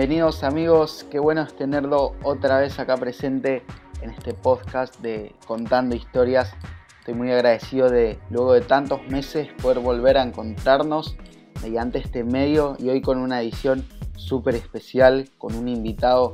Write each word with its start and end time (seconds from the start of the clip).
Bienvenidos 0.00 0.44
amigos, 0.44 1.06
qué 1.10 1.18
bueno 1.18 1.42
es 1.42 1.54
tenerlo 1.54 2.14
otra 2.22 2.58
vez 2.58 2.78
acá 2.78 2.96
presente 2.96 3.62
en 4.00 4.08
este 4.08 4.32
podcast 4.32 4.98
de 5.00 5.34
Contando 5.46 5.94
Historias. 5.94 6.54
Estoy 7.00 7.12
muy 7.12 7.30
agradecido 7.30 7.90
de 7.90 8.18
luego 8.30 8.54
de 8.54 8.62
tantos 8.62 9.06
meses 9.08 9.48
poder 9.60 9.80
volver 9.80 10.16
a 10.16 10.22
encontrarnos 10.22 11.18
mediante 11.62 11.98
este 11.98 12.24
medio 12.24 12.76
y 12.78 12.88
hoy 12.88 13.02
con 13.02 13.18
una 13.18 13.42
edición 13.42 13.86
súper 14.16 14.54
especial, 14.54 15.28
con 15.36 15.54
un 15.54 15.68
invitado 15.68 16.32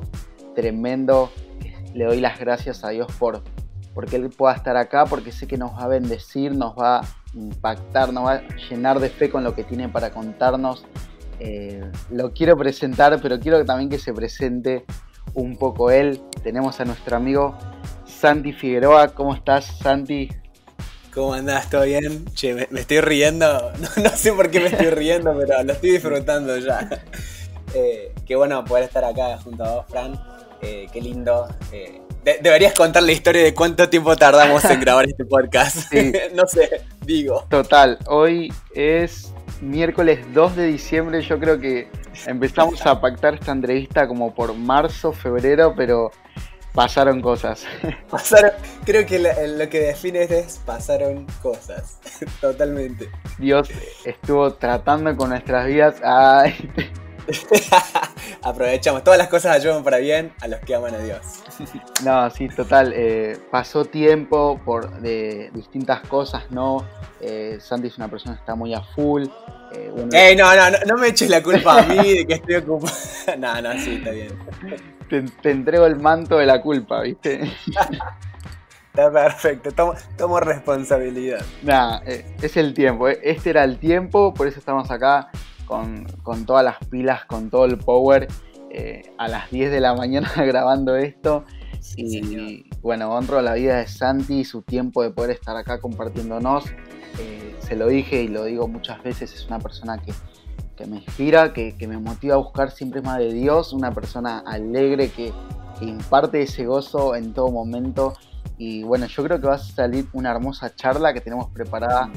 tremendo. 0.55 1.33
Le 1.93 2.05
doy 2.05 2.21
las 2.21 2.39
gracias 2.39 2.85
a 2.85 2.91
Dios 2.91 3.09
por 3.19 3.43
porque 3.95 4.15
Él 4.15 4.31
pueda 4.31 4.55
estar 4.55 4.77
acá, 4.77 5.07
porque 5.07 5.33
sé 5.33 5.49
que 5.49 5.57
nos 5.57 5.73
va 5.73 5.83
a 5.83 5.89
bendecir, 5.89 6.55
nos 6.55 6.77
va 6.77 7.01
a 7.01 7.03
impactar, 7.35 8.13
nos 8.13 8.27
va 8.27 8.33
a 8.35 8.43
llenar 8.71 9.01
de 9.01 9.09
fe 9.09 9.29
con 9.29 9.43
lo 9.43 9.57
que 9.57 9.65
tiene 9.65 9.89
para 9.89 10.13
contarnos. 10.13 10.87
Eh, 11.41 11.83
lo 12.11 12.33
quiero 12.33 12.57
presentar, 12.57 13.19
pero 13.21 13.39
quiero 13.39 13.65
también 13.65 13.91
que 13.91 13.99
se 13.99 14.13
presente 14.13 14.85
un 15.35 15.57
poco 15.57 15.91
él. 15.91 16.21
Tenemos 16.43 16.81
a 16.81 16.85
nuestro 16.85 17.17
amigo 17.17 17.57
Santi 18.07 18.53
Figueroa. 18.53 19.09
¿Cómo 19.09 19.35
estás, 19.35 19.79
Santi? 19.79 20.31
¿Cómo 21.15 21.35
andás? 21.35 21.71
¿Todo 21.71 21.83
bien? 21.85 22.27
Che, 22.35 22.55
me, 22.55 22.81
estoy 22.81 23.01
riendo. 23.01 23.73
No, 24.03 24.11
sé 24.11 24.33
por 24.33 24.51
qué 24.51 24.61
me 24.61 24.67
estoy 24.67 24.91
riendo, 24.91 25.35
pero 25.39 25.63
lo 25.63 25.73
estoy 25.73 25.91
disfrutando 25.93 26.59
ya. 26.59 26.89
Eh, 27.75 28.15
qué 28.25 28.37
bueno 28.37 28.65
poder 28.65 28.85
estar 28.85 29.05
acá 29.05 29.37
junto 29.39 29.65
a 29.65 29.75
vos, 29.75 29.87
Fran. 29.89 30.19
Eh, 30.63 30.87
qué 30.93 31.01
lindo. 31.01 31.47
deberías 32.25 32.73
contar 32.73 33.03
la 33.03 33.13
historia 33.13 33.43
de 33.43 33.53
cuánto 33.53 33.91
tiempo 33.91 34.17
tardamos 34.17 34.65
en 34.65 34.81
grabar 34.81 35.05
este 35.07 35.25
podcast. 35.25 35.93
no 36.35 36.47
sé, 36.47 36.81
digo. 37.05 37.45
Total, 37.51 37.99
hoy 38.07 38.51
es 38.73 39.33
miércoles 39.61 40.21
2 40.33 40.57
de 40.57 40.67
diciembre. 40.67 41.23
Yo 41.23 41.39
creo 41.39 41.59
que 41.59 41.89
empezamos 42.27 42.85
a 42.87 43.01
pactar 43.01 43.35
esta 43.35 43.53
entrevista 43.53 44.07
como 44.07 44.35
por 44.35 44.55
marzo, 44.55 45.13
febrero, 45.13 45.75
pero 45.77 46.11
pasaron 46.77 47.23
cosas. 47.23 47.65
Pasaron, 48.11 48.53
creo 48.85 49.07
que 49.07 49.19
lo, 49.19 49.69
que 49.69 49.81
define 49.81 50.23
es 50.23 50.61
pasaron 50.65 51.27
cosas. 51.43 51.99
Totalmente. 52.41 53.11
Dios 53.39 53.71
estuvo 54.05 54.53
tratando 54.55 55.17
con 55.17 55.31
nuestras 55.31 55.67
vidas. 55.67 55.97
Ay. 56.05 56.71
Aprovechamos, 58.43 59.03
todas 59.03 59.19
las 59.19 59.29
cosas 59.29 59.57
ayudan 59.57 59.83
para 59.83 59.97
bien 59.99 60.33
a 60.41 60.49
los 60.49 60.61
que 60.61 60.75
aman 60.75 60.95
a 60.95 60.99
Dios. 60.99 61.43
no, 62.05 62.31
sí, 62.31 62.49
total. 62.49 62.93
Eh, 62.95 63.39
pasó 63.51 63.85
tiempo 63.85 64.61
por 64.65 65.01
de 65.01 65.51
distintas 65.53 66.01
cosas, 66.03 66.51
¿no? 66.51 66.85
Eh, 67.21 67.59
Santi 67.61 67.89
es 67.89 67.97
una 67.97 68.09
persona 68.09 68.35
que 68.35 68.41
está 68.41 68.55
muy 68.55 68.75
a 68.75 68.83
full. 68.83 69.25
Eh, 69.73 70.37
no, 70.37 70.55
no, 70.55 70.79
no, 70.87 70.97
me 70.97 71.09
eches 71.09 71.29
la 71.29 71.43
culpa 71.43 71.81
a 71.81 71.83
mí 71.83 71.97
de 71.97 72.27
que 72.27 72.35
estoy 72.35 72.55
ocupado. 72.57 72.95
no, 73.39 73.63
no, 73.63 73.73
sí, 73.79 73.97
está 73.97 74.11
bien. 74.11 74.39
Te, 75.09 75.51
entrego 75.51 75.87
el 75.87 75.97
manto 75.97 76.39
de 76.39 76.47
la 76.47 76.61
culpa, 76.61 77.03
¿viste? 77.03 77.41
Está 78.97 79.13
perfecto, 79.13 79.73
tomo, 79.73 79.95
tomo 80.17 80.41
responsabilidad. 80.41 81.45
Nada, 81.63 82.03
eh, 82.07 82.25
es 82.41 82.57
el 82.57 82.73
tiempo, 82.73 83.09
este 83.09 83.51
era 83.51 83.63
el 83.63 83.79
tiempo, 83.79 84.33
por 84.33 84.47
eso 84.47 84.59
estamos 84.59 84.91
acá 84.91 85.29
con, 85.67 86.07
todas 86.47 86.65
las 86.65 86.79
pilas, 86.89 87.27
con 87.27 87.51
todo 87.51 87.67
el 87.67 87.77
power, 87.77 88.29
a 89.19 89.29
las 89.29 89.51
10 89.51 89.71
de 89.71 89.81
la 89.81 89.95
mañana 89.95 90.31
grabando 90.37 90.97
esto. 90.97 91.45
y 91.97 92.67
bueno, 92.87 93.11
honro 93.11 93.43
la 93.43 93.55
vida 93.55 93.79
de 93.79 93.89
Santi, 93.89 94.45
su 94.45 94.63
tiempo 94.63 95.03
de 95.03 95.11
poder 95.11 95.33
estar 95.33 95.57
acá 95.57 95.81
compartiéndonos. 95.81 96.67
Eh, 97.19 97.57
se 97.59 97.75
lo 97.75 97.89
dije 97.89 98.23
y 98.23 98.29
lo 98.29 98.45
digo 98.45 98.69
muchas 98.69 99.03
veces, 99.03 99.35
es 99.35 99.45
una 99.47 99.59
persona 99.59 99.99
que, 99.99 100.13
me 100.87 100.99
inspira, 100.99 101.53
que, 101.53 101.75
me 101.89 101.99
motiva 101.99 102.35
a 102.35 102.39
buscar 102.39 102.71
siempre 102.71 103.03
más 103.03 103.19
de 103.19 103.33
Dios, 103.33 103.73
una 103.73 103.93
persona 103.93 104.39
alegre 104.47 105.11
que, 105.11 105.33
imparte 105.81 106.43
ese 106.43 106.65
gozo 106.65 107.17
en 107.17 107.35
todo 107.35 107.51
momento. 107.51 108.15
Y 108.57 108.85
bueno, 108.85 109.07
yo 109.07 109.25
creo 109.25 109.41
que 109.41 109.49
va 109.49 109.57
a 109.57 109.59
salir 109.59 110.07
una 110.13 110.31
hermosa 110.31 110.75
charla 110.75 111.13
que 111.13 111.21
tenemos 111.21 111.51
preparada 111.51 112.09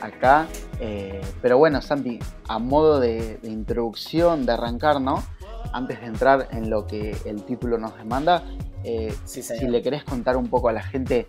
acá. 0.00 0.46
Eh, 0.78 1.20
pero 1.42 1.58
bueno, 1.58 1.82
Santi, 1.82 2.20
a 2.48 2.60
modo 2.60 3.00
de, 3.00 3.40
introducción, 3.42 4.46
de 4.46 4.52
arrancar, 4.52 5.00
¿no? 5.00 5.22
Antes 5.72 6.00
de 6.00 6.06
entrar 6.06 6.48
en 6.52 6.70
lo 6.70 6.86
que 6.86 7.16
el 7.24 7.44
título 7.44 7.78
nos 7.78 7.96
demanda, 7.96 8.44
eh, 8.84 9.14
si 9.24 9.42
le 9.66 9.82
querés 9.82 10.04
contar 10.04 10.36
un 10.36 10.48
poco 10.48 10.68
a 10.68 10.72
la 10.72 10.82
gente 10.82 11.28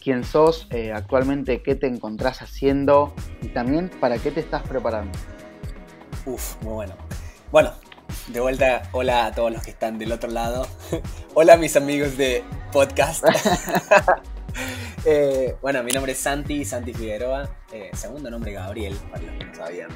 quién 0.00 0.24
sos 0.24 0.66
eh, 0.70 0.92
actualmente, 0.92 1.62
qué 1.62 1.74
te 1.74 1.86
encontrás 1.86 2.42
haciendo 2.42 3.12
y 3.42 3.48
también 3.48 3.90
para 4.00 4.18
qué 4.18 4.30
te 4.30 4.40
estás 4.40 4.62
preparando. 4.62 5.18
Uf, 6.26 6.60
muy 6.62 6.74
bueno. 6.74 6.94
Bueno, 7.50 7.72
de 8.28 8.40
vuelta, 8.40 8.82
hola 8.92 9.26
a 9.26 9.32
todos 9.32 9.52
los 9.52 9.62
que 9.62 9.70
están 9.70 9.98
del 9.98 10.12
otro 10.12 10.30
lado. 10.30 10.66
hola 11.34 11.56
mis 11.56 11.76
amigos 11.76 12.16
de 12.16 12.44
podcast. 12.72 13.24
Eh, 15.06 15.56
bueno, 15.62 15.82
mi 15.82 15.92
nombre 15.92 16.12
es 16.12 16.18
Santi, 16.18 16.62
Santi 16.62 16.92
Figueroa. 16.92 17.48
Segundo 17.94 18.30
nombre 18.30 18.52
Gabriel, 18.52 18.94
para 19.10 19.22
los 19.22 19.38
que 19.38 19.44
no 19.46 19.54
sabían. 19.54 19.88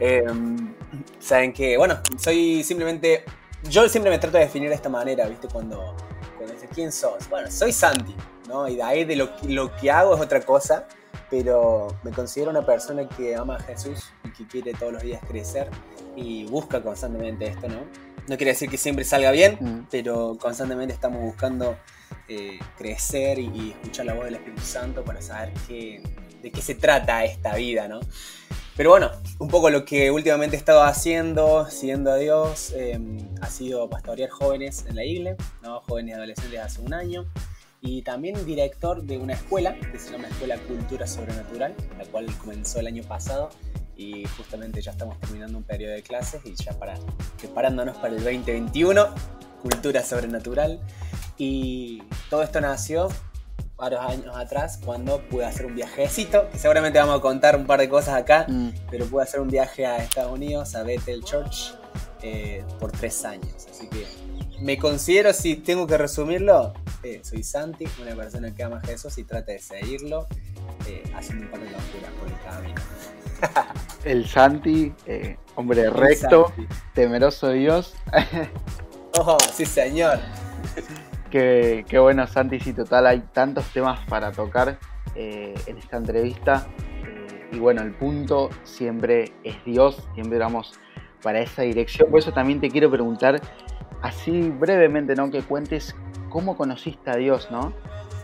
Em, 0.00 0.74
Saben 1.18 1.52
que, 1.52 1.76
bueno, 1.76 1.98
soy 2.18 2.62
simplemente. 2.62 3.24
Yo 3.68 3.88
siempre 3.88 4.10
me 4.10 4.18
trato 4.18 4.36
de 4.36 4.44
definir 4.44 4.68
de 4.68 4.74
esta 4.74 4.90
manera, 4.90 5.26
¿viste? 5.26 5.48
Cuando, 5.48 5.96
cuando 6.36 6.52
dice 6.52 6.68
quién 6.72 6.92
sos. 6.92 7.28
Bueno, 7.30 7.50
soy 7.50 7.72
Santi. 7.72 8.14
Y 8.68 8.76
de 8.76 8.82
ahí 8.82 9.04
de 9.04 9.16
lo, 9.16 9.30
lo 9.48 9.74
que 9.74 9.90
hago 9.90 10.14
es 10.14 10.20
otra 10.20 10.40
cosa, 10.40 10.86
pero 11.30 11.88
me 12.04 12.10
considero 12.12 12.50
una 12.50 12.64
persona 12.64 13.08
que 13.08 13.34
ama 13.34 13.56
a 13.56 13.60
Jesús 13.60 14.12
y 14.22 14.30
que 14.32 14.46
quiere 14.46 14.74
todos 14.74 14.92
los 14.92 15.02
días 15.02 15.20
crecer 15.26 15.70
y 16.14 16.44
busca 16.44 16.82
constantemente 16.82 17.46
esto, 17.46 17.68
¿no? 17.68 17.80
No 18.28 18.36
quiere 18.36 18.52
decir 18.52 18.68
que 18.68 18.76
siempre 18.76 19.04
salga 19.04 19.30
bien, 19.32 19.58
mm. 19.60 19.86
pero 19.90 20.36
constantemente 20.38 20.94
estamos 20.94 21.22
buscando 21.22 21.76
eh, 22.28 22.58
crecer 22.76 23.38
y, 23.38 23.70
escuchar 23.70 24.06
la 24.06 24.14
voz 24.14 24.26
del 24.26 24.34
Espíritu 24.34 24.62
Santo 24.62 25.04
para 25.04 25.20
saber 25.20 25.52
qué, 25.66 26.02
de 26.42 26.52
qué 26.52 26.62
se 26.62 26.74
trata 26.74 27.24
esta 27.24 27.54
vida, 27.56 27.88
¿no? 27.88 28.00
Pero 28.76 28.90
bueno, 28.90 29.10
un 29.38 29.48
poco 29.48 29.70
lo 29.70 29.84
que 29.84 30.10
últimamente 30.10 30.56
he 30.56 30.58
estado 30.58 30.82
haciendo, 30.82 31.70
siguiendo 31.70 32.10
a 32.10 32.16
Dios, 32.16 32.72
eh, 32.74 32.98
ha 33.40 33.46
sido 33.46 33.88
pastorear 33.88 34.30
jóvenes 34.30 34.84
en 34.88 34.96
la 34.96 35.04
iglesia, 35.04 35.44
¿no? 35.62 35.80
jóvenes 35.80 36.10
y 36.10 36.14
adolescentes 36.14 36.60
hace 36.60 36.80
un 36.80 36.92
año 36.92 37.24
y 37.80 38.02
también 38.02 38.44
director 38.46 39.02
de 39.02 39.18
una 39.18 39.34
escuela 39.34 39.76
que 39.78 39.98
se 39.98 40.10
llama 40.10 40.26
Escuela 40.26 40.56
Cultura 40.58 41.06
Sobrenatural, 41.06 41.74
la 41.98 42.04
cual 42.06 42.26
comenzó 42.38 42.80
el 42.80 42.88
año 42.88 43.04
pasado 43.04 43.50
y 43.96 44.24
justamente 44.36 44.82
ya 44.82 44.90
estamos 44.90 45.20
terminando 45.20 45.58
un 45.58 45.64
periodo 45.64 45.92
de 45.92 46.02
clases 46.02 46.40
y 46.44 46.54
ya 46.54 46.72
para 46.72 46.94
preparándonos 47.38 47.96
para 47.98 48.16
el 48.16 48.24
2021, 48.24 49.06
Cultura 49.62 50.02
Sobrenatural. 50.02 50.80
Y 51.36 52.02
todo 52.30 52.42
esto 52.42 52.60
nació 52.60 53.08
varios 53.84 54.00
años 54.00 54.36
atrás 54.36 54.80
cuando 54.82 55.20
pude 55.28 55.44
hacer 55.44 55.66
un 55.66 55.74
viajecito, 55.74 56.48
que 56.50 56.58
seguramente 56.58 56.98
vamos 56.98 57.18
a 57.18 57.20
contar 57.20 57.56
un 57.56 57.66
par 57.66 57.80
de 57.80 57.88
cosas 57.88 58.14
acá, 58.14 58.46
mm. 58.48 58.70
pero 58.90 59.06
pude 59.06 59.22
hacer 59.22 59.40
un 59.40 59.48
viaje 59.48 59.84
a 59.84 59.98
Estados 59.98 60.32
Unidos, 60.32 60.74
a 60.74 60.82
Bethel 60.82 61.22
Church, 61.22 61.74
eh, 62.22 62.64
por 62.80 62.92
tres 62.92 63.24
años. 63.24 63.66
Así 63.70 63.88
que 63.88 64.06
me 64.60 64.78
considero, 64.78 65.32
si 65.34 65.56
tengo 65.56 65.86
que 65.86 65.98
resumirlo, 65.98 66.72
eh, 67.02 67.20
soy 67.22 67.42
Santi, 67.42 67.84
una 68.00 68.14
persona 68.16 68.54
que 68.54 68.62
ama 68.62 68.78
a 68.82 68.86
Jesús 68.86 69.18
y 69.18 69.24
trata 69.24 69.52
de 69.52 69.58
seguirlo, 69.58 70.26
eh, 70.88 71.02
haciendo 71.14 71.44
un 71.44 71.50
par 71.50 71.60
de 71.60 71.66
locuras 71.66 72.10
por 72.18 72.28
el 72.28 72.40
camino. 72.40 72.82
el 74.04 74.26
Santi, 74.26 74.94
eh, 75.04 75.36
hombre 75.56 75.90
recto, 75.90 76.52
temeroso 76.94 77.48
de 77.48 77.54
Dios. 77.58 77.94
oh, 79.18 79.36
sí, 79.54 79.66
señor. 79.66 80.18
Qué, 81.34 81.98
bueno, 81.98 82.28
Santi, 82.28 82.60
sí, 82.60 82.72
total, 82.72 83.08
hay 83.08 83.20
tantos 83.32 83.66
temas 83.72 83.98
para 84.08 84.30
tocar 84.30 84.78
en 85.16 85.78
esta 85.78 85.96
entrevista. 85.96 86.68
y 87.50 87.58
bueno, 87.58 87.82
el 87.82 87.92
punto 87.92 88.50
siempre 88.62 89.32
es 89.42 89.56
Dios, 89.64 90.08
siempre 90.14 90.38
vamos 90.38 90.78
para 91.24 91.40
esa 91.40 91.62
dirección. 91.62 92.08
Por 92.08 92.20
eso 92.20 92.32
también 92.32 92.60
te 92.60 92.70
quiero 92.70 92.88
preguntar 92.88 93.40
así 94.00 94.50
brevemente, 94.50 95.16
¿no? 95.16 95.32
Que 95.32 95.42
cuentes 95.42 95.96
cómo 96.28 96.56
conociste 96.56 97.10
a 97.10 97.16
Dios, 97.16 97.50
¿no? 97.50 97.72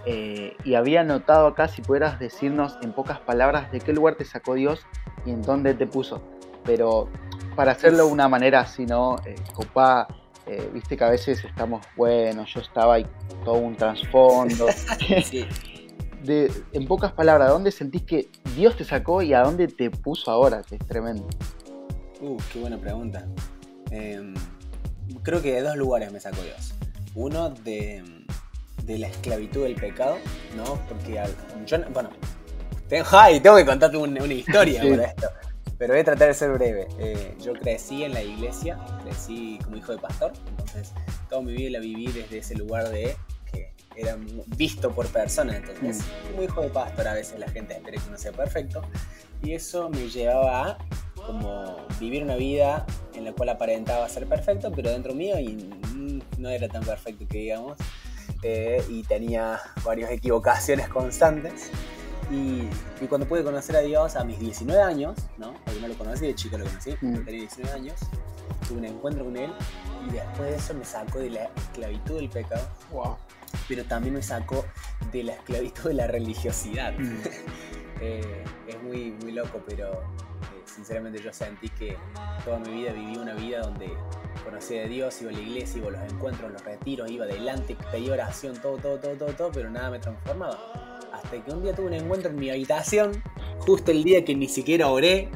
Eh, 0.06 0.56
y 0.62 0.76
había 0.76 1.02
notado 1.02 1.48
acá 1.48 1.66
si 1.66 1.82
pudieras 1.82 2.20
decirnos 2.20 2.78
en 2.82 2.92
pocas 2.92 3.18
palabras 3.18 3.72
de 3.72 3.80
qué 3.80 3.92
lugar 3.92 4.14
te 4.14 4.24
sacó 4.24 4.54
Dios 4.54 4.86
y 5.26 5.30
en 5.30 5.42
dónde 5.42 5.74
te 5.74 5.88
puso. 5.88 6.22
Pero 6.64 7.08
para 7.56 7.72
hacerlo 7.72 8.06
de 8.06 8.12
una 8.12 8.28
manera 8.28 8.60
así, 8.60 8.86
¿no? 8.86 9.16
Eh, 9.26 9.34
copa, 9.52 10.06
eh, 10.50 10.68
viste 10.74 10.96
que 10.96 11.04
a 11.04 11.10
veces 11.10 11.44
estamos, 11.44 11.86
bueno, 11.96 12.44
yo 12.44 12.60
estaba 12.60 12.94
ahí 12.94 13.06
todo 13.44 13.54
un 13.54 13.76
trasfondo. 13.76 14.66
de, 16.24 16.52
en 16.72 16.86
pocas 16.88 17.12
palabras, 17.12 17.50
¿dónde 17.50 17.70
sentís 17.70 18.02
que 18.02 18.28
Dios 18.56 18.76
te 18.76 18.82
sacó 18.82 19.22
y 19.22 19.32
a 19.32 19.42
dónde 19.42 19.68
te 19.68 19.92
puso 19.92 20.28
ahora? 20.28 20.64
Que 20.68 20.74
es 20.74 20.84
tremendo. 20.84 21.28
Uh, 22.20 22.36
qué 22.52 22.58
buena 22.58 22.78
pregunta. 22.78 23.28
Em, 23.92 24.34
creo 25.22 25.40
que 25.40 25.52
de 25.52 25.62
dos 25.62 25.76
lugares 25.76 26.10
me 26.10 26.18
sacó 26.18 26.42
Dios. 26.42 26.74
Uno 27.14 27.50
de, 27.50 28.02
la 28.88 29.06
esclavitud 29.06 29.62
del 29.62 29.76
pecado, 29.76 30.16
¿no? 30.56 30.80
Porque 30.88 31.22
yo, 31.64 31.78
bueno, 31.92 32.10
tengo, 32.88 33.06
ay, 33.12 33.38
tengo 33.38 33.54
que 33.54 33.66
contarte 33.66 33.96
una, 33.96 34.24
historia 34.26 34.82
para 34.82 35.04
esto. 35.04 35.28
Pero 35.80 35.94
voy 35.94 36.00
a 36.02 36.04
tratar 36.04 36.28
de 36.28 36.34
ser 36.34 36.52
breve. 36.52 36.88
Eh, 36.98 37.34
yo 37.40 37.54
crecí 37.54 38.04
en 38.04 38.12
la 38.12 38.22
iglesia, 38.22 38.78
crecí 39.02 39.58
como 39.64 39.78
hijo 39.78 39.92
de 39.92 39.98
pastor, 39.98 40.32
entonces 40.46 40.92
toda 41.30 41.40
mi 41.40 41.54
vida 41.54 41.70
la 41.70 41.78
viví 41.78 42.08
desde 42.08 42.36
ese 42.36 42.54
lugar 42.54 42.90
de 42.90 43.16
que 43.50 43.72
era 43.96 44.14
visto 44.58 44.90
por 44.90 45.06
personas. 45.06 45.56
Entonces, 45.56 46.00
mm. 46.00 46.30
como 46.30 46.42
hijo 46.42 46.60
de 46.60 46.68
pastor, 46.68 47.08
a 47.08 47.14
veces 47.14 47.38
la 47.38 47.48
gente 47.48 47.72
espera 47.72 47.96
que 47.96 48.08
uno 48.08 48.18
sea 48.18 48.32
perfecto. 48.32 48.82
Y 49.42 49.54
eso 49.54 49.88
me 49.88 50.10
llevaba 50.10 50.72
a 50.72 50.78
como 51.14 51.78
vivir 51.98 52.24
una 52.24 52.36
vida 52.36 52.84
en 53.14 53.24
la 53.24 53.32
cual 53.32 53.48
aparentaba 53.48 54.06
ser 54.10 54.26
perfecto, 54.26 54.70
pero 54.76 54.90
dentro 54.90 55.14
mío 55.14 55.40
y 55.40 55.70
no 56.36 56.50
era 56.50 56.68
tan 56.68 56.84
perfecto 56.84 57.26
que 57.26 57.38
digamos. 57.38 57.78
Eh, 58.42 58.84
y 58.90 59.02
tenía 59.04 59.58
varias 59.82 60.10
equivocaciones 60.10 60.90
constantes. 60.90 61.70
Y, 62.30 62.68
cuando 63.06 63.26
pude 63.26 63.42
conocer 63.42 63.76
a 63.76 63.80
Dios 63.80 64.14
a 64.14 64.24
mis 64.24 64.38
19 64.38 64.80
años, 64.80 65.16
¿no? 65.36 65.54
Porque 65.64 65.80
no 65.80 65.88
lo 65.88 65.94
conocí, 65.94 66.26
de 66.26 66.34
chico 66.34 66.56
lo 66.58 66.64
conocí, 66.64 66.92
mm. 67.00 67.24
tenía 67.24 67.40
19 67.40 67.72
años, 67.72 68.00
tuve 68.68 68.78
un 68.78 68.84
encuentro 68.84 69.24
con 69.24 69.36
Él 69.36 69.52
y 70.08 70.12
después 70.12 70.50
de 70.50 70.56
eso 70.56 70.74
me 70.74 70.84
sacó 70.84 71.18
de 71.18 71.30
la 71.30 71.44
esclavitud 71.44 72.16
del 72.16 72.28
pecado. 72.28 72.68
Wow. 72.92 73.16
Pero 73.68 73.84
también 73.84 74.14
me 74.14 74.22
sacó 74.22 74.64
de 75.10 75.24
la 75.24 75.32
esclavitud 75.32 75.88
de 75.88 75.94
la 75.94 76.06
religiosidad. 76.06 76.92
Mm. 76.98 77.16
Eh, 78.02 78.44
es 78.66 78.82
muy, 78.82 79.10
muy 79.20 79.32
loco, 79.32 79.62
pero 79.66 79.92
eh, 79.92 80.62
sinceramente 80.64 81.22
yo 81.22 81.34
sentí 81.34 81.68
que 81.68 81.98
toda 82.46 82.58
mi 82.58 82.70
vida 82.70 82.92
viví 82.94 83.18
una 83.18 83.34
vida 83.34 83.60
donde 83.60 83.92
conocí 84.42 84.78
a 84.78 84.84
Dios, 84.84 85.20
iba 85.20 85.30
a 85.30 85.34
la 85.34 85.40
iglesia, 85.40 85.80
iba 85.80 85.88
a 85.88 85.90
los 85.90 86.10
encuentros, 86.10 86.50
los 86.50 86.64
retiros, 86.64 87.10
iba 87.10 87.26
adelante, 87.26 87.76
pedía 87.92 88.14
oración, 88.14 88.56
todo, 88.56 88.78
todo, 88.78 88.98
todo, 88.98 89.16
todo, 89.16 89.32
todo, 89.34 89.52
pero 89.52 89.68
nada 89.68 89.90
me 89.90 89.98
transformaba. 89.98 90.89
Que 91.30 91.52
un 91.52 91.62
día 91.62 91.74
tuve 91.74 91.86
un 91.86 91.94
encuentro 91.94 92.30
en 92.30 92.36
mi 92.36 92.50
habitación, 92.50 93.22
justo 93.58 93.90
el 93.90 94.04
día 94.04 94.24
que 94.24 94.34
ni 94.34 94.48
siquiera 94.48 94.88
oré, 94.88 95.28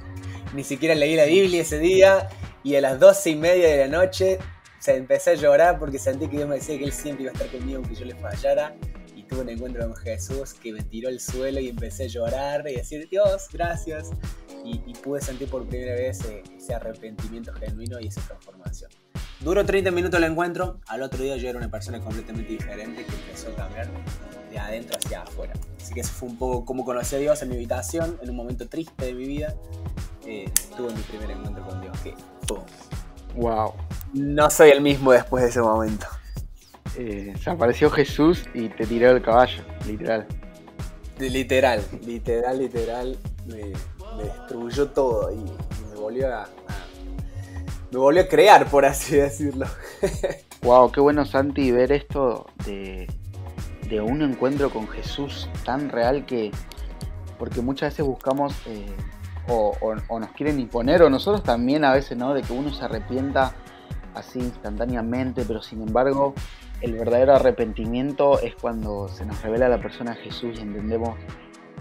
ni 0.55 0.65
siquiera 0.65 0.95
leí 0.95 1.15
la 1.15 1.25
Biblia 1.25 1.63
ese 1.63 1.79
día, 1.79 2.29
y 2.63 2.75
a 2.77 2.81
las 2.81 2.99
doce 2.99 3.31
y 3.31 3.37
media 3.37 3.69
de 3.69 3.77
la 3.77 3.89
noche 3.89 4.39
se 4.81 4.97
empecé 4.97 5.31
a 5.31 5.35
llorar 5.35 5.79
porque 5.79 5.99
sentí 5.99 6.29
que 6.29 6.37
Dios 6.37 6.49
me 6.49 6.57
decía 6.57 6.79
que 6.79 6.85
Él 6.85 6.93
siempre 6.93 7.25
iba 7.25 7.33
a 7.33 7.35
estar 7.35 7.51
conmigo 7.51 7.79
aunque 7.79 7.95
yo 7.95 8.05
le 8.05 8.15
fallara. 8.15 8.75
Y 9.15 9.23
tuve 9.23 9.41
un 9.41 9.49
encuentro 9.49 9.83
con 9.87 9.97
Jesús 9.97 10.55
que 10.55 10.73
me 10.73 10.83
tiró 10.83 11.09
al 11.09 11.21
suelo 11.21 11.61
y 11.61 11.69
empecé 11.69 12.05
a 12.05 12.07
llorar 12.09 12.65
y 12.69 12.75
decir, 12.75 13.09
Dios, 13.09 13.49
gracias 13.53 14.11
y, 14.65 14.95
pude 14.95 15.21
sentir 15.21 15.49
por 15.49 15.67
primera 15.67 15.95
vez 15.95 16.25
eh, 16.25 16.43
ese, 16.57 16.75
arrepentimiento 16.75 17.53
genuino 17.53 18.01
y 18.01 18.09
esa 18.09 18.23
transformación. 18.23 18.91
Duró 19.41 19.65
30 19.65 19.91
minutos 19.91 20.19
el 20.19 20.25
encuentro, 20.25 20.81
al 20.87 21.03
otro 21.03 21.23
día 21.23 21.37
yo 21.37 21.49
era 21.49 21.59
una 21.59 21.71
persona 21.71 22.01
completamente 22.01 22.53
diferente 22.53 23.05
que 23.05 23.13
empezó 23.15 23.49
a 23.51 23.57
cambiar 23.57 23.89
de 24.55 24.61
adentro 24.61 24.99
hacia 24.99 25.23
afuera. 25.23 25.53
Así 25.81 25.95
que 25.95 26.01
eso 26.01 26.13
fue 26.13 26.29
un 26.29 26.39
poco 26.39 26.65
como 26.65 26.85
conocí 26.85 27.15
a 27.17 27.19
Dios 27.19 27.43
en 27.43 27.51
mi 27.51 27.57
habitación, 27.57 28.19
en 28.23 28.31
un 28.31 28.37
momento 28.37 28.69
triste 28.69 29.05
de 29.05 29.15
mi 29.15 29.27
vida. 29.27 29.55
Eh, 30.27 30.51
tuve 30.77 30.93
mi 30.93 31.03
primer 31.03 31.31
encuentro 31.31 31.65
con 31.67 31.81
Dios, 31.81 31.97
que 32.01 32.15
Wow. 33.37 33.75
No 34.13 34.49
soy 34.49 34.71
el 34.71 34.81
mismo 34.81 35.13
después 35.13 35.43
de 35.43 35.51
ese 35.51 35.61
momento. 35.61 36.07
Eh, 36.97 37.35
se 37.43 37.51
apareció 37.51 37.91
Jesús 37.91 38.45
y 38.55 38.69
te 38.69 38.87
tiró 38.87 39.11
el 39.11 39.21
caballo, 39.21 39.63
literal. 39.87 40.27
Literal, 41.19 41.85
literal, 42.05 42.59
literal 42.59 43.19
me 43.47 43.73
destruyó 44.23 44.89
todo 44.89 45.33
y, 45.33 45.37
me 45.37 46.01
volvió 46.01 46.35
a, 46.35 46.49
me 47.91 47.99
volvió 47.99 48.23
a 48.23 48.29
crear, 48.29 48.69
por 48.71 48.85
así 48.85 49.17
decirlo. 49.17 49.67
wow, 50.63 50.91
qué 50.91 51.01
bueno 51.01 51.25
Santi 51.25 51.71
ver 51.73 51.93
esto 51.93 52.47
de, 52.65 53.09
de 53.89 54.01
un 54.01 54.23
encuentro 54.23 54.71
con 54.71 54.89
Jesús 54.89 55.49
tan 55.65 55.89
real 55.89 56.27
que, 56.27 56.51
porque 57.39 57.61
muchas 57.61 57.93
veces 57.93 58.07
buscamos 58.07 58.55
eh, 58.67 58.87
o, 59.49 60.19
nos 60.19 60.31
quieren 60.31 60.59
imponer, 60.59 61.03
o 61.03 61.11
nosotros 61.11 61.43
también 61.43 61.85
a 61.85 61.93
veces, 61.93 62.17
¿no? 62.17 62.35
De 62.35 62.43
que 62.43 62.53
uno 62.53 62.73
se 62.73 62.85
arrepienta 62.85 63.55
así 64.15 64.39
instantáneamente, 64.39 65.45
pero 65.47 65.61
sin 65.61 65.83
embargo 65.83 66.35
el 66.81 66.95
verdadero 66.95 67.35
arrepentimiento 67.35 68.39
es 68.41 68.55
cuando 68.55 69.09
se 69.09 69.25
nos 69.25 69.41
revela 69.43 69.69
la 69.69 69.81
persona 69.81 70.15
Jesús 70.15 70.59
y 70.59 70.63
entendemos 70.63 71.17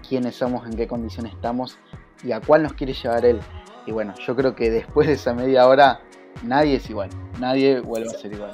quiénes 0.08 0.36
somos, 0.36 0.66
en 0.66 0.76
qué 0.76 0.88
condición 0.88 1.26
estamos 1.26 1.78
y 2.24 2.32
a 2.32 2.42
cuál 2.42 2.64
nos 2.64 2.74
quiere 2.74 2.94
llevar 2.94 3.26
él. 3.26 3.40
Y 3.86 3.92
bueno, 3.92 4.14
yo 4.26 4.36
creo 4.36 4.56
que 4.56 4.70
después 4.70 5.08
de 5.08 5.14
esa 5.14 5.34
media 5.34 5.68
hora 5.68 6.00
nadie 6.42 6.76
es 6.76 6.90
igual, 6.90 7.10
nadie 7.40 7.82
vuelve 7.82 8.10
a 8.10 8.18
ser 8.18 8.34
igual. 8.34 8.52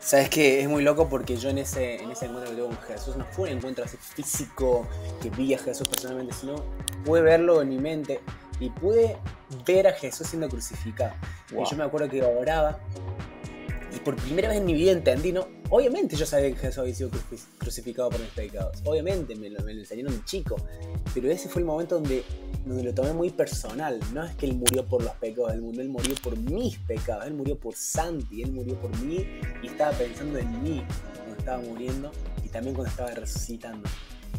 Sabes 0.00 0.30
que 0.30 0.60
es 0.60 0.68
muy 0.68 0.82
loco 0.84 1.08
porque 1.08 1.36
yo 1.36 1.50
en 1.50 1.58
ese, 1.58 1.96
en 1.96 2.10
ese 2.10 2.26
encuentro 2.26 2.50
que 2.50 2.56
tuve 2.56 2.68
con 2.68 2.78
Jesús 2.84 3.16
no 3.16 3.24
fue 3.26 3.50
un 3.50 3.58
encuentro 3.58 3.84
así 3.84 3.96
físico 3.96 4.86
que 5.20 5.28
vi 5.30 5.54
a 5.54 5.58
Jesús 5.58 5.88
personalmente, 5.88 6.32
sino 6.32 6.62
pude 7.04 7.20
verlo 7.20 7.60
en 7.62 7.68
mi 7.68 7.78
mente 7.78 8.20
y 8.60 8.70
pude 8.70 9.16
ver 9.66 9.88
a 9.88 9.92
Jesús 9.92 10.28
siendo 10.28 10.48
crucificado. 10.48 11.14
Y 11.50 11.68
yo 11.68 11.76
me 11.76 11.84
acuerdo 11.84 12.08
que 12.08 12.22
oraba 12.22 12.78
y 13.94 13.98
por 14.00 14.16
primera 14.16 14.48
vez 14.48 14.58
en 14.58 14.66
mi 14.66 14.74
vida 14.74 14.92
entendí, 14.92 15.32
¿no? 15.32 15.57
Obviamente 15.70 16.16
yo 16.16 16.24
sabía 16.24 16.48
que 16.50 16.56
Jesús 16.56 16.78
había 16.78 16.94
sido 16.94 17.10
crucificado 17.58 18.08
por 18.08 18.20
mis 18.20 18.30
pecados. 18.30 18.78
Obviamente 18.84 19.36
me 19.36 19.50
lo, 19.50 19.62
me 19.64 19.74
lo 19.74 19.80
enseñaron 19.80 20.16
de 20.16 20.24
chico. 20.24 20.56
Pero 21.12 21.30
ese 21.30 21.48
fue 21.50 21.60
el 21.60 21.66
momento 21.66 21.96
donde, 21.96 22.24
donde 22.64 22.84
lo 22.84 22.94
tomé 22.94 23.12
muy 23.12 23.28
personal. 23.30 24.00
No 24.14 24.24
es 24.24 24.34
que 24.36 24.46
Él 24.46 24.54
murió 24.54 24.86
por 24.86 25.02
los 25.02 25.12
pecados 25.16 25.52
del 25.52 25.60
mundo, 25.60 25.82
Él 25.82 25.90
murió 25.90 26.14
por 26.22 26.38
mis 26.38 26.78
pecados. 26.78 27.26
Él 27.26 27.34
murió 27.34 27.58
por 27.58 27.74
Santi, 27.74 28.42
Él 28.42 28.52
murió 28.52 28.80
por 28.80 28.96
mí 29.00 29.26
y 29.62 29.66
estaba 29.66 29.92
pensando 29.92 30.38
en 30.38 30.62
mí 30.62 30.82
cuando 31.16 31.36
estaba 31.38 31.58
muriendo 31.58 32.12
y 32.42 32.48
también 32.48 32.74
cuando 32.74 32.90
estaba 32.90 33.10
resucitando. 33.10 33.88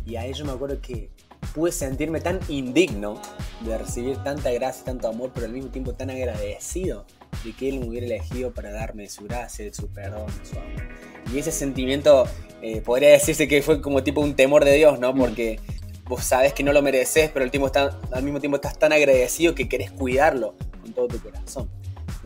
Y 0.07 0.15
a 0.15 0.25
ello 0.25 0.45
me 0.45 0.51
acuerdo 0.51 0.81
que 0.81 1.11
pude 1.53 1.71
sentirme 1.71 2.21
tan 2.21 2.39
indigno 2.47 3.21
de 3.61 3.77
recibir 3.77 4.17
tanta 4.23 4.51
gracia 4.51 4.83
tanto 4.83 5.07
amor, 5.07 5.31
pero 5.33 5.45
al 5.45 5.53
mismo 5.53 5.69
tiempo 5.69 5.93
tan 5.93 6.09
agradecido 6.09 7.05
de 7.43 7.53
que 7.53 7.69
Él 7.69 7.79
me 7.79 7.89
hubiera 7.89 8.07
elegido 8.07 8.51
para 8.51 8.71
darme 8.71 9.07
su 9.09 9.25
gracia, 9.25 9.71
su 9.73 9.87
perdón, 9.89 10.27
su 10.43 10.57
amor. 10.57 11.08
Y 11.33 11.39
ese 11.39 11.51
sentimiento 11.51 12.25
eh, 12.61 12.81
podría 12.81 13.09
decirse 13.09 13.47
que 13.47 13.61
fue 13.61 13.81
como 13.81 14.03
tipo 14.03 14.21
un 14.21 14.35
temor 14.35 14.65
de 14.65 14.73
Dios, 14.73 14.99
¿no? 14.99 15.13
Mm. 15.13 15.19
Porque 15.19 15.59
vos 16.05 16.23
sabes 16.23 16.53
que 16.53 16.63
no 16.63 16.73
lo 16.73 16.81
mereces, 16.81 17.29
pero 17.31 17.45
al, 17.45 17.51
mismo, 17.51 17.67
está, 17.67 17.97
al 18.11 18.23
mismo 18.23 18.39
tiempo 18.39 18.55
estás 18.55 18.77
tan 18.77 18.91
agradecido 18.91 19.55
que 19.55 19.69
querés 19.69 19.91
cuidarlo 19.91 20.55
con 20.81 20.93
todo 20.93 21.07
tu 21.07 21.19
corazón. 21.19 21.69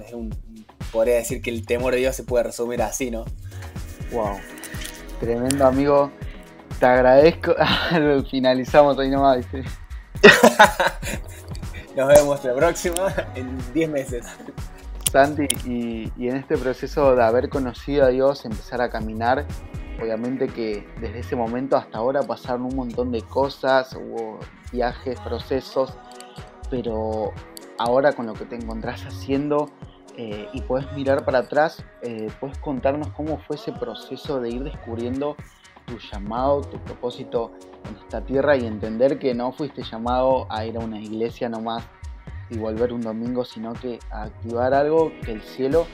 Es 0.06 0.14
un, 0.14 0.36
podría 0.92 1.16
decir 1.16 1.42
que 1.42 1.50
el 1.50 1.66
temor 1.66 1.94
de 1.94 2.00
Dios 2.00 2.16
se 2.16 2.24
puede 2.24 2.46
resumir 2.46 2.82
así, 2.82 3.12
¿no? 3.12 3.26
Wow. 4.12 4.38
Tremendo 5.20 5.66
amigo. 5.66 6.12
Te 6.80 6.86
agradezco. 6.86 7.56
Finalizamos 8.32 8.98
ahí 8.98 9.10
nomás, 9.10 9.38
¿viste? 9.38 9.64
Nos 11.96 12.08
vemos 12.08 12.44
la 12.44 12.56
próxima 12.56 13.14
en 13.36 13.58
10 13.74 13.90
meses. 13.90 14.26
Y, 15.66 16.12
en 16.18 16.36
este 16.36 16.58
proceso 16.58 17.16
de 17.16 17.24
haber 17.24 17.48
conocido 17.50 18.04
a 18.06 18.08
Dios, 18.08 18.46
empezar 18.46 18.82
a 18.82 18.90
caminar, 18.90 19.46
obviamente 20.02 20.48
que 20.48 20.88
desde 21.00 21.20
ese 21.20 21.36
momento 21.36 21.78
hasta 21.78 22.00
ahora 22.00 22.24
pasaron 22.24 22.64
un 22.64 22.76
montón 22.76 23.12
de 23.12 23.22
cosas, 23.22 23.96
hubo 23.96 24.40
viajes, 24.72 25.20
procesos, 25.20 25.94
pero 26.72 27.32
ahora 27.78 28.14
con 28.14 28.26
lo 28.26 28.34
que 28.34 28.46
te 28.46 28.56
encontrás 28.56 29.06
haciendo 29.06 29.70
eh, 30.18 30.48
y 30.52 30.62
puedes 30.62 30.92
mirar 30.94 31.26
para 31.26 31.40
atrás, 31.40 31.86
eh, 32.02 32.32
puedes 32.40 32.58
contarnos 32.58 33.10
cómo 33.10 33.38
fue 33.38 33.58
ese 33.58 33.72
proceso 33.72 34.42
de 34.42 34.50
ir 34.50 34.64
descubriendo 34.64 35.36
tu 35.86 36.00
llamado, 36.12 36.62
tu 36.62 36.80
propósito 36.80 37.52
en 37.88 37.96
esta 37.98 38.22
tierra 38.26 38.58
y 38.58 38.66
entender 38.66 39.20
que 39.20 39.36
no 39.36 39.52
fuiste 39.52 39.84
llamado 39.84 40.48
a 40.52 40.66
ir 40.66 40.76
a 40.76 40.80
una 40.80 41.00
iglesia 41.00 41.50
nomás 41.50 41.84
y 42.50 42.58
volver 42.58 42.94
un 42.94 43.02
domingo, 43.02 43.46
sino 43.46 43.74
que 43.74 44.00
a 44.12 44.24
activar 44.24 44.74
algo 44.74 45.12
que 45.24 45.32
el 45.32 45.42
cielo 45.42 45.88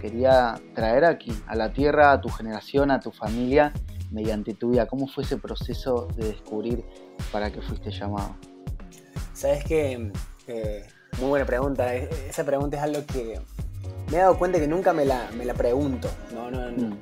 quería 0.00 0.60
traer 0.74 1.04
aquí, 1.04 1.32
a 1.46 1.56
la 1.56 1.72
tierra, 1.72 2.12
a 2.12 2.20
tu 2.20 2.28
generación, 2.28 2.90
a 2.90 3.00
tu 3.00 3.10
familia, 3.10 3.72
mediante 4.10 4.54
tu 4.54 4.70
vida. 4.70 4.86
¿Cómo 4.86 5.06
fue 5.06 5.24
ese 5.24 5.38
proceso 5.38 6.08
de 6.16 6.28
descubrir 6.28 6.84
para 7.32 7.50
qué 7.50 7.62
fuiste 7.62 7.90
llamado? 7.90 8.36
Sabes 9.32 9.64
que, 9.64 10.12
eh, 10.46 10.86
muy 11.18 11.28
buena 11.28 11.46
pregunta. 11.46 11.94
E, 11.94 12.08
esa 12.28 12.44
pregunta 12.44 12.76
es 12.76 12.82
algo 12.82 13.04
que 13.06 13.40
me 14.10 14.18
he 14.18 14.20
dado 14.20 14.38
cuenta 14.38 14.60
que 14.60 14.68
nunca 14.68 14.92
me 14.92 15.04
la, 15.04 15.30
me 15.36 15.44
la 15.44 15.54
pregunto. 15.54 16.08
No, 16.34 16.50
no, 16.50 16.70
mm. 16.70 16.98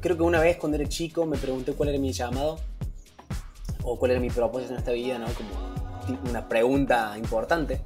Creo 0.00 0.16
que 0.16 0.22
una 0.22 0.40
vez 0.40 0.56
cuando 0.58 0.78
era 0.78 0.88
chico 0.88 1.26
me 1.26 1.36
pregunté 1.36 1.72
cuál 1.72 1.88
era 1.88 1.98
mi 1.98 2.12
llamado 2.12 2.60
o 3.82 3.98
cuál 3.98 4.12
era 4.12 4.20
mi 4.20 4.30
propósito 4.30 4.74
en 4.74 4.78
esta 4.78 4.92
vida, 4.92 5.18
¿no? 5.18 5.26
Como 5.26 6.20
una 6.30 6.48
pregunta 6.48 7.18
importante 7.18 7.80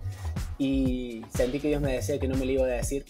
y 0.63 1.27
sentí 1.35 1.59
que 1.59 1.69
Dios 1.69 1.83
me 1.83 1.93
decía 1.93 2.21
que 2.21 2.29
no 2.29 2.37
me 2.37 2.47
lo 2.47 2.53
iba 2.53 2.65
a 2.65 2.69
decir. 2.69 3.05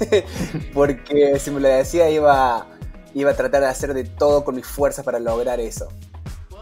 Porque 0.74 1.38
si 1.38 1.50
me 1.50 1.60
lo 1.60 1.68
decía 1.68 2.10
iba, 2.10 2.66
iba 3.14 3.30
a 3.30 3.34
tratar 3.34 3.62
de 3.62 3.68
hacer 3.68 3.94
de 3.94 4.04
todo 4.04 4.44
con 4.44 4.54
mis 4.54 4.66
fuerzas 4.66 5.02
para 5.02 5.18
lograr 5.18 5.60
eso. 5.60 5.88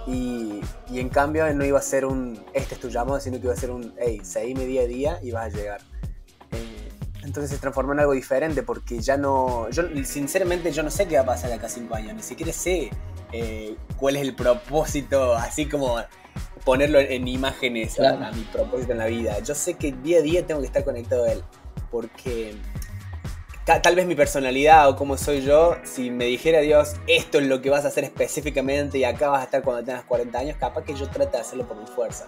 Y, 0.07 0.61
y, 0.93 1.01
en 1.01 1.09
cambio 1.09 1.53
no 1.53 1.65
iba 1.65 1.81
a 1.81 1.83
ser 1.83 2.05
un, 2.05 2.41
este 2.55 2.77
es 2.77 2.81
tu 2.81 2.89
llamado, 2.89 3.19
sino 3.19 3.39
que 3.39 3.47
iba 3.47 3.53
a 3.53 3.57
ser 3.57 3.73
un, 3.73 3.95
hey, 3.99 4.21
seguime 4.23 4.65
día 4.65 4.83
a 4.83 4.87
día 4.87 5.19
y 5.25 5.33
vas 5.33 5.53
a 5.53 5.57
llegar. 5.57 5.81
Eh, 6.53 6.89
entonces 7.25 7.51
se 7.51 7.59
transformó 7.59 7.93
en 7.93 7.99
algo 7.99 8.13
diferente 8.13 8.63
porque 8.63 9.01
ya 9.01 9.17
no, 9.17 9.69
yo 9.71 9.83
sinceramente 10.05 10.71
yo 10.71 10.85
no 10.85 10.93
sé 10.93 11.09
qué 11.09 11.17
va 11.17 11.23
a 11.23 11.27
pasar 11.27 11.53
acá 11.53 11.69
cinco 11.69 11.97
años, 11.97 12.15
ni 12.15 12.23
siquiera 12.23 12.53
sé 12.53 12.91
eh, 13.33 13.77
cuál 13.97 14.15
es 14.15 14.23
el 14.23 14.37
propósito, 14.37 15.35
así 15.35 15.67
como 15.67 15.99
ponerlo 16.67 16.99
en, 16.99 17.29
imágenes 17.29 17.99
a, 18.01 18.33
mi 18.33 18.43
propósito 18.43 18.91
en 18.91 18.99
la 18.99 19.07
vida. 19.07 19.39
Yo 19.39 19.55
sé 19.55 19.75
que 19.75 19.93
día 19.93 20.19
a 20.19 20.23
día 20.23 20.45
tengo 20.45 20.61
que 20.61 20.67
estar 20.67 20.85
conectado 20.85 21.25
a 21.25 21.31
él, 21.31 21.45
porque 21.93 22.57
tal 23.65 23.95
vez 23.95 24.05
mi 24.05 24.17
personalidad 24.17 24.89
o 24.89 24.97
cómo 24.97 25.17
soy 25.17 25.43
yo, 25.43 25.77
si 25.85 26.11
me 26.11 26.25
dijera 26.25 26.61
Dios, 26.61 26.97
esto 27.07 27.39
es 27.39 27.47
lo 27.47 27.63
que 27.63 27.71
vas 27.71 27.85
a 27.85 27.89
hacer 27.89 28.03
específicamente 28.03 28.99
y 28.99 29.05
acá 29.05 29.29
vas 29.29 29.43
a 29.43 29.45
estar 29.45 29.63
cuando 29.63 29.85
tengas 29.85 30.05
40 30.07 30.37
años, 30.37 30.57
capaz 30.59 30.83
que 30.83 30.95
yo 30.97 31.09
trate 31.09 31.37
de 31.37 31.39
hacerlo 31.39 31.69
por 31.69 31.77
mi 31.77 31.87
fuerza. 31.87 32.27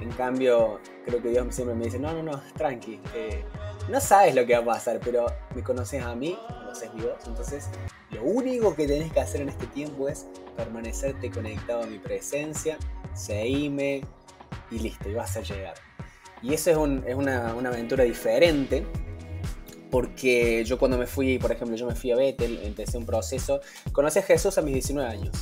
En 0.00 0.12
cambio, 0.12 0.80
creo 1.04 1.20
que 1.20 1.28
Dios 1.28 1.54
siempre 1.54 1.74
me 1.74 1.84
dice, 1.84 1.98
no, 1.98 2.14
no, 2.14 2.22
no, 2.22 2.42
tranqui, 2.56 3.02
eh, 3.14 3.44
no 3.90 4.00
sabes 4.00 4.34
lo 4.34 4.46
que 4.46 4.54
va 4.54 4.60
a 4.62 4.64
pasar, 4.64 4.98
pero 5.04 5.26
me 5.54 5.62
conoces 5.62 6.02
a 6.02 6.14
mí, 6.14 6.38
conoces 6.48 6.94
mi 6.94 7.02
voz, 7.02 7.18
entonces 7.26 7.68
lo 8.12 8.22
único 8.22 8.74
que 8.74 8.86
tenés 8.86 9.12
que 9.12 9.20
hacer 9.20 9.42
en 9.42 9.50
este 9.50 9.66
tiempo 9.66 10.08
es 10.08 10.26
permanecerte 10.56 11.30
conectado 11.30 11.82
a 11.82 11.86
mi 11.86 11.98
presencia, 11.98 12.78
seguime 13.18 14.02
y 14.70 14.78
listo, 14.78 15.08
y 15.08 15.14
vas 15.14 15.36
a 15.36 15.40
llegar. 15.40 15.74
Y 16.42 16.54
eso 16.54 16.70
es, 16.70 16.76
una, 16.76 17.54
una 17.54 17.68
aventura 17.68 18.04
diferente 18.04 18.86
porque 19.90 20.64
yo 20.64 20.78
cuando 20.78 20.98
me 20.98 21.06
fui, 21.06 21.38
por 21.38 21.52
ejemplo, 21.52 21.76
yo 21.76 21.86
me 21.86 21.94
fui 21.94 22.10
a 22.10 22.16
Bethel, 22.16 22.60
empecé 22.62 22.98
un 22.98 23.06
proceso, 23.06 23.60
conocí 23.92 24.18
a 24.18 24.22
Jesús 24.22 24.58
a 24.58 24.62
mis 24.62 24.74
19 24.74 25.08
años. 25.08 25.34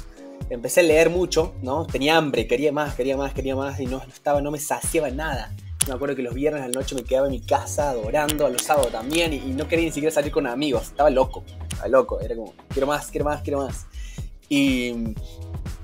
Empecé 0.49 0.81
a 0.81 0.83
leer 0.85 1.11
mucho, 1.11 1.55
¿no? 1.63 1.87
Tenía 1.87 2.17
hambre, 2.17 2.47
quería 2.47 2.71
más, 2.71 2.95
quería 2.95 3.17
más, 3.17 3.35
quería 3.35 3.57
más 3.57 3.81
y 3.81 3.87
no, 3.87 4.01
estaba, 4.03 4.41
no 4.41 4.51
me 4.51 4.59
saciaba 4.59 5.11
nada. 5.11 5.55
Me 5.89 5.95
acuerdo 5.95 6.15
que 6.15 6.23
los 6.23 6.35
viernes 6.35 6.63
a 6.63 6.69
la 6.69 6.75
noche 6.75 6.95
me 6.95 7.03
quedaba 7.03 7.27
en 7.27 7.33
mi 7.33 7.41
casa 7.41 7.91
adorando, 7.91 8.47
a 8.47 8.51
los 8.51 8.63
sábados 8.63 8.93
también, 8.93 9.33
y, 9.33 9.39
no 9.39 9.69
quería 9.69 9.87
ni 9.87 9.93
siquiera 9.93 10.13
salir 10.13 10.33
con 10.33 10.47
amigos, 10.47 10.89
estaba 10.89 11.11
loco, 11.11 11.45
estaba 11.71 11.89
loco, 11.89 12.21
era 12.21 12.35
como, 12.35 12.55
quiero 12.69 12.87
más, 12.87 13.11
quiero 13.11 13.25
más, 13.25 13.43
quiero 13.43 13.59
más. 13.59 13.87
Y 14.49 15.15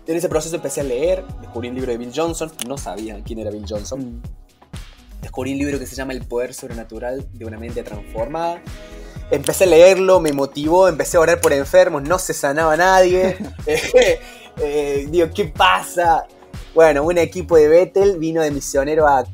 en 0.07 0.17
ese 0.17 0.29
proceso 0.29 0.57
empecé 0.57 0.81
a 0.81 0.85
leer, 0.85 1.25
descubrí 1.41 1.69
un 1.69 1.75
libro 1.75 1.93
de 1.93 1.99
Bill 1.99 2.13
Johnson, 2.15 2.51
no 2.67 2.77
sabía 2.77 3.23
quién 3.25 3.39
era 3.39 3.51
Bill 3.51 3.67
Johnson. 3.69 4.01
Mm 4.01 4.23
descubrí 5.23 5.53
un 5.53 5.59
libro 5.59 5.79
que 5.79 5.87
se 5.87 5.95
llama 5.95 6.13
El 6.13 6.27
poder 6.27 6.53
sobrenatural 6.53 7.27
de 7.33 7.47
una 7.47 7.57
mente 7.57 7.83
transformada. 7.83 8.61
Empecé 9.31 9.65
a 9.65 9.69
leerlo, 9.69 10.21
me 10.21 10.33
motivó, 10.33 10.89
empecé 10.89 11.17
a 11.17 11.21
orar 11.21 11.41
por 11.41 11.55
enfermos, 11.55 12.03
no 12.03 12.19
se 12.19 12.35
sanaba 12.35 12.77
nadie. 12.77 13.39
Eh, 13.67 13.81
eh, 14.59 15.09
digo, 15.09 15.29
¿qué 15.35 15.47
pasa? 15.47 16.27
Bueno, 16.75 17.05
un 17.05 17.17
equipo 17.17 17.57
de 17.57 17.69
Bethel 17.69 18.19
vino 18.19 18.43
de 18.43 18.51
misionero 18.51 19.07
a, 19.07 19.25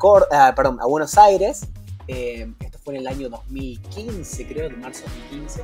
perdón, 0.54 0.78
a 0.80 0.86
Buenos 0.86 1.16
Aires. 1.16 1.62
Eh, 2.06 2.52
fue 2.88 2.94
en 2.94 3.02
el 3.02 3.06
año 3.06 3.28
2015, 3.28 4.46
creo, 4.46 4.70
de 4.70 4.76
marzo 4.76 5.04
de 5.04 5.10
2015. 5.30 5.60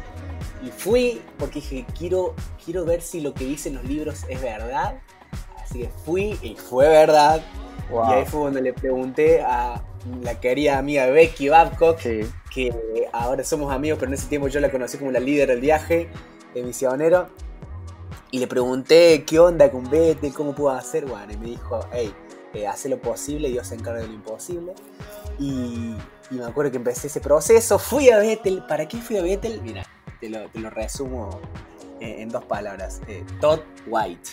Y 0.62 0.70
fui 0.70 1.22
porque 1.38 1.54
dije, 1.54 1.86
quiero, 1.98 2.34
quiero 2.62 2.84
ver 2.84 3.00
si 3.00 3.22
lo 3.22 3.32
que 3.32 3.46
dicen 3.46 3.76
los 3.76 3.84
libros 3.84 4.24
es 4.28 4.42
verdad. 4.42 5.00
Así 5.62 5.78
que 5.78 5.88
fui 6.04 6.38
y 6.42 6.54
fue 6.54 6.86
verdad. 6.86 7.42
Y 7.90 8.12
ahí 8.12 8.26
fue 8.26 8.40
donde 8.40 8.60
le 8.60 8.74
pregunté 8.74 9.40
a 9.40 9.82
la 10.20 10.38
querida 10.38 10.76
amiga 10.76 11.06
Becky 11.06 11.48
Babcock, 11.48 11.98
que 12.50 12.74
ahora 13.14 13.42
somos 13.42 13.72
amigos, 13.72 13.98
pero 13.98 14.10
en 14.10 14.18
ese 14.18 14.28
tiempo 14.28 14.48
yo 14.48 14.60
la 14.60 14.70
conocí 14.70 14.98
como 14.98 15.10
la 15.10 15.20
líder 15.20 15.48
del 15.48 15.62
viaje 15.62 16.10
de 16.52 16.62
misionero. 16.62 17.28
Y 18.32 18.38
le 18.38 18.46
pregunté 18.46 19.24
qué 19.24 19.38
onda 19.38 19.70
con 19.70 19.88
Bethel, 19.88 20.34
cómo 20.34 20.54
puedo 20.54 20.76
hacer. 20.76 21.06
Bueno, 21.06 21.32
y 21.32 21.38
me 21.38 21.46
dijo, 21.46 21.80
hey, 21.90 22.12
eh, 22.52 22.66
hace 22.66 22.90
lo 22.90 22.98
posible, 22.98 23.48
Dios 23.48 23.68
se 23.68 23.76
encarga 23.76 24.02
de 24.02 24.08
lo 24.08 24.12
imposible. 24.12 24.74
Y, 25.38 25.94
me 26.30 26.44
acuerdo 26.44 26.70
que 26.70 26.76
empecé 26.78 27.06
ese 27.06 27.20
proceso, 27.20 27.78
fui 27.78 28.10
a 28.10 28.18
Bethel. 28.18 28.64
¿Para 28.66 28.86
qué 28.86 28.98
fui 28.98 29.16
a 29.16 29.22
Bethel? 29.22 29.60
Mira, 29.62 29.84
te 30.20 30.28
lo, 30.28 30.70
resumo 30.70 31.40
eh, 32.00 32.22
en 32.22 32.28
dos 32.28 32.44
palabras. 32.44 33.00
Eh, 33.08 33.24
Todd 33.40 33.60
White. 33.86 34.30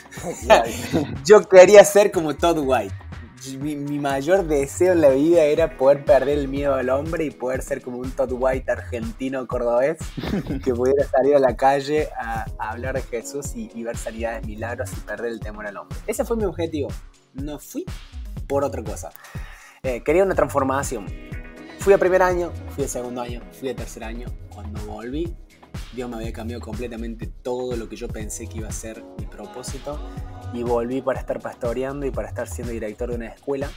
Yo 1.25 1.47
quería 1.47 1.83
ser 1.85 2.11
como 2.11 2.35
Todd 2.35 2.59
White 2.59 2.95
mi, 3.59 3.75
mayor 3.75 4.45
deseo 4.45 4.93
en 4.93 5.01
la 5.01 5.09
vida 5.09 5.43
era 5.43 5.77
poder 5.77 6.05
perder 6.05 6.37
el 6.37 6.47
miedo 6.47 6.75
al 6.75 6.89
hombre 6.89 7.25
y 7.25 7.31
poder 7.31 7.61
ser 7.61 7.81
como 7.81 7.97
un 7.97 8.11
Todd 8.11 8.31
White 8.33 8.71
argentino 8.71 9.47
cordobés 9.47 9.97
que 10.63 10.73
pudiera 10.73 11.05
salir 11.05 11.35
a 11.35 11.39
la 11.39 11.55
calle 11.55 12.09
a, 12.19 12.45
hablar 12.59 12.95
de 12.95 13.01
Jesús 13.01 13.53
y, 13.55 13.83
ver 13.83 13.97
sanidades, 13.97 14.45
milagros 14.45 14.91
y 14.93 14.99
perder 15.01 15.31
el 15.31 15.39
temor 15.39 15.65
al 15.65 15.77
hombre. 15.77 15.97
Ese 16.07 16.23
fue 16.23 16.37
mi 16.37 16.45
objetivo. 16.45 16.89
No 17.33 17.59
fui 17.59 17.85
por 18.47 18.63
otra 18.63 18.83
cosa. 18.83 19.11
Eh, 19.83 20.03
quería 20.03 20.23
una 20.23 20.35
transformación. 20.35 21.30
Fui 21.81 21.93
a 21.95 21.97
primer 21.97 22.21
año, 22.21 22.51
fui 22.75 22.83
a 22.83 22.87
segundo 22.87 23.21
año, 23.21 23.41
fui 23.59 23.69
a 23.69 23.75
tercer 23.75 24.03
año. 24.03 24.27
Cuando 24.53 24.79
volví, 24.85 25.35
Dios 25.93 26.07
me 26.07 26.17
había 26.17 26.31
cambiado 26.31 26.61
completamente 26.61 27.25
todo 27.25 27.75
lo 27.75 27.89
que 27.89 27.95
yo 27.95 28.07
pensé 28.07 28.45
que 28.45 28.59
iba 28.59 28.67
a 28.67 28.71
ser 28.71 29.03
mi 29.17 29.25
propósito 29.25 29.99
y 30.53 30.61
volví 30.61 31.01
para 31.01 31.19
estar 31.19 31.39
pastoreando 31.39 32.05
y 32.05 32.11
para 32.11 32.27
estar 32.27 32.47
siendo 32.47 32.71
director 32.71 33.09
de 33.09 33.15
una 33.15 33.27
escuela. 33.29 33.67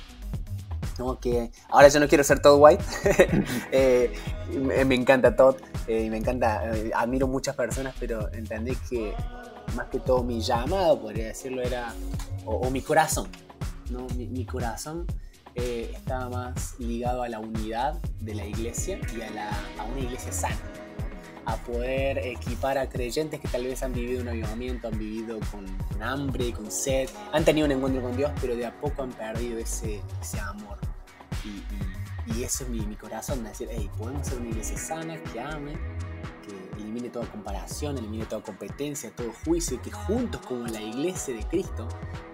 ¿no? 0.99 1.19
Que 1.19 1.51
ahora 1.71 1.89
yo 1.89 1.99
no 1.99 2.07
quiero 2.07 2.23
ser 2.25 2.41
Todd 2.41 2.59
White, 2.61 2.85
eh, 3.73 4.13
me, 4.85 4.95
encanta 4.95 5.35
Todd 5.35 5.57
eh, 5.87 6.11
me 6.11 6.19
encanta, 6.19 6.77
eh, 6.77 6.91
admiro 6.95 7.27
muchas 7.27 7.57
personas, 7.57 7.95
pero 7.99 8.31
entendí 8.35 8.77
que 8.91 9.15
más 9.77 9.89
que 9.89 9.99
todo 9.99 10.23
mi 10.23 10.43
llamado, 10.43 11.01
podría 11.01 11.29
decirlo, 11.29 11.63
era, 11.63 11.95
o, 12.45 12.69
mi 12.71 12.83
corazón, 12.83 13.29
¿no? 13.91 14.07
mi, 14.15 14.45
corazón 14.45 15.07
estaba 15.55 16.29
más 16.29 16.75
ligado 16.79 17.23
a 17.23 17.29
la 17.29 17.39
unidad 17.39 18.01
de 18.21 18.35
la 18.35 18.47
iglesia 18.47 18.99
y 19.17 19.21
a, 19.23 19.31
la, 19.31 19.51
a 19.79 19.85
una 19.85 20.01
iglesia 20.01 20.33
sana 20.33 20.75
a 21.47 21.57
poder 21.57 22.19
equipar 22.19 22.79
a 22.79 22.89
creyentes 22.89 23.41
que 23.41 23.49
tal 23.49 23.65
vez 23.65 23.83
han 23.83 23.93
vivido 23.93 24.23
un 24.23 24.29
avivamiento, 24.29 24.89
han 24.89 24.99
vivido 24.99 25.39
con, 25.51 25.67
hambre, 26.01 26.53
con 26.53 26.71
sed, 26.71 27.09
han 27.33 27.45
tenido 27.45 27.67
un 27.67 27.73
encuentro 27.73 28.03
con 28.03 28.17
Dios, 28.17 28.33
pero 28.41 28.57
de 28.57 28.67
a 28.67 28.81
poco 28.81 29.03
han 29.03 29.13
perdido 29.13 29.59
ese, 29.59 30.01
ese 30.21 30.41
amor. 30.41 30.79
Y, 31.45 32.43
eso 32.43 32.65
es 32.65 32.71
mi, 32.71 32.81
mi 32.81 32.97
corazón, 32.97 33.45
decir, 33.45 33.69
hey, 33.71 33.89
podemos 33.99 34.27
ser 34.27 34.39
una 34.39 34.49
iglesia 34.49 34.79
sana, 34.79 35.23
que 35.23 35.41
ame, 35.41 35.75
que 36.47 36.81
elimine 36.81 37.11
toda 37.11 37.27
comparación, 37.27 37.99
elimine 37.99 38.25
toda 38.25 38.43
competencia, 38.43 39.11
todo 39.15 39.31
juicio, 39.45 39.77
y 39.77 39.81
que 39.81 39.93
juntos 39.93 40.41
como 40.47 40.67
la 40.67 40.81
iglesia 40.81 41.35
de 41.35 41.43
Cristo 41.45 41.87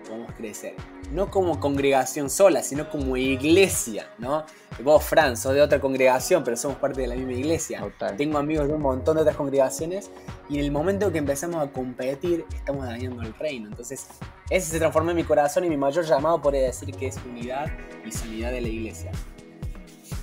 podamos 0.07 0.33
crecer. 0.35 0.75
No 1.11 1.31
como 1.31 1.59
congregación 1.59 2.31
sola, 2.31 2.62
sino 2.62 2.88
como 2.88 3.17
iglesia, 3.17 4.07
¿no? 4.19 4.45
Vos, 4.85 5.05
Fran, 5.05 5.37
sos 5.37 5.55
de 5.55 5.61
otra 5.61 5.81
congregación, 5.81 6.45
pero 6.45 6.57
somos 6.57 6.79
parte 6.79 7.00
de 7.00 7.09
la 7.09 7.17
misma 7.17 7.33
iglesia. 7.33 7.83
Tengo 8.17 8.38
amigos 8.38 8.69
de 8.69 8.75
un 8.75 8.83
montón 8.83 9.17
de 9.17 9.23
otras 9.23 9.37
congregaciones 9.37 10.11
y 10.49 10.59
en 10.59 10.64
el 10.64 10.71
momento 10.71 11.11
que 11.11 11.19
empezamos 11.19 11.62
a 11.62 11.71
competir, 11.71 12.45
estamos 12.55 12.87
dañando 12.87 13.23
el 13.23 13.35
reino. 13.35 13.69
Entonces, 13.69 14.07
ese 14.49 14.71
se 14.71 14.79
transformó 14.79 15.11
en 15.11 15.17
mi 15.17 15.25
corazón 15.25 15.64
y 15.64 15.69
mi 15.69 15.76
mayor 15.76 16.05
llamado 16.05 16.40
podría 16.40 16.62
decir 16.62 16.95
que 16.95 17.09
es 17.09 17.17
unidad 17.29 17.67
y 18.07 18.12
sanidad 18.12 18.52
de 18.52 18.61
la 18.61 18.69
iglesia. 18.69 19.11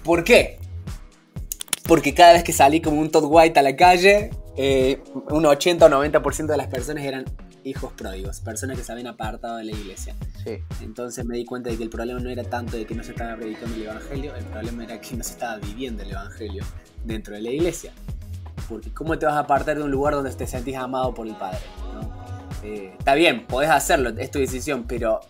¿Por 0.03 0.23
qué? 0.23 0.59
Porque 1.87 2.13
cada 2.13 2.33
vez 2.33 2.43
que 2.43 2.53
salí 2.53 2.81
como 2.81 2.99
un 2.99 3.11
Todd 3.11 3.25
White 3.27 3.59
a 3.59 3.61
la 3.61 3.75
calle, 3.75 4.31
eh, 4.55 5.01
un 5.29 5.45
80 5.45 5.85
o 5.85 5.89
90% 5.89 6.47
de 6.47 6.57
las 6.57 6.67
personas 6.67 7.03
eran 7.03 7.25
hijos 7.67 7.93
pródigos, 7.93 8.39
personas 8.39 8.77
que 8.77 8.83
se 8.83 8.91
habían 8.91 9.07
apartado 9.07 9.57
de 9.57 9.65
la 9.65 9.71
iglesia. 9.71 10.15
Entonces 10.81 11.25
me 11.25 11.37
di 11.37 11.45
cuenta 11.45 11.69
de 11.69 11.77
que 11.77 11.83
el 11.83 11.89
problema 11.89 12.19
no 12.19 12.29
era 12.29 12.43
tanto 12.43 12.77
de 12.77 12.85
que 12.85 12.95
no 12.95 13.03
se 13.03 13.11
estaba 13.11 13.35
predicando 13.35 13.75
el 13.75 13.83
evangelio, 13.83 14.35
el 14.35 14.45
problema 14.45 14.83
era 14.85 15.01
que 15.01 15.15
no 15.15 15.23
se 15.23 15.31
estaba 15.31 15.57
viviendo 15.57 16.03
el 16.03 16.11
evangelio 16.11 16.63
dentro 17.03 17.35
de 17.35 17.41
la 17.41 17.49
iglesia. 17.49 17.91
Porque 18.69 18.93
¿cómo 18.93 19.17
te 19.17 19.25
vas 19.25 19.35
a 19.35 19.39
apartar 19.39 19.77
de 19.77 19.83
un 19.83 19.91
lugar 19.91 20.13
donde 20.13 20.31
te 20.31 20.47
sentís 20.47 20.75
amado 20.75 21.13
por 21.13 21.27
el 21.27 21.35
Padre? 21.35 21.59
Eh, 22.63 22.93
está 22.97 23.13
bien, 23.13 23.45
podés 23.45 23.69
hacerlo, 23.69 24.09
es 24.17 24.31
tu 24.31 24.39
decisión, 24.39 24.85
pero 24.87 25.21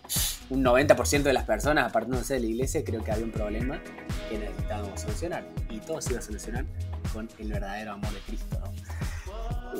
un 0.49 0.63
90% 0.63 1.23
de 1.23 1.33
las 1.33 1.43
personas 1.43 1.85
apartándose 1.85 2.35
de 2.35 2.39
la 2.39 2.45
iglesia 2.45 2.83
creo 2.83 3.03
que 3.03 3.11
había 3.11 3.25
un 3.25 3.31
problema 3.31 3.81
que 4.29 4.37
necesitábamos 4.37 5.01
solucionar. 5.01 5.45
Y 5.69 5.79
todo 5.79 5.99
se 6.01 6.11
iba 6.11 6.19
a 6.19 6.23
solucionar 6.23 6.65
con 7.13 7.27
el 7.39 7.51
verdadero 7.51 7.93
amor 7.93 8.11
de 8.11 8.19
Cristo. 8.19 8.57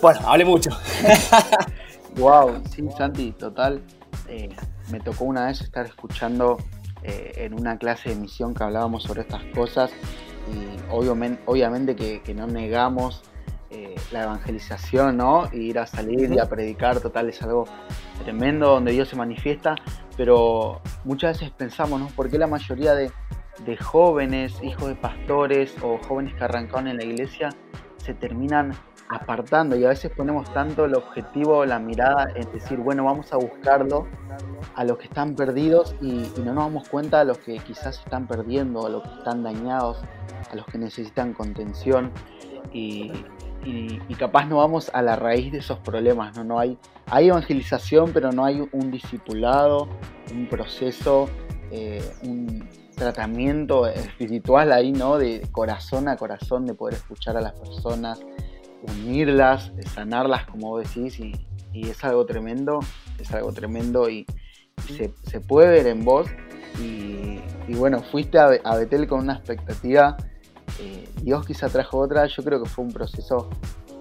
Bueno, 0.02 0.20
hable 0.26 0.46
mucho. 0.46 0.70
Wow, 2.16 2.64
sí, 2.70 2.88
Santi, 2.98 3.32
total. 3.34 3.84
Eh, 4.28 4.50
me 4.92 5.00
tocó 5.00 5.26
una 5.26 5.48
vez 5.48 5.62
estar 5.62 5.86
escuchando 5.86 6.58
eh, 7.04 7.34
en 7.38 7.54
una 7.54 7.78
clase 7.78 8.10
de 8.10 8.16
misión 8.16 8.54
que 8.54 8.64
hablábamos 8.64 9.04
sobre 9.04 9.22
estas 9.22 9.44
cosas 9.54 9.92
y 10.52 10.92
obviamente, 10.92 11.42
obviamente 11.46 11.96
que, 11.96 12.34
no 12.34 12.48
negamos 12.48 13.22
eh, 13.70 13.96
la 14.12 14.24
evangelización, 14.24 15.18
¿no? 15.18 15.50
Y 15.52 15.70
ir 15.70 15.80
a 15.80 15.86
salir 15.86 16.32
y 16.32 16.40
a 16.40 16.48
predicar, 16.48 17.00
total, 17.00 17.30
es 17.30 17.42
algo 17.42 17.66
tremendo 18.24 18.70
donde 18.70 18.94
Dios 18.94 19.10
se 19.10 19.16
manifiesta, 19.16 19.76
pero 20.16 20.82
muchas 21.04 21.40
veces 21.40 21.54
pensamos, 21.56 22.00
¿no? 22.00 22.08
¿Por 22.08 22.30
qué 22.30 22.38
la 22.38 22.48
mayoría 22.48 22.96
de, 22.96 23.12
de 23.66 23.78
jóvenes, 23.78 24.56
hijos 24.64 24.88
de 24.88 24.96
pastores 24.96 25.76
o 25.84 26.00
jóvenes 26.08 26.34
que 26.36 26.44
arrancaron 26.44 26.88
en 26.88 26.98
la 26.98 27.04
iglesia 27.04 27.50
se 27.98 28.14
terminan 28.14 28.74
apartando 29.10 29.76
y 29.76 29.86
a 29.86 29.90
veces 29.90 30.12
ponemos 30.12 30.52
tanto 30.54 30.86
el 30.86 30.96
objetivo, 30.96 31.66
la 31.66 31.80
mirada 31.80 32.28
en 32.36 32.52
decir, 32.52 32.78
bueno, 32.78 33.06
vamos 33.06 33.32
a 33.34 33.38
buscarlo 33.38 34.08
a 34.76 34.84
los 34.84 34.98
que 34.98 35.06
están 35.06 35.36
perdidos 35.36 35.96
y, 36.02 36.32
no 36.38 36.54
nos 36.54 36.66
damos 36.66 36.90
cuenta 36.90 37.22
a 37.22 37.24
los 37.24 37.38
que 37.40 37.58
quizás 37.60 38.00
están 38.00 38.28
perdiendo, 38.28 38.86
a 38.86 38.90
los 38.90 39.04
que 39.04 39.18
están 39.18 39.44
dañados, 39.44 40.00
a 40.52 40.56
los 40.56 40.66
que 40.66 40.78
necesitan 40.78 41.34
contención 41.34 42.12
y, 42.74 43.12
capaz 44.18 44.46
no 44.46 44.58
vamos 44.58 44.90
a 44.94 45.02
la 45.02 45.16
raíz 45.16 45.52
de 45.52 45.60
esos 45.60 45.78
problemas, 45.80 46.36
¿no? 46.36 46.44
no 46.44 46.60
hay, 46.60 46.78
hay 47.12 47.28
evangelización 47.28 48.12
pero 48.12 48.32
no 48.32 48.46
hay 48.46 48.68
un 48.72 48.90
discipulado, 48.90 49.88
un 50.32 50.48
proceso 50.48 51.30
eh, 51.70 52.02
un 52.24 52.68
tratamiento 52.96 53.88
espiritual 53.88 54.72
ahí, 54.72 54.92
¿no? 54.92 55.18
De 55.18 55.48
corazón 55.52 56.08
a 56.08 56.16
corazón, 56.16 56.66
de 56.66 56.74
poder 56.74 56.96
escuchar 56.96 57.38
a 57.38 57.42
las 57.42 57.54
personas, 57.54 58.20
unirlas, 58.84 59.72
sanarlas, 59.94 60.46
como 60.46 60.78
decís, 60.78 61.20
y, 61.20 61.34
es 61.74 62.04
algo 62.04 62.26
tremendo, 62.26 62.80
es 63.20 63.32
algo 63.32 63.54
tremendo 63.54 64.10
y, 64.10 64.26
se, 64.88 65.40
puede 65.42 65.70
ver 65.70 65.88
en 65.88 66.04
vos. 66.04 66.28
Y, 66.82 67.40
bueno, 67.76 68.02
fuiste 68.02 68.40
a, 68.40 68.48
Betel 68.48 69.08
con 69.08 69.20
una 69.20 69.34
expectativa, 69.34 70.18
eh, 70.80 71.08
Dios 71.22 71.46
quizá 71.46 71.70
trajo 71.70 72.00
otra, 72.00 72.26
yo 72.28 72.44
creo 72.44 72.64
que 72.64 72.70
fue 72.70 72.86
un 72.86 72.92
proceso 72.92 73.50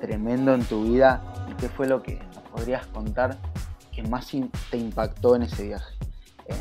tremendo 0.00 0.54
en 0.54 0.64
tu 0.64 0.84
vida. 0.84 1.22
¿Y 1.50 1.54
qué 1.54 1.68
fue 1.68 1.86
lo 1.86 2.02
que 2.02 2.18
podrías 2.52 2.86
contar 2.88 3.38
que 3.92 4.02
más 4.02 4.30
te 4.70 4.76
impactó 4.76 5.36
en 5.36 5.42
ese 5.42 5.66
viaje? 5.66 5.94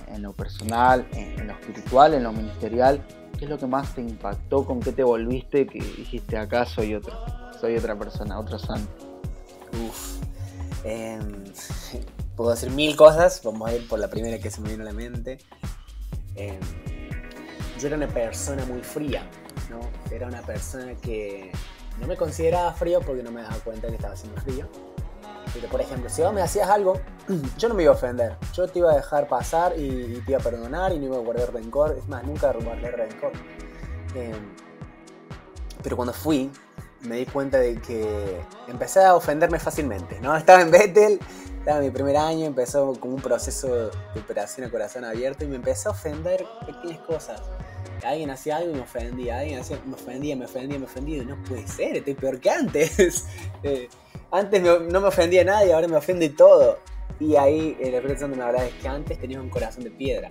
En, 0.07 0.24
lo 0.24 0.34
personal, 0.34 1.07
en, 1.12 1.45
lo 1.45 1.53
espiritual, 1.53 2.15
en 2.15 2.24
lo 2.24 2.31
ministerial. 2.31 3.05
¿Qué 3.38 3.45
es 3.45 3.51
lo 3.51 3.57
que 3.57 3.67
más 3.67 3.93
te 3.93 4.01
impactó? 4.01 4.65
¿Con 4.65 4.79
qué 4.79 4.91
te 4.91 5.03
volviste? 5.03 5.67
Que 5.67 5.79
dijiste 5.79 6.38
acá 6.38 6.65
soy 6.65 6.95
otro, 6.95 7.13
soy 7.65 7.77
otra 7.77 7.95
persona, 7.95 8.39
otro 8.39 8.60
santo. 8.60 8.91
Uf. 9.74 10.19
Em, 10.84 11.45
puedo 12.36 12.51
decir 12.51 12.69
mil 12.69 12.95
cosas. 12.95 13.41
Vamos 13.43 13.67
a 13.67 13.74
ir 13.74 13.88
por 13.88 13.98
la 13.98 14.07
primera 14.07 14.38
que 14.38 14.51
se 14.51 14.62
me 14.62 14.69
vino 14.69 14.84
a 14.84 14.86
la 14.86 14.93
mente. 14.93 15.39
Em, 16.36 16.60
yo 17.79 17.88
era 17.88 17.98
una 17.98 18.07
persona 18.07 18.63
muy 18.65 18.81
fría, 18.81 19.27
¿no? 19.72 19.79
Era 20.15 20.27
una 20.27 20.43
persona 20.43 20.93
que 20.93 21.51
no 22.00 22.05
me 22.05 22.15
consideraba 22.15 22.72
frío 22.74 23.01
porque 23.01 23.24
no 23.24 23.31
me 23.31 23.41
daba 23.41 23.55
cuenta 23.55 23.88
que 23.88 23.95
estaba 23.95 24.13
haciendo 24.13 24.39
frío. 24.41 24.69
Pero 25.51 25.67
por 25.67 25.81
ejemplo, 25.81 26.07
si 26.07 26.22
vos 26.22 26.34
me 26.34 26.43
hacías 26.43 26.69
algo, 26.69 27.01
yo 27.57 27.67
no 27.67 27.74
me 27.74 27.81
iba 27.81 27.93
a 27.93 27.95
ofender. 27.95 28.38
Yo 28.53 28.67
te 28.67 28.77
iba 28.77 28.91
a 28.91 28.95
dejar 28.95 29.27
pasar 29.27 29.74
y, 29.75 30.22
te 30.24 30.34
iba 30.34 30.39
a 30.39 30.43
perdonar 30.43 30.93
y 30.93 31.00
no 31.00 31.05
iba 31.05 31.15
a 31.15 31.22
guardar 31.22 31.51
rencor. 31.51 31.95
Es 31.98 32.07
más, 32.07 32.24
nunca 32.25 32.53
guardé 32.53 32.91
rencor. 32.91 33.31
Em, 34.13 34.53
pero 35.81 35.95
cuando 35.95 36.13
fui, 36.13 36.51
me 37.07 37.17
di 37.17 37.25
cuenta 37.25 37.59
de 37.59 37.75
que 37.75 38.41
empecé 38.67 39.03
a 39.03 39.15
ofenderme 39.15 39.59
fácilmente. 39.59 40.19
¿no? 40.21 40.35
Estaba 40.38 40.62
en 40.62 40.71
Bethel, 40.71 41.19
estaba 41.59 41.79
mi 41.79 41.89
primer 41.89 42.17
año, 42.17 42.45
empezó 42.45 42.93
como 43.00 43.15
un 43.15 43.21
proceso 43.21 43.67
de 44.13 44.19
operación 44.19 44.67
a 44.67 44.69
corazón 44.69 45.03
abierto 45.03 45.45
y 45.45 45.47
me 45.47 45.55
empecé 45.55 45.88
a 45.88 45.91
ofender 45.91 46.45
pequeñas 46.65 47.00
cosas 47.00 47.41
alguien 48.05 48.29
hacía 48.29 48.57
algo 48.57 48.71
y 48.71 48.75
me 48.75 48.81
ofendía, 48.81 49.39
alguien 49.39 49.59
hacía, 49.59 49.79
me 49.85 49.93
ofendía, 49.93 50.35
me 50.35 50.45
ofendía, 50.45 50.79
me 50.79 50.85
ofendía, 50.85 51.24
no 51.24 51.43
puede 51.43 51.67
ser, 51.67 51.97
estoy 51.97 52.13
peor 52.13 52.39
que 52.39 52.50
antes. 52.50 53.25
Eh, 53.63 53.89
antes 54.29 54.62
no 54.62 55.01
me 55.01 55.07
ofendía 55.07 55.43
nadie, 55.43 55.74
ahora 55.74 55.88
me 55.88 55.95
ofende 55.95 56.29
todo. 56.29 56.77
Y 57.19 57.35
ahí 57.35 57.75
eh, 57.79 57.89
la 57.89 58.00
reflexión 58.00 58.29
de 58.29 58.38
me 58.38 58.67
es 58.67 58.74
que 58.75 58.88
antes 58.88 59.19
tenías 59.19 59.41
un 59.41 59.50
corazón 59.50 59.83
de 59.83 59.89
piedra. 59.89 60.29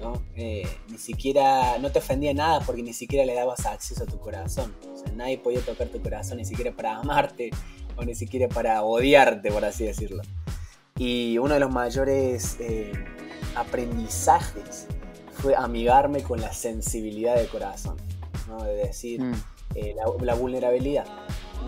¿No? 0.00 0.22
Eh, 0.36 0.66
ni 0.88 0.98
siquiera, 0.98 1.78
no 1.78 1.90
te 1.90 1.98
ofendía 1.98 2.34
nada 2.34 2.60
porque 2.60 2.82
ni 2.82 2.92
siquiera 2.92 3.24
le 3.24 3.34
dabas 3.34 3.66
acceso 3.66 4.04
a 4.04 4.06
tu 4.06 4.18
corazón. 4.18 4.74
O 4.92 4.96
sea, 4.96 5.12
nadie 5.12 5.38
podía 5.38 5.60
tocar 5.60 5.88
tu 5.88 6.00
corazón 6.00 6.38
ni 6.38 6.44
siquiera 6.44 6.72
para 6.72 6.96
amarte 6.96 7.50
o 7.96 8.04
ni 8.04 8.14
siquiera 8.14 8.48
para 8.48 8.82
odiarte, 8.82 9.50
por 9.50 9.64
así 9.64 9.84
decirlo. 9.84 10.22
Y 10.98 11.38
uno 11.38 11.54
de 11.54 11.60
los 11.60 11.70
mayores 11.70 12.56
aprendizajes 13.54 14.86
fue 15.32 15.54
amigarme 15.54 16.22
con 16.22 16.40
la 16.40 16.52
sensibilidad 16.52 17.36
de 17.36 17.46
corazón, 17.46 17.96
¿no? 18.48 18.62
de 18.64 18.74
decir, 18.74 19.22
mm. 19.22 19.34
eh, 19.74 19.94
la, 20.22 20.34
vulnerabilidad, 20.34 21.06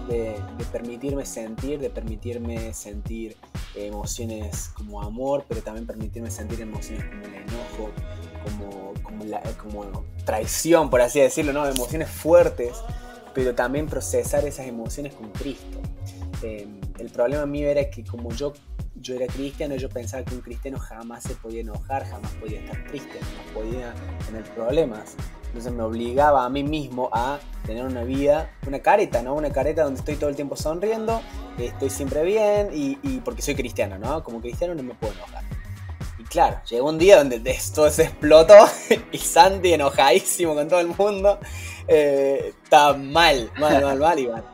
de, 0.08 0.40
permitirme 0.72 1.24
sentir, 1.24 1.78
de 1.78 1.90
permitirme 1.90 2.72
sentir 2.74 3.36
emociones 3.74 4.70
como 4.74 5.02
amor, 5.02 5.44
pero 5.48 5.62
también 5.62 5.86
permitirme 5.86 6.30
sentir 6.30 6.60
emociones 6.60 7.04
como 7.04 7.24
el 7.26 7.34
enojo, 7.34 7.90
como, 8.44 8.94
como, 9.02 9.24
la, 9.24 9.40
como 9.56 10.04
traición, 10.24 10.90
por 10.90 11.00
así 11.00 11.20
decirlo, 11.20 11.52
¿no? 11.52 11.66
emociones 11.66 12.08
fuertes, 12.08 12.76
pero 13.34 13.54
también 13.54 13.86
procesar 13.86 14.44
esas 14.46 14.66
emociones 14.66 15.14
con 15.14 15.30
Cristo. 15.30 15.78
Eh, 16.42 16.66
el 16.98 17.10
problema 17.10 17.46
mío 17.46 17.68
era 17.68 17.88
que 17.90 18.04
como 18.04 18.30
yo 18.32 18.52
yo 19.00 19.14
era 19.14 19.26
cristiano, 19.26 19.76
yo 19.76 19.88
pensaba 19.88 20.24
que 20.24 20.34
un 20.34 20.40
cristiano 20.40 20.78
jamás 20.78 21.22
se 21.22 21.34
podía 21.34 21.60
enojar, 21.60 22.04
jamás 22.04 22.32
podía 22.34 22.60
estar 22.60 22.84
triste, 22.88 23.18
jamás 23.20 23.52
podía 23.54 23.94
tener 24.26 24.42
problemas. 24.54 25.14
Entonces 25.48 25.72
me 25.72 25.82
obligaba 25.82 26.44
a 26.44 26.48
mí 26.48 26.62
mismo 26.62 27.08
a 27.12 27.40
tener 27.66 27.84
una 27.84 28.04
vida, 28.04 28.50
una 28.66 28.80
careta, 28.80 29.22
¿no? 29.22 29.34
Una 29.34 29.50
careta 29.50 29.84
donde 29.84 29.98
estoy 29.98 30.16
todo 30.16 30.30
el 30.30 30.36
tiempo 30.36 30.56
sonriendo, 30.56 31.20
estoy 31.58 31.90
siempre 31.90 32.22
bien 32.22 32.70
y, 32.72 32.96
porque 33.24 33.42
soy 33.42 33.54
cristiano, 33.54 33.98
¿no? 33.98 34.22
Como 34.22 34.40
cristiano 34.40 34.74
no 34.74 34.82
me 34.82 34.94
puedo 34.94 35.12
enojar. 35.14 35.44
Y 36.18 36.24
claro, 36.24 36.60
llegó 36.68 36.88
un 36.88 36.98
día 36.98 37.18
donde 37.18 37.40
esto 37.50 37.90
se 37.90 38.04
explotó 38.04 38.54
y 39.12 39.18
Santi 39.18 39.72
enojadísimo 39.72 40.54
con 40.54 40.68
todo 40.68 40.80
el 40.80 40.88
mundo. 40.88 41.38
Eh, 41.86 42.52
está 42.62 42.94
mal, 42.94 43.50
mal, 43.58 43.82
mal, 43.82 43.98
mal, 43.98 44.18
Iván. 44.18 44.44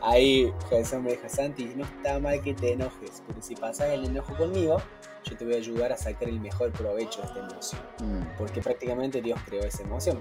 Ahí 0.00 0.52
Jesús 0.70 1.00
me 1.00 1.12
dijo, 1.12 1.28
Santi, 1.28 1.72
no 1.76 1.84
está 1.84 2.18
mal 2.18 2.40
que 2.40 2.54
te 2.54 2.72
enojes, 2.72 3.22
pero 3.26 3.42
si 3.42 3.54
pasas 3.54 3.90
el 3.90 4.04
enojo 4.04 4.34
conmigo, 4.36 4.80
yo 5.24 5.36
te 5.36 5.44
voy 5.44 5.54
a 5.54 5.56
ayudar 5.58 5.92
a 5.92 5.96
sacar 5.96 6.28
el 6.28 6.40
mejor 6.40 6.72
provecho 6.72 7.20
de 7.20 7.26
esta 7.26 7.38
emoción. 7.40 7.80
Mm. 8.00 8.36
Porque 8.38 8.60
prácticamente 8.60 9.20
Dios 9.20 9.38
creó 9.46 9.62
esa 9.62 9.82
emoción. 9.82 10.20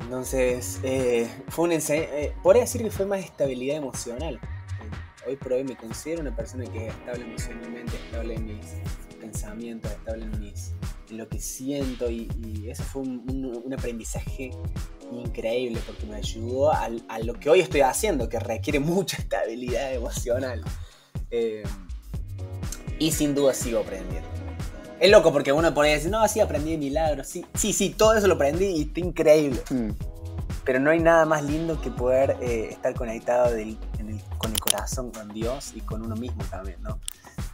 Entonces, 0.00 0.80
eh, 0.82 1.28
fue 1.48 1.64
un 1.64 1.72
eh, 1.72 2.32
podría 2.42 2.62
decir 2.62 2.82
que 2.82 2.90
fue 2.90 3.06
más 3.06 3.20
estabilidad 3.20 3.76
emocional. 3.76 4.38
hoy 5.26 5.36
por 5.36 5.54
hoy 5.54 5.64
me 5.64 5.76
considero 5.76 6.20
una 6.20 6.34
persona 6.34 6.64
que 6.66 6.88
es 6.88 6.94
estable 6.94 7.24
emocionalmente, 7.24 7.96
estable 7.96 8.34
en 8.34 8.46
mis 8.46 8.66
pensamientos, 9.18 9.90
estable 9.90 10.24
en, 10.24 10.38
mis, 10.38 10.72
en 11.10 11.18
lo 11.18 11.28
que 11.28 11.40
siento 11.40 12.08
y, 12.10 12.28
eso 12.68 12.82
fue 12.82 13.02
un 13.02 13.74
aprendizaje 13.76 14.50
increíble 15.12 15.80
porque 15.86 16.06
me 16.06 16.16
ayudó 16.16 16.72
a, 16.72 16.88
lo 17.22 17.34
que 17.34 17.50
hoy 17.50 17.60
estoy 17.60 17.82
haciendo, 17.82 18.28
que 18.28 18.38
requiere 18.38 18.80
mucha 18.80 19.16
estabilidad 19.20 19.92
emocional. 19.92 20.64
Eh, 22.98 23.06
y 23.06 23.12
sin 23.12 23.34
duda 23.34 23.54
sigo 23.54 23.80
aprendiendo. 23.80 24.28
Es 24.98 25.10
loco 25.10 25.32
porque 25.32 25.52
uno 25.52 25.74
podría 25.74 25.94
decir, 25.94 26.10
no, 26.10 26.26
sí 26.26 26.40
aprendí 26.40 26.76
milagros. 26.78 27.26
Sí, 27.26 27.44
sí, 27.54 27.72
sí, 27.72 27.90
todo 27.90 28.14
eso 28.14 28.26
lo 28.26 28.34
aprendí 28.34 28.66
y 28.66 28.82
está 28.82 29.00
increíble. 29.00 29.62
Hmm. 29.68 29.90
Pero 30.64 30.80
no 30.80 30.90
hay 30.90 31.00
nada 31.00 31.26
más 31.26 31.44
lindo 31.44 31.80
que 31.80 31.90
poder 31.90 32.36
eh, 32.40 32.68
estar 32.70 32.94
conectado 32.94 33.50
con 34.38 34.52
el 34.52 34.60
corazón, 34.60 35.12
con 35.12 35.28
Dios 35.28 35.72
y 35.74 35.80
con 35.80 36.02
uno 36.02 36.16
mismo 36.16 36.42
también, 36.50 36.82
¿no? 36.82 36.98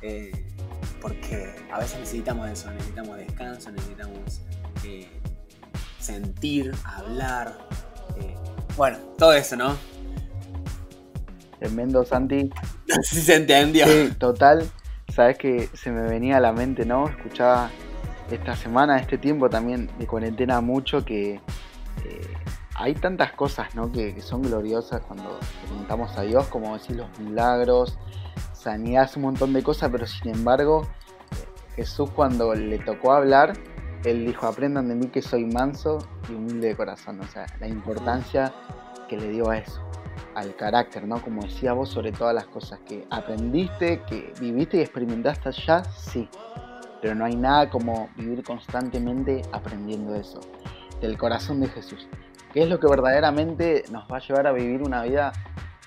Eh, 0.01 0.33
porque 1.01 1.55
a 1.71 1.79
veces 1.79 1.99
necesitamos 1.99 2.49
eso, 2.49 2.71
necesitamos 2.71 3.17
descanso, 3.19 3.71
necesitamos 3.71 4.41
sentir, 5.99 6.75
hablar. 6.85 7.57
Eh, 8.19 8.35
bueno, 8.77 8.99
todo 9.19 9.33
eso, 9.33 9.57
¿no? 9.57 9.77
Tremendo, 11.59 12.05
Santi. 12.05 12.51
Si 13.03 13.23
se 13.23 13.37
entendió. 13.37 13.87
Sí, 13.87 14.13
total. 14.19 14.71
Sabes 15.13 15.37
que 15.37 15.69
se 15.75 15.91
me 15.91 16.09
venía 16.09 16.39
a 16.39 16.41
la 16.41 16.53
mente, 16.53 16.87
¿no? 16.87 17.07
Escuchaba 17.07 17.71
esta 18.31 18.57
semana, 18.57 18.99
este 18.99 19.19
tiempo 19.19 19.51
también 19.51 19.91
de 19.99 20.07
cuarentena 20.07 20.63
mucho 20.63 21.05
que 21.05 21.35
eh, 21.35 22.35
hay 22.75 22.95
tantas 22.95 23.33
cosas, 23.33 23.75
¿no? 23.75 23.93
Que, 23.93 24.19
son 24.23 24.41
gloriosas 24.41 25.03
cuando 25.03 25.39
preguntamos 25.67 26.17
a 26.17 26.23
Dios, 26.23 26.47
como 26.47 26.73
decir 26.73 26.97
los 26.97 27.19
milagros, 27.19 27.99
sanidad, 28.55 29.11
un 29.17 29.23
montón 29.23 29.53
de 29.53 29.63
cosas, 29.63 29.91
pero 29.93 30.07
sin 30.07 30.35
embargo, 30.35 30.89
Jesús 31.77 32.11
cuando 32.11 32.55
le 32.55 32.79
tocó 32.79 33.13
hablar, 33.13 33.53
él 34.05 34.25
dijo, 34.25 34.47
aprendan 34.47 34.89
de 34.89 34.95
mí 34.95 35.09
que 35.09 35.21
soy 35.21 35.45
manso 35.45 35.99
y 36.31 36.33
humilde 36.33 36.69
de 36.69 36.77
corazón. 36.77 37.21
O 37.21 37.27
sea, 37.27 37.45
la 37.61 37.69
importancia 37.69 38.51
que 39.11 39.19
le 39.19 39.29
dio 39.29 39.51
a 39.51 39.59
eso, 39.59 39.83
al 40.35 40.55
carácter, 40.57 41.07
¿no? 41.07 41.21
Como 41.21 41.43
decía 41.43 41.73
vos 41.73 41.89
sobre 41.89 42.13
todas 42.13 42.35
las 42.35 42.47
cosas 42.47 42.81
que 42.81 43.07
aprendiste, 43.11 44.03
que 44.09 44.33
viviste 44.41 44.79
y 44.79 44.81
experimentaste 44.81 45.49
allá, 45.49 45.85
sí. 45.97 46.29
Pero 47.01 47.15
no 47.15 47.25
hay 47.25 47.37
nada 47.37 47.69
como 47.69 48.09
vivir 48.17 48.43
constantemente 48.43 49.43
aprendiendo 49.53 50.15
eso. 50.15 50.41
Del 51.01 51.19
corazón 51.19 51.61
de 51.61 51.69
Jesús. 51.69 52.07
Que 52.53 52.63
es 52.63 52.69
lo 52.69 52.79
que 52.79 52.87
verdaderamente 52.87 53.85
nos 53.91 54.05
va 54.11 54.19
a 54.19 54.21
llevar 54.21 54.47
a 54.47 54.53
vivir 54.53 54.83
una 54.83 55.03
vida 55.03 55.33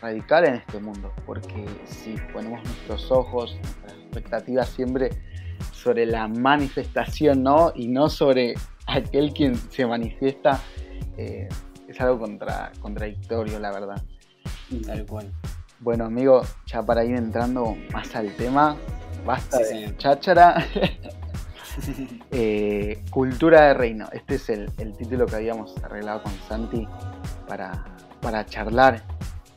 radical 0.01 0.45
en 0.45 0.55
este 0.55 0.79
mundo. 0.79 1.13
Porque 1.25 1.65
si 1.85 2.15
ponemos 2.33 2.63
nuestros 2.63 3.11
ojos, 3.11 3.55
nuestras 3.55 3.93
expectativas 3.93 4.69
siempre 4.69 5.09
sobre 5.71 6.05
la 6.05 6.27
manifestación, 6.27 7.43
¿no? 7.43 7.71
Y 7.75 7.87
no 7.87 8.09
sobre 8.09 8.55
aquel 8.87 9.33
quien 9.33 9.55
se 9.55 9.85
manifiesta, 9.85 10.59
eh, 11.17 11.47
es 11.87 12.01
algo 12.01 12.19
contra, 12.19 12.71
contradictorio, 12.81 13.59
la 13.59 13.71
verdad. 13.71 14.03
Tal 14.85 15.05
cual. 15.05 15.31
Bueno, 15.79 16.05
amigo, 16.05 16.41
ya 16.65 16.81
para 16.83 17.03
ir 17.03 17.15
entrando 17.15 17.75
más 17.91 18.15
al 18.15 18.35
tema, 18.35 18.77
basta 19.25 19.59
de 19.59 19.95
cháchara. 19.97 20.65
Eh, 22.31 23.03
cultura 23.09 23.67
de 23.67 23.73
reino. 23.73 24.07
Este 24.13 24.35
es 24.35 24.47
el, 24.47 24.71
título 24.97 25.25
que 25.25 25.35
habíamos 25.35 25.75
arreglado 25.83 26.23
con 26.23 26.31
Santi 26.47 26.87
para, 27.49 27.83
para 28.21 28.45
charlar. 28.45 29.03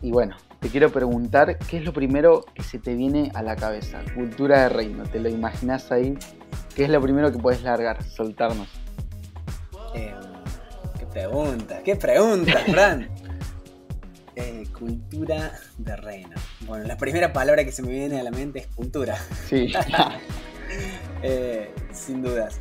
Y 0.03 0.11
bueno, 0.11 0.37
te 0.61 0.68
quiero 0.68 0.90
preguntar 0.90 1.59
qué 1.59 1.79
es 1.79 1.85
lo 1.85 1.92
primero 1.92 2.44
que 2.55 2.64
se 2.64 2.81
te 2.81 2.94
viene 2.94 3.31
a 3.35 3.42
la 3.42 3.55
cabeza. 3.55 4.01
Cultura 4.16 4.62
de 4.62 4.68
reino, 4.68 5.05
¿te 5.05 5.21
lo 5.21 5.29
imaginas 5.29 5.92
ahí? 5.92 6.18
¿Qué 6.75 6.85
es 6.85 6.90
lo 6.90 7.01
primero 7.01 7.31
que 7.31 7.38
puedes 7.38 7.62
largar, 7.62 8.03
soltarnos? 8.03 8.68
Eh, 9.94 10.12
qué 10.99 11.07
pregunta, 11.07 11.83
qué 11.85 11.94
pregunta, 11.94 12.59
Fran. 12.66 13.09
Eh, 14.79 14.85
cultura 14.85 15.53
de 15.77 15.97
reino. 15.97 16.37
Bueno, 16.61 16.87
la 16.87 16.97
primera 16.97 17.33
palabra 17.33 17.64
que 17.64 17.73
se 17.73 17.83
me 17.83 17.91
viene 17.91 18.21
a 18.21 18.23
la 18.23 18.31
mente 18.31 18.61
es 18.61 18.67
cultura. 18.69 19.17
Sí. 19.47 19.73
Eh, 21.23 21.75
sin 21.93 22.23
dudas. 22.23 22.61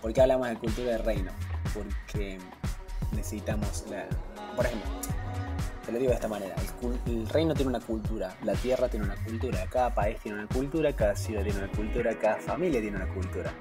¿Por 0.00 0.12
qué 0.12 0.22
hablamos 0.22 0.48
de 0.48 0.56
cultura 0.56 0.92
de 0.92 0.98
reino? 0.98 1.30
Porque 1.74 2.38
necesitamos 3.12 3.84
la. 3.88 4.06
Por 4.56 4.64
ejemplo, 4.66 4.90
te 5.84 5.92
lo 5.92 5.98
digo 5.98 6.08
de 6.08 6.14
esta 6.16 6.26
manera: 6.26 6.56
el, 7.06 7.28
reino 7.28 7.54
tiene 7.54 7.68
una 7.68 7.80
cultura, 7.80 8.34
la 8.42 8.54
tierra 8.54 8.88
tiene 8.88 9.04
una 9.04 9.14
cultura, 9.16 9.64
cada 9.70 9.94
país 9.94 10.18
tiene 10.22 10.38
una 10.38 10.48
cultura, 10.48 10.92
cada 10.96 11.14
ciudad 11.14 11.44
tiene 11.44 11.58
una 11.58 11.70
cultura, 11.70 12.18
cada 12.18 12.36
familia 12.38 12.80
tiene 12.80 12.96
una 12.96 13.08
cultura. 13.08 13.52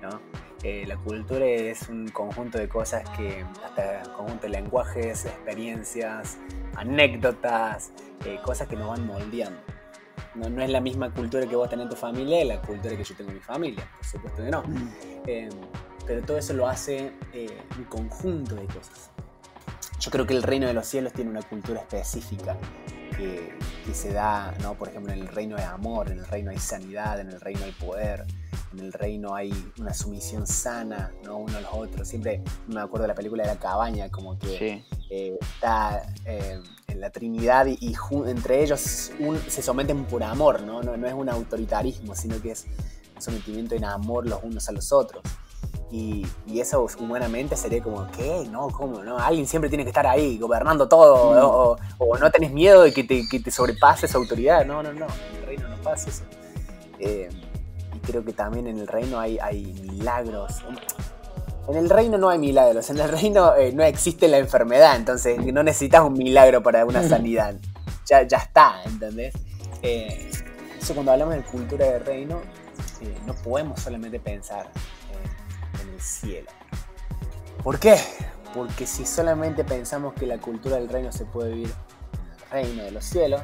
¿no? 0.00 0.20
Eh, 0.62 0.84
la 0.86 0.96
cultura 0.96 1.44
es 1.44 1.88
un 1.88 2.08
conjunto 2.08 2.56
de 2.56 2.68
cosas 2.68 3.08
que, 3.16 3.44
hasta 3.64 4.02
conjunto 4.12 4.42
de 4.42 4.50
lenguajes, 4.50 5.24
experiencias, 5.24 6.38
anécdotas, 6.76 7.90
eh, 8.24 8.38
cosas 8.44 8.68
que 8.68 8.76
nos 8.76 8.88
van 8.88 9.04
moldeando. 9.04 9.58
No, 10.34 10.48
no, 10.48 10.62
es 10.62 10.70
la 10.70 10.80
misma 10.80 11.12
cultura 11.12 11.46
que 11.46 11.56
vos 11.56 11.68
tenés 11.68 11.84
en 11.84 11.90
tu 11.90 11.96
familia 11.96 12.42
y 12.42 12.46
la 12.46 12.60
cultura 12.60 12.96
que 12.96 13.02
yo 13.02 13.14
tengo 13.16 13.30
en 13.30 13.36
mi 13.36 13.42
familia, 13.42 13.88
por 13.96 14.06
supuesto 14.06 14.42
que 14.42 14.50
no. 14.50 14.62
Mm. 14.62 14.88
Eh, 15.26 15.48
pero 16.06 16.24
todo 16.24 16.38
eso 16.38 16.52
lo 16.52 16.68
hace 16.68 17.12
un 17.76 17.84
conjunto 17.84 18.54
de 18.54 18.66
cosas. 18.66 19.11
Yo 20.02 20.10
creo 20.10 20.26
que 20.26 20.34
el 20.34 20.42
reino 20.42 20.66
de 20.66 20.74
los 20.74 20.88
cielos 20.88 21.12
tiene 21.12 21.30
una 21.30 21.42
cultura 21.42 21.80
específica 21.80 22.56
que, 23.16 23.56
que 23.86 23.94
se 23.94 24.12
da, 24.12 24.52
¿no? 24.60 24.74
por 24.74 24.88
ejemplo, 24.88 25.12
en 25.12 25.20
el 25.20 25.28
reino 25.28 25.54
de 25.54 25.62
amor, 25.62 26.10
en 26.10 26.18
el 26.18 26.26
reino 26.26 26.50
hay 26.50 26.58
sanidad, 26.58 27.20
en 27.20 27.28
el 27.28 27.40
reino 27.40 27.60
hay 27.64 27.70
poder, 27.70 28.26
en 28.72 28.80
el 28.80 28.92
reino 28.92 29.32
hay 29.32 29.52
una 29.78 29.94
sumisión 29.94 30.44
sana, 30.44 31.12
¿no? 31.22 31.36
Uno 31.36 31.56
a 31.56 31.60
los 31.60 31.70
otros. 31.72 32.08
Siempre 32.08 32.42
me 32.66 32.80
acuerdo 32.80 33.02
de 33.02 33.08
la 33.08 33.14
película 33.14 33.44
de 33.44 33.50
la 33.50 33.60
cabaña, 33.60 34.10
como 34.10 34.36
que 34.40 34.82
eh, 35.08 35.38
está 35.40 36.02
eh, 36.24 36.60
en 36.88 37.00
la 37.00 37.10
Trinidad 37.10 37.66
y, 37.66 37.94
entre 38.26 38.64
ellos 38.64 38.80
se 38.80 39.62
someten 39.62 40.04
por 40.06 40.24
amor, 40.24 40.62
¿no? 40.62 40.82
¿no? 40.82 41.06
es 41.06 41.14
un 41.14 41.28
autoritarismo, 41.28 42.16
sino 42.16 42.42
que 42.42 42.50
es 42.50 42.66
un 43.14 43.22
sometimiento 43.22 43.76
en 43.76 43.84
amor 43.84 44.26
los 44.26 44.42
unos 44.42 44.68
a 44.68 44.72
los 44.72 44.92
otros. 44.92 45.22
Y, 45.92 46.26
eso 46.58 46.86
humanamente 46.98 47.54
sería 47.54 47.82
como, 47.82 48.10
¿qué? 48.12 48.46
No, 48.50 48.68
¿cómo? 48.70 49.04
No? 49.04 49.18
Alguien 49.18 49.46
siempre 49.46 49.68
tiene 49.68 49.84
que 49.84 49.90
estar 49.90 50.06
ahí, 50.06 50.38
gobernando 50.38 50.88
todo, 50.88 51.76
mm. 51.76 51.98
o, 51.98 52.18
no 52.18 52.30
tenés 52.30 52.50
miedo 52.50 52.82
de 52.82 52.94
que 52.94 53.04
te, 53.04 53.24
que 53.30 53.40
te 53.40 53.50
sobrepase 53.50 54.06
esa 54.06 54.16
autoridad. 54.16 54.64
No, 54.64 54.82
no, 54.82 54.90
no, 54.94 55.06
en 55.06 55.36
el 55.36 55.46
reino 55.46 55.68
no 55.68 55.76
pasa 55.82 56.08
eso. 56.08 56.24
Eh, 56.98 57.28
creo 58.06 58.24
que 58.24 58.32
también 58.32 58.68
en 58.68 58.78
el 58.78 58.86
reino 58.86 59.20
hay, 59.20 59.38
hay 59.38 59.64
milagros. 59.82 60.64
En 61.68 61.76
el 61.76 61.90
reino 61.90 62.16
no 62.16 62.30
hay 62.30 62.38
milagros, 62.38 62.88
en 62.88 62.98
el 62.98 63.10
reino 63.10 63.54
eh, 63.54 63.72
no 63.72 63.82
existe 63.82 64.28
la 64.28 64.38
enfermedad, 64.38 64.96
entonces 64.96 65.38
no 65.52 65.62
necesitas 65.62 66.02
un 66.02 66.14
milagro 66.14 66.62
para 66.62 66.86
una 66.86 67.06
sanidad. 67.06 67.56
Ya, 68.06 68.22
ya 68.22 68.38
está, 68.38 68.82
¿entendés? 68.86 69.34
Eh, 69.82 70.30
eso 70.80 70.94
cuando 70.94 71.12
hablamos 71.12 71.34
de 71.34 71.42
cultura 71.42 71.86
del 71.86 72.04
reino, 72.04 72.40
no 73.26 73.34
podemos 73.34 73.80
solamente 73.80 74.18
pensar 74.18 74.70
cielo. 76.02 76.50
¿Por 77.62 77.78
qué? 77.78 77.96
Porque 78.54 78.86
si 78.86 79.06
solamente 79.06 79.64
pensamos 79.64 80.14
que 80.14 80.26
la 80.26 80.38
cultura 80.38 80.76
del 80.76 80.88
reino 80.88 81.12
se 81.12 81.24
puede 81.24 81.54
vivir 81.54 81.74
en 82.50 82.58
el 82.58 82.66
reino 82.66 82.82
de 82.84 82.90
los 82.90 83.04
cielos, 83.04 83.40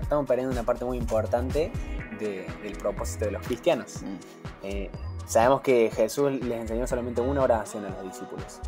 estamos 0.00 0.26
perdiendo 0.26 0.52
una 0.52 0.64
parte 0.64 0.84
muy 0.84 0.98
importante 0.98 1.72
del 2.18 2.76
propósito 2.78 3.26
de 3.26 3.30
los 3.32 3.46
cristianos. 3.46 4.02
Mm. 4.02 4.16
Eh, 4.62 4.90
sabemos 5.26 5.60
que 5.60 5.90
Jesús 5.94 6.32
les 6.32 6.60
enseñó 6.60 6.86
solamente 6.86 7.20
una 7.20 7.42
oración 7.42 7.84
a 7.86 7.90
los 7.90 8.02
discípulos. 8.02 8.60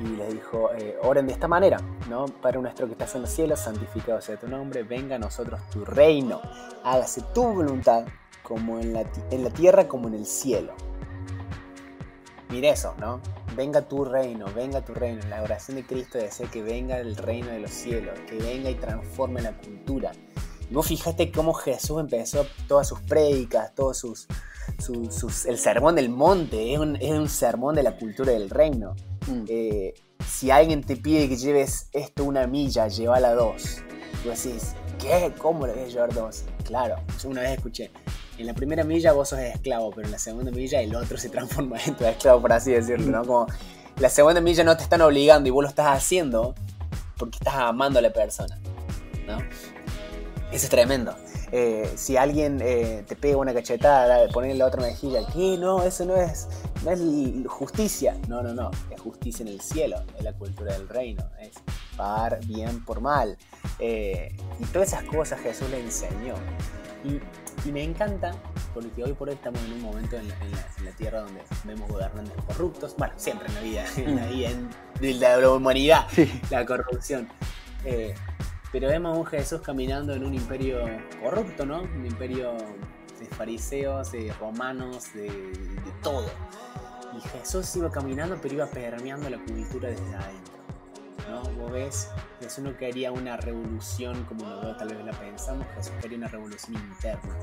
Y 0.00 0.16
les 0.16 0.32
dijo, 0.32 0.70
eh, 0.76 0.96
oren 1.02 1.26
de 1.26 1.32
esta 1.32 1.46
manera, 1.46 1.78
¿no? 2.08 2.24
Padre 2.26 2.60
nuestro 2.60 2.86
que 2.86 2.92
estás 2.92 3.14
en 3.14 3.22
los 3.22 3.30
cielos, 3.30 3.60
santificado 3.60 4.20
sea 4.20 4.36
tu 4.38 4.48
nombre, 4.48 4.82
venga 4.82 5.16
a 5.16 5.18
nosotros 5.18 5.60
tu 5.70 5.84
reino, 5.84 6.40
hágase 6.82 7.22
tu 7.34 7.44
voluntad, 7.44 8.06
como 8.42 8.80
en 8.80 8.94
la, 8.94 9.04
en 9.30 9.44
la 9.44 9.50
tierra 9.50 9.86
como 9.86 10.08
en 10.08 10.14
el 10.14 10.26
cielo. 10.26 10.74
Mire 12.52 12.68
eso, 12.68 12.94
¿no? 13.00 13.18
Venga 13.56 13.80
tu 13.80 14.04
reino, 14.04 14.44
venga 14.54 14.82
tu 14.82 14.92
reino. 14.92 15.22
La 15.30 15.42
oración 15.42 15.78
de 15.78 15.86
Cristo 15.86 16.18
desea 16.18 16.50
que 16.50 16.62
venga 16.62 16.98
el 16.98 17.16
reino 17.16 17.48
de 17.48 17.60
los 17.60 17.70
cielos, 17.70 18.18
que 18.28 18.36
venga 18.36 18.68
y 18.68 18.74
transforme 18.74 19.40
la 19.40 19.56
cultura, 19.56 20.12
vos 20.70 20.86
fijate 20.86 21.32
cómo 21.32 21.54
Jesús 21.54 22.00
empezó 22.00 22.46
todas 22.66 22.88
sus 22.88 23.00
prédicas, 23.00 23.74
todos 23.74 23.96
sus, 23.96 24.26
sus, 24.78 25.46
el 25.46 25.58
sermón 25.58 25.94
del 25.94 26.08
monte, 26.10 26.74
es 26.74 26.78
un, 26.78 27.28
sermón 27.28 27.74
de 27.74 27.82
la 27.82 27.96
cultura 27.96 28.32
del 28.32 28.50
reino. 28.50 28.94
Mm. 29.26 29.44
Eh, 29.48 29.94
si 30.26 30.50
alguien 30.50 30.82
te 30.82 30.96
pide 30.96 31.30
que 31.30 31.36
lleves 31.36 31.88
esto 31.92 32.24
una 32.24 32.46
milla, 32.46 32.88
llévala 32.88 33.34
dos. 33.34 33.78
Y 34.24 34.28
vos 34.28 34.42
decís, 34.42 34.74
¿qué? 34.98 35.32
¿Cómo 35.38 35.66
le 35.66 35.72
voy 35.72 35.84
a 35.84 35.88
llevar 35.88 36.14
dos? 36.14 36.44
Claro, 36.64 36.96
yo 37.22 37.28
una 37.28 37.42
vez 37.42 37.52
escuché, 37.52 37.90
en 38.38 38.46
la 38.46 38.54
primera 38.54 38.84
milla 38.84 39.12
vos 39.12 39.30
sos 39.30 39.38
esclavo, 39.38 39.90
pero 39.90 40.06
en 40.06 40.12
la 40.12 40.18
segunda 40.18 40.50
milla 40.50 40.80
el 40.80 40.94
otro 40.94 41.18
se 41.18 41.28
transforma 41.28 41.78
en 41.86 41.94
tu 41.94 42.04
esclavo, 42.04 42.40
por 42.40 42.52
así 42.52 42.72
decirlo, 42.72 43.10
¿no? 43.10 43.24
Como 43.24 43.46
la 43.98 44.08
segunda 44.08 44.40
milla 44.40 44.64
no 44.64 44.76
te 44.76 44.82
están 44.82 45.00
obligando 45.02 45.48
y 45.48 45.52
vos 45.52 45.62
lo 45.62 45.68
estás 45.68 45.96
haciendo 45.96 46.54
porque 47.16 47.38
estás 47.38 47.54
amando 47.54 47.98
a 47.98 48.02
la 48.02 48.12
persona, 48.12 48.58
¿no? 49.26 49.38
Eso 50.50 50.66
es 50.66 50.68
tremendo. 50.68 51.14
Eh, 51.54 51.92
si 51.96 52.16
alguien 52.16 52.60
eh, 52.62 53.04
te 53.06 53.14
pega 53.14 53.36
una 53.36 53.52
cachetada, 53.52 54.26
ponerle 54.28 54.56
la 54.56 54.66
otra 54.66 54.80
mejilla, 54.80 55.20
¿qué? 55.32 55.58
No, 55.58 55.82
eso 55.82 56.06
no 56.06 56.16
es, 56.16 56.48
no 56.82 56.90
es 56.90 57.00
justicia. 57.46 58.16
No, 58.26 58.42
no, 58.42 58.54
no. 58.54 58.70
Es 58.90 59.00
justicia 59.00 59.42
en 59.42 59.48
el 59.48 59.60
cielo. 59.60 60.02
Es 60.16 60.24
la 60.24 60.32
cultura 60.32 60.72
del 60.72 60.88
reino. 60.88 61.22
Es 61.40 61.52
pagar 61.94 62.40
bien 62.46 62.82
por 62.84 63.02
mal. 63.02 63.36
Eh, 63.78 64.34
y 64.58 64.64
todas 64.66 64.88
esas 64.88 65.04
cosas 65.04 65.40
Jesús 65.40 65.68
le 65.70 65.80
enseñó. 65.80 66.34
Y, 67.04 67.20
me 67.72 67.82
encanta 67.82 68.32
porque 68.74 69.04
hoy 69.04 69.12
por 69.12 69.28
hoy 69.28 69.34
estamos 69.34 69.60
en 69.64 69.72
un 69.72 69.82
momento 69.82 70.16
en 70.16 70.28
la, 70.28 70.92
tierra 70.96 71.20
donde 71.20 71.42
vemos 71.64 71.88
gobernantes 71.88 72.34
corruptos. 72.46 72.94
Bueno, 72.96 73.14
siempre 73.16 73.48
en 73.48 73.54
la 73.54 73.60
vida, 73.60 73.84
en 73.96 74.16
la, 74.16 74.26
vida, 74.26 74.50
en, 75.00 75.20
la 75.20 75.50
humanidad, 75.50 76.06
la 76.50 76.64
corrupción. 76.66 77.28
Pero 78.72 78.88
vemos 78.88 79.14
a 79.14 79.20
un 79.20 79.26
Jesús 79.26 79.60
caminando 79.60 80.14
en 80.14 80.24
un 80.24 80.32
imperio 80.32 80.78
corrupto, 81.22 81.66
¿no? 81.66 81.82
Un 81.82 82.06
imperio 82.06 82.56
de 83.20 83.26
fariseos, 83.26 84.12
de 84.12 84.32
romanos, 84.40 85.12
de, 85.12 85.30
todo. 86.02 86.30
Y 87.14 87.20
Jesús 87.28 87.76
iba 87.76 87.90
caminando, 87.90 88.38
pero 88.40 88.54
iba 88.54 88.66
permeando 88.66 89.28
la 89.28 89.38
cultura 89.38 89.90
desde 89.90 90.14
adentro. 90.14 90.61
¿No? 91.28 91.42
Vos 91.54 91.72
ves, 91.72 92.08
Jesús 92.40 92.64
no 92.64 92.76
quería 92.76 93.12
una 93.12 93.36
revolución 93.36 94.24
como 94.24 94.44
nosotros 94.44 94.78
tal 94.78 94.88
vez 94.88 95.04
la 95.04 95.12
pensamos, 95.12 95.66
Jesús 95.74 95.92
quería 96.00 96.18
una 96.18 96.28
revolución 96.28 96.74
interna. 96.74 97.36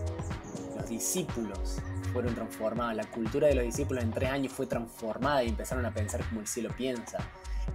Los 0.75 0.89
discípulos 0.89 1.77
fueron 2.13 2.35
transformados, 2.35 2.95
la 2.95 3.05
cultura 3.05 3.47
de 3.47 3.55
los 3.55 3.63
discípulos 3.63 4.03
en 4.03 4.11
tres 4.11 4.29
años 4.29 4.53
fue 4.53 4.65
transformada 4.65 5.43
y 5.43 5.49
empezaron 5.49 5.85
a 5.85 5.93
pensar 5.93 6.23
como 6.29 6.41
el 6.41 6.47
cielo 6.47 6.69
piensa. 6.75 7.19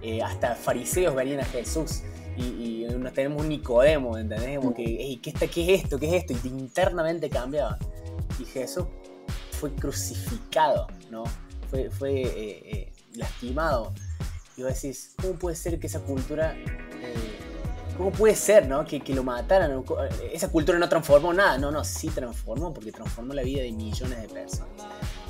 Eh, 0.01 0.21
hasta 0.21 0.55
fariseos 0.55 1.15
venían 1.15 1.39
a 1.39 1.45
Jesús 1.45 2.01
y, 2.37 2.85
nos 2.97 3.13
tenemos 3.13 3.41
un 3.41 3.49
Nicodemo, 3.49 4.17
¿entendés? 4.17 4.59
Como 4.59 4.73
que, 4.73 5.19
¿qué, 5.21 5.29
está, 5.29 5.47
¿qué 5.47 5.73
es 5.73 5.83
esto? 5.83 5.97
¿Qué 5.97 6.07
es 6.07 6.23
esto? 6.23 6.33
Y 6.43 6.49
internamente 6.49 7.29
cambiaba. 7.29 7.77
Y 8.39 8.45
Jesús 8.45 8.85
fue 9.51 9.73
crucificado, 9.73 10.87
¿no? 11.09 11.23
Fue, 11.69 11.89
fue 11.89 12.21
eh, 12.21 12.61
eh, 12.65 12.93
lastimado. 13.13 13.93
Y 14.57 14.63
vos 14.63 14.73
decís, 14.73 15.13
¿cómo 15.21 15.33
puede 15.33 15.55
ser 15.55 15.79
que 15.79 15.87
esa 15.87 15.99
cultura... 15.99 16.55
¿Cómo 17.97 18.11
puede 18.11 18.35
ser, 18.35 18.67
no? 18.67 18.83
Que, 18.83 18.99
que, 18.99 19.15
lo 19.15 19.23
mataran. 19.23 19.81
Esa 20.33 20.49
cultura 20.49 20.77
no 20.77 20.89
transformó 20.89 21.33
nada. 21.33 21.57
No, 21.57 21.71
no, 21.71 21.85
sí 21.85 22.09
transformó, 22.09 22.73
porque 22.73 22.91
transformó 22.91 23.33
la 23.33 23.41
vida 23.41 23.61
de 23.61 23.71
millones 23.71 24.21
de 24.21 24.27
personas 24.27 24.67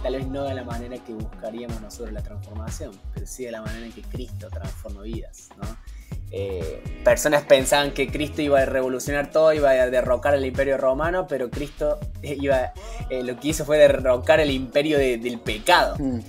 tal 0.05 0.17
vez 0.17 0.27
no 0.27 0.43
de 0.43 0.53
la 0.53 0.63
manera 0.63 0.99
que 1.03 1.13
buscaríamos 1.13 1.81
nosotros 1.81 2.13
la 2.13 2.21
transformación, 2.21 2.91
pero 3.11 3.25
sí 3.25 3.43
de 3.43 3.49
la 3.49 3.63
manera 3.63 3.87
en 3.87 3.91
que 3.91 4.03
Cristo 4.03 4.49
transforma 4.51 5.01
vidas. 5.01 5.49
¿no? 5.57 5.63
Eh, 6.29 7.01
personas 7.03 7.41
pensaban 7.41 7.91
que 7.91 8.11
Cristo 8.11 8.43
iba 8.43 8.59
a 8.59 8.65
revolucionar 8.67 9.31
todo, 9.31 9.51
iba 9.51 9.71
a 9.71 9.89
derrocar 9.89 10.35
el 10.35 10.45
imperio 10.45 10.77
romano, 10.77 11.25
pero 11.27 11.49
Cristo 11.49 11.99
iba, 12.21 12.71
eh, 13.09 13.23
lo 13.23 13.39
que 13.39 13.47
hizo 13.47 13.65
fue 13.65 13.79
derrocar 13.79 14.39
el 14.39 14.51
imperio 14.51 14.99
del 14.99 15.39
pecado. 15.39 15.95
Mm. 15.97 16.19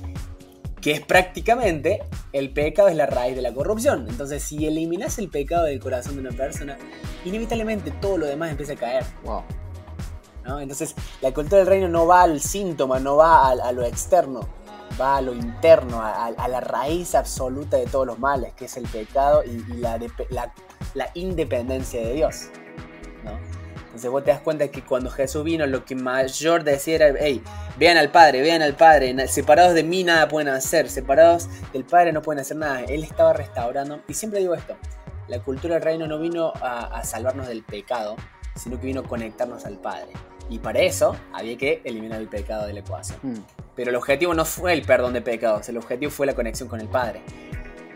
Que 0.86 0.92
es 0.92 1.00
prácticamente 1.00 2.04
el 2.32 2.52
pecado 2.52 2.86
es 2.86 2.94
la 2.94 3.06
raíz 3.06 3.34
de 3.34 3.42
la 3.42 3.52
corrupción. 3.52 4.06
Entonces, 4.08 4.40
si 4.40 4.68
eliminas 4.68 5.18
el 5.18 5.28
pecado 5.28 5.64
del 5.64 5.80
corazón 5.80 6.14
de 6.14 6.20
una 6.20 6.30
persona, 6.30 6.78
inevitablemente 7.24 7.90
todo 7.90 8.18
lo 8.18 8.26
demás 8.26 8.52
empieza 8.52 8.74
a 8.74 8.76
caer. 8.76 9.04
Wow. 9.24 9.42
Entonces, 10.60 10.94
la 11.22 11.34
cultura 11.34 11.58
del 11.58 11.66
reino 11.66 11.88
no 11.88 12.06
va 12.06 12.22
al 12.22 12.40
síntoma, 12.40 13.00
no 13.00 13.16
va 13.16 13.50
a, 13.50 13.72
lo 13.72 13.82
externo, 13.82 14.46
va 15.00 15.16
a 15.16 15.22
lo 15.22 15.34
interno, 15.34 16.00
a, 16.00 16.30
la 16.46 16.60
raíz 16.60 17.16
absoluta 17.16 17.78
de 17.78 17.86
todos 17.86 18.06
los 18.06 18.20
males, 18.20 18.54
que 18.54 18.66
es 18.66 18.76
el 18.76 18.86
pecado 18.86 19.42
y, 19.42 19.58
la, 19.78 19.98
la, 20.94 21.10
independencia 21.14 22.00
de 22.00 22.12
Dios. 22.12 22.46
Entonces 23.96 24.10
vos 24.10 24.24
te 24.24 24.30
das 24.30 24.40
cuenta 24.42 24.68
que 24.68 24.82
cuando 24.82 25.08
Jesús 25.08 25.42
vino, 25.42 25.66
lo 25.66 25.86
que 25.86 25.94
mayor 25.94 26.64
decía 26.64 26.96
era, 26.96 27.14
hey, 27.18 27.42
vean 27.78 27.96
al 27.96 28.10
Padre, 28.10 28.42
vean 28.42 28.60
al 28.60 28.74
Padre, 28.74 29.26
separados 29.26 29.72
de 29.72 29.84
mí 29.84 30.04
nada 30.04 30.28
pueden 30.28 30.48
hacer, 30.48 30.90
separados 30.90 31.48
del 31.72 31.84
Padre 31.84 32.12
no 32.12 32.20
pueden 32.20 32.40
hacer 32.40 32.58
nada. 32.58 32.82
Él 32.82 33.04
estaba 33.04 33.32
restaurando. 33.32 34.02
Y 34.06 34.12
siempre 34.12 34.40
digo 34.40 34.54
esto, 34.54 34.76
la 35.28 35.40
cultura 35.40 35.76
del 35.76 35.82
reino 35.82 36.06
no 36.06 36.18
vino 36.18 36.52
a, 36.60 37.02
salvarnos 37.04 37.48
del 37.48 37.62
pecado, 37.62 38.16
sino 38.54 38.78
que 38.78 38.84
vino 38.84 39.00
a 39.00 39.04
conectarnos 39.04 39.64
al 39.64 39.78
Padre. 39.78 40.12
Y 40.50 40.58
para 40.58 40.80
eso 40.80 41.16
había 41.32 41.56
que 41.56 41.80
eliminar 41.84 42.20
el 42.20 42.28
pecado 42.28 42.66
de 42.66 42.74
la 42.74 42.80
ecuación. 42.80 43.18
Hmm. 43.22 43.46
Pero 43.74 43.88
el 43.88 43.96
objetivo 43.96 44.34
no 44.34 44.44
fue 44.44 44.74
el 44.74 44.82
perdón 44.82 45.14
de 45.14 45.22
pecados, 45.22 45.70
el 45.70 45.78
objetivo 45.78 46.10
fue 46.10 46.26
la 46.26 46.34
conexión 46.34 46.68
con 46.68 46.82
el 46.82 46.88
Padre. 46.88 47.22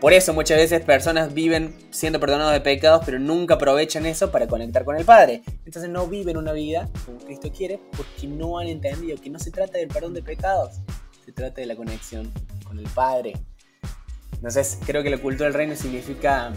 Por 0.01 0.13
eso 0.13 0.33
muchas 0.33 0.57
veces 0.57 0.81
personas 0.81 1.31
viven 1.31 1.75
siendo 1.91 2.19
perdonados 2.19 2.53
de 2.53 2.61
pecados, 2.61 3.03
pero 3.05 3.19
nunca 3.19 3.53
aprovechan 3.53 4.07
eso 4.07 4.31
para 4.31 4.47
conectar 4.47 4.83
con 4.83 4.97
el 4.97 5.05
Padre. 5.05 5.43
Entonces 5.63 5.91
no 5.91 6.07
viven 6.07 6.37
una 6.37 6.53
vida 6.53 6.89
como 7.05 7.19
Cristo 7.19 7.51
quiere 7.55 7.79
porque 7.95 8.25
no 8.25 8.57
han 8.57 8.65
entendido 8.65 9.21
que 9.21 9.29
no 9.29 9.37
se 9.37 9.51
trata 9.51 9.77
del 9.77 9.89
perdón 9.89 10.15
de 10.15 10.23
pecados, 10.23 10.81
se 11.23 11.31
trata 11.31 11.61
de 11.61 11.67
la 11.67 11.75
conexión 11.75 12.33
con 12.65 12.79
el 12.79 12.87
Padre. 12.87 13.33
Entonces 14.33 14.79
creo 14.87 15.03
que 15.03 15.11
la 15.11 15.19
cultura 15.19 15.45
del 15.45 15.53
reino 15.53 15.75
significa 15.75 16.51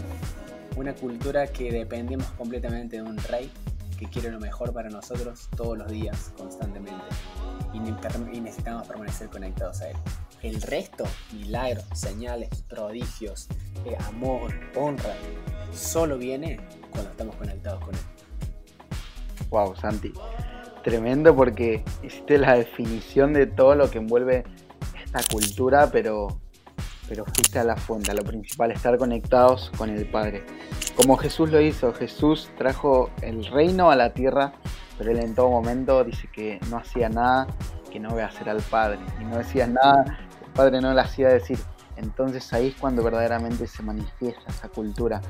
una 0.75 0.95
cultura 0.95 1.45
que 1.45 1.71
dependemos 1.71 2.25
completamente 2.31 2.95
de 2.95 3.03
un 3.03 3.15
rey 3.15 3.51
que 3.99 4.07
quiere 4.07 4.31
lo 4.31 4.39
mejor 4.39 4.73
para 4.73 4.89
nosotros 4.89 5.49
todos 5.55 5.77
los 5.77 5.91
días, 5.91 6.31
constantemente. 6.35 7.03
Y 7.73 8.39
necesitamos 8.41 8.87
permanecer 8.87 9.29
conectados 9.29 9.81
a 9.81 9.91
Él. 9.91 9.97
El 10.45 10.61
resto, 10.61 11.05
milagros, 11.33 11.85
señales, 11.95 12.49
prodigios, 12.69 13.47
eh, 13.83 13.97
amor, 14.07 14.53
honra, 14.75 15.15
solo 15.73 16.19
viene 16.19 16.59
cuando 16.91 17.09
estamos 17.09 17.35
conectados 17.37 17.83
con 17.83 17.95
Él. 17.95 18.01
Wow, 19.49 19.75
Santi. 19.75 20.13
Tremendo 20.83 21.35
porque 21.35 21.83
hiciste 22.03 22.37
la 22.37 22.57
definición 22.57 23.33
de 23.33 23.47
todo 23.47 23.73
lo 23.73 23.89
que 23.89 23.97
envuelve 23.97 24.43
esta 25.03 25.23
cultura, 25.23 25.89
pero, 25.91 26.39
pero 27.09 27.25
fuiste 27.25 27.57
a 27.57 27.63
la 27.63 27.75
fuente, 27.75 28.11
a 28.11 28.13
lo 28.13 28.23
principal, 28.23 28.71
estar 28.71 28.99
conectados 28.99 29.71
con 29.79 29.89
el 29.89 30.05
Padre. 30.05 30.45
Como 30.95 31.17
Jesús 31.17 31.49
lo 31.49 31.59
hizo, 31.59 31.91
Jesús 31.91 32.51
trajo 32.55 33.09
el 33.23 33.47
reino 33.47 33.89
a 33.89 33.95
la 33.95 34.13
tierra, 34.13 34.53
pero 34.99 35.09
él 35.09 35.17
en 35.17 35.33
todo 35.33 35.49
momento 35.49 36.03
dice 36.03 36.29
que 36.31 36.59
no 36.69 36.77
hacía 36.77 37.09
nada 37.09 37.47
que 37.95 38.01
no 38.01 38.13
vea 38.13 38.25
hacer 38.25 38.49
al 38.49 38.61
Padre. 38.61 38.99
Y 39.21 39.23
no 39.23 39.37
decía 39.37 39.67
nada 39.67 40.24
Padre 40.55 40.81
no 40.81 40.93
le 40.93 41.01
hacía 41.01 41.27
decir. 41.29 41.59
Entonces 41.97 42.51
ahí 42.53 42.67
es 42.67 42.75
cuando 42.75 43.03
verdaderamente 43.03 43.67
se 43.67 43.83
manifiesta 43.83 44.43
esa 44.47 44.69
cultura. 44.69 45.21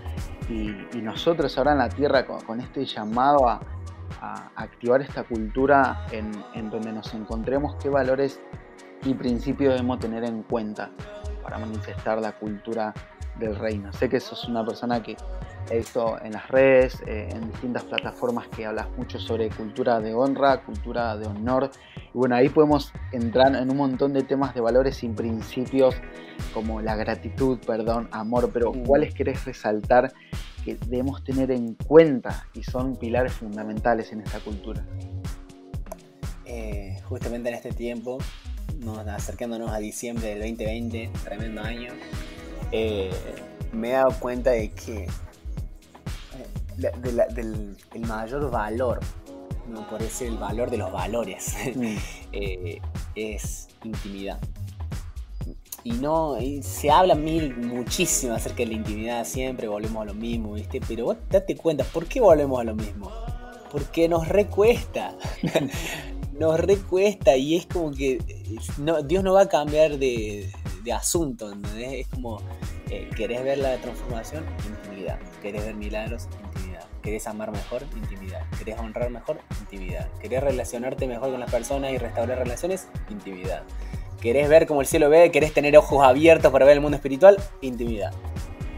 Y, 0.49 1.01
nosotros 1.01 1.57
ahora 1.57 1.73
en 1.73 1.79
la 1.79 1.89
tierra 1.89 2.25
con, 2.25 2.59
este 2.59 2.85
llamado 2.85 3.47
a, 3.47 3.59
activar 4.55 5.01
esta 5.01 5.23
cultura 5.23 6.07
en, 6.11 6.31
en, 6.53 6.69
donde 6.69 6.91
nos 6.91 7.13
encontremos, 7.13 7.75
qué 7.75 7.89
valores 7.89 8.39
y 9.03 9.13
principios 9.13 9.73
debemos 9.73 9.99
tener 9.99 10.23
en 10.23 10.41
cuenta 10.43 10.89
para 11.43 11.59
manifestar 11.59 12.19
la 12.19 12.31
cultura 12.31 12.93
del 13.39 13.55
reino. 13.55 13.91
Sé 13.93 14.09
que 14.09 14.19
sos 14.19 14.45
una 14.45 14.65
persona 14.65 15.01
que 15.01 15.15
he 15.69 15.77
visto 15.77 16.21
en 16.21 16.33
las 16.33 16.47
redes, 16.49 17.01
eh, 17.07 17.29
en 17.31 17.51
distintas 17.51 17.83
plataformas 17.83 18.47
que 18.49 18.65
hablas 18.65 18.87
mucho 18.97 19.19
sobre 19.19 19.49
cultura 19.49 19.99
de 19.99 20.13
honra, 20.13 20.63
cultura 20.63 21.17
de 21.17 21.27
honor. 21.27 21.71
Y 22.13 22.17
bueno, 22.17 22.35
ahí 22.35 22.49
podemos 22.49 22.93
entrar 23.11 23.55
en 23.55 23.69
un 23.69 23.77
montón 23.77 24.13
de 24.13 24.23
temas 24.23 24.53
de 24.53 24.61
valores 24.61 25.03
y 25.03 25.09
principios 25.09 25.95
como 26.53 26.81
la 26.81 26.95
gratitud, 26.95 27.59
perdón, 27.65 28.07
amor, 28.11 28.51
pero 28.53 28.71
mm. 28.71 28.83
¿cuáles 28.83 29.13
querés 29.13 29.45
resaltar 29.45 30.13
que 30.63 30.75
debemos 30.87 31.23
tener 31.23 31.51
en 31.51 31.75
cuenta 31.75 32.47
y 32.53 32.63
son 32.63 32.95
pilares 32.95 33.33
fundamentales 33.33 34.11
en 34.11 34.21
esta 34.21 34.39
cultura? 34.39 34.85
Eh, 36.45 36.99
justamente 37.03 37.49
en 37.49 37.55
este 37.55 37.71
tiempo, 37.71 38.17
nos, 38.79 38.99
acercándonos 38.99 39.71
a 39.71 39.77
diciembre 39.79 40.29
del 40.29 40.39
2020, 40.39 41.09
tremendo 41.23 41.61
año, 41.61 41.91
eh, 42.71 43.11
me 43.71 43.89
he 43.89 43.91
dado 43.93 44.11
cuenta 44.19 44.51
de 44.51 44.71
que 44.71 45.07
del 46.77 47.77
el 47.93 48.01
mayor 48.01 48.51
valor, 48.51 48.99
¿no? 49.67 49.87
por 49.87 50.01
ese 50.01 50.27
el 50.27 50.37
valor 50.37 50.69
de 50.69 50.77
los 50.77 50.91
valores, 50.91 51.55
mm. 51.75 51.95
eh, 52.33 52.81
es 53.15 53.67
intimidad. 53.83 54.39
Y 55.83 55.91
no, 55.91 56.35
se 56.61 56.89
habla 56.89 57.13
mil, 57.13 57.55
muchísimo 57.57 58.33
acerca 58.33 58.57
de 58.63 58.67
la 58.67 58.73
intimidad, 58.73 59.23
siempre 59.23 59.67
volvemos 59.67 60.01
a 60.01 60.05
lo 60.05 60.15
mismo, 60.15 60.53
¿viste? 60.53 60.81
Pero 60.87 61.05
vos 61.05 61.17
date 61.29 61.55
cuenta, 61.55 61.83
¿por 61.83 62.07
qué 62.07 62.19
volvemos 62.19 62.59
a 62.59 62.63
lo 62.63 62.73
mismo? 62.73 63.11
Porque 63.71 64.09
nos 64.09 64.27
recuesta. 64.27 65.15
nos 66.39 66.59
recuesta 66.59 67.37
y 67.37 67.55
es 67.55 67.65
como 67.65 67.91
que 67.91 68.19
no, 68.77 69.01
Dios 69.01 69.23
no 69.23 69.33
va 69.33 69.41
a 69.41 69.49
cambiar 69.49 69.97
de, 69.97 70.51
asunto, 70.93 71.51
Es 71.77 72.07
como, 72.09 72.41
eh, 72.89 73.09
¿querés 73.15 73.43
ver 73.43 73.57
la 73.57 73.77
transformación? 73.77 74.45
Intimidad. 74.67 75.19
¿Querés 75.41 75.65
ver 75.65 75.75
milagros? 75.75 76.27
¿Querés 77.01 77.27
amar 77.27 77.51
mejor? 77.51 77.83
Intimidad. 77.95 78.41
¿Querés 78.57 78.79
honrar 78.79 79.11
mejor? 79.11 79.39
Intimidad. 79.59 80.09
¿Querés 80.19 80.41
relacionarte 80.41 81.07
mejor 81.07 81.29
con 81.29 81.39
las 81.39 81.51
personas 81.51 81.91
y 81.91 81.99
restaurar 81.99 82.39
relaciones? 82.39 82.87
Intimidad. 83.09 83.63
¿Querés 84.21 84.49
ver 84.49 84.65
como 84.65 84.81
el 84.81 84.87
cielo 84.87 85.09
ve? 85.09 85.29
¿Querés 85.29 85.53
tener 85.53 85.77
ojos 85.77 86.03
abiertos 86.03 86.51
para 86.51 86.65
ver 86.65 86.73
el 86.77 86.81
mundo 86.81 86.95
espiritual? 86.95 87.37
Intimidad. 87.61 88.11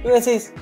Y 0.03 0.09
decís, 0.09 0.53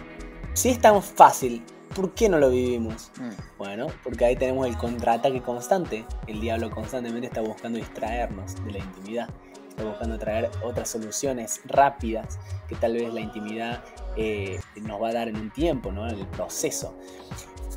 si 0.53 0.69
es 0.69 0.79
tan 0.79 1.01
fácil, 1.01 1.63
¿por 1.95 2.13
qué 2.13 2.29
no 2.29 2.38
lo 2.38 2.51
vivimos? 2.51 3.12
Mm. 3.19 3.58
Bueno, 3.58 3.88
porque 4.03 4.25
ahí 4.25 4.36
tenemos 4.36 4.67
el 4.67 4.77
contraataque 4.77 5.41
constante. 5.41 6.05
El 6.27 6.41
diablo 6.41 6.69
constantemente 6.69 7.27
está 7.27 7.41
buscando 7.41 7.79
distraernos 7.79 8.55
de 8.63 8.71
la 8.73 8.77
intimidad. 8.79 9.29
Está 9.69 9.84
buscando 9.84 10.19
traer 10.19 10.51
otras 10.63 10.89
soluciones 10.89 11.62
rápidas 11.65 12.39
que 12.69 12.75
tal 12.75 12.93
vez 12.93 13.13
la 13.13 13.21
intimidad 13.21 13.84
eh, 14.15 14.60
nos 14.81 15.01
va 15.01 15.10
a 15.10 15.13
dar 15.13 15.27
en 15.27 15.38
un 15.38 15.51
tiempo, 15.51 15.91
¿no? 15.91 16.08
En 16.08 16.19
el 16.19 16.27
proceso 16.27 16.95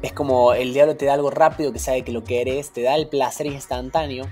es 0.03 0.13
como 0.13 0.55
el 0.55 0.73
diablo 0.73 0.97
te 0.97 1.07
da 1.07 1.15
algo 1.15 1.31
rápido 1.31 1.73
que 1.73 1.79
sabe 1.79 2.03
que 2.03 2.13
lo 2.13 2.25
que 2.25 2.41
eres, 2.41 2.71
te 2.71 2.83
da 2.83 2.95
el 2.95 3.09
placer 3.09 3.47
instantáneo, 3.47 4.27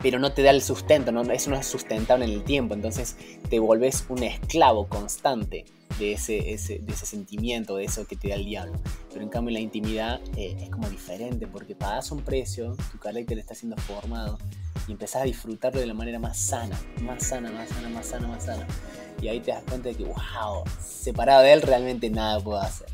pero 0.00 0.18
no 0.18 0.32
te 0.32 0.42
da 0.42 0.50
el 0.50 0.62
sustento, 0.62 1.12
¿no? 1.12 1.22
eso 1.22 1.50
no 1.50 1.56
es 1.56 1.66
sustentable 1.66 2.24
en 2.24 2.30
el 2.30 2.44
tiempo, 2.44 2.74
entonces 2.74 3.16
te 3.48 3.58
volvés 3.58 4.04
un 4.08 4.22
esclavo 4.22 4.88
constante 4.88 5.64
de 5.98 6.12
ese, 6.12 6.34
de 6.34 6.92
ese 6.92 7.06
sentimiento, 7.06 7.76
de 7.76 7.84
eso 7.84 8.06
que 8.06 8.16
te 8.16 8.28
da 8.28 8.34
el 8.34 8.44
diablo. 8.44 8.74
Pero 9.10 9.22
en 9.22 9.28
cambio 9.28 9.52
la 9.52 9.60
intimidad 9.60 10.20
eh, 10.36 10.56
es 10.60 10.70
como 10.70 10.88
diferente 10.88 11.46
porque 11.46 11.74
pagas 11.74 12.10
un 12.10 12.22
precio, 12.22 12.76
tu 12.92 12.98
carácter 12.98 13.38
está 13.38 13.54
siendo 13.54 13.76
formado 13.76 14.38
y 14.86 14.92
empezás 14.92 15.22
a 15.22 15.24
disfrutarlo 15.24 15.80
de 15.80 15.86
la 15.86 15.94
manera 15.94 16.18
más 16.18 16.38
sana, 16.38 16.78
más 17.00 17.24
sana, 17.24 17.50
más 17.50 17.68
sana, 17.68 17.88
más 17.88 18.06
sana, 18.06 18.28
más 18.28 18.44
sana. 18.44 18.66
Y 19.20 19.28
ahí 19.28 19.40
te 19.40 19.52
das 19.52 19.62
cuenta 19.64 19.88
de 19.88 19.94
que, 19.94 20.04
wow, 20.04 20.64
separado 20.80 21.42
de 21.42 21.52
él 21.52 21.62
realmente 21.62 22.10
nada 22.10 22.40
puedo 22.40 22.60
hacer. 22.60 22.88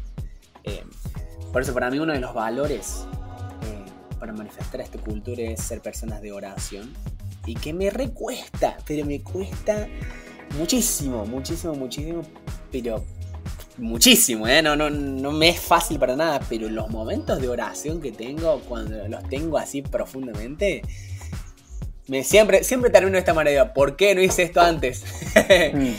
Eh, 0.65 0.85
por 1.53 1.63
eso 1.63 1.75
para 1.75 1.91
mí 1.91 1.99
uno 1.99 2.13
de 2.13 2.21
los 2.21 2.35
valores 2.35 3.07
eh, 3.63 3.85
para 4.19 4.33
manifestar 4.33 4.81
esta 4.81 4.99
cultura 4.99 5.43
es 5.43 5.61
ser 5.61 5.81
personas 5.81 6.23
de 6.23 6.33
oración. 6.33 6.93
Y 7.47 7.55
que 7.55 7.73
me 7.73 7.91
recuesta, 7.91 8.77
pero 8.87 9.05
me 9.07 9.23
cuesta 9.23 9.89
muchísimo, 10.59 11.25
muchísimo, 11.25 11.75
muchísimo, 11.75 12.23
pero 12.71 13.05
muchísimo, 13.79 14.47
¿eh? 14.47 14.63
no, 14.63 14.77
no, 14.77 14.91
no 14.91 15.33
me 15.33 15.49
es 15.49 15.61
fácil 15.61 15.99
para 15.99 16.17
nada, 16.17 16.41
pero 16.49 16.69
los 16.69 16.91
momentos 16.91 17.41
de 17.41 17.49
oración 17.49 18.01
que 18.01 18.13
tengo, 18.13 18.61
cuando 18.69 19.09
los 19.09 19.27
tengo 19.29 19.59
así 19.59 19.83
profundamente, 19.83 20.83
me 22.09 22.25
siempre, 22.25 22.65
siempre 22.65 22.91
termino 22.91 23.13
de 23.13 23.21
esta 23.21 23.35
manera, 23.35 23.73
¿por 23.73 23.97
qué 23.97 24.15
no 24.15 24.21
hice 24.21 24.43
esto 24.43 24.61
antes? 24.61 25.05
Mm. 25.73 25.95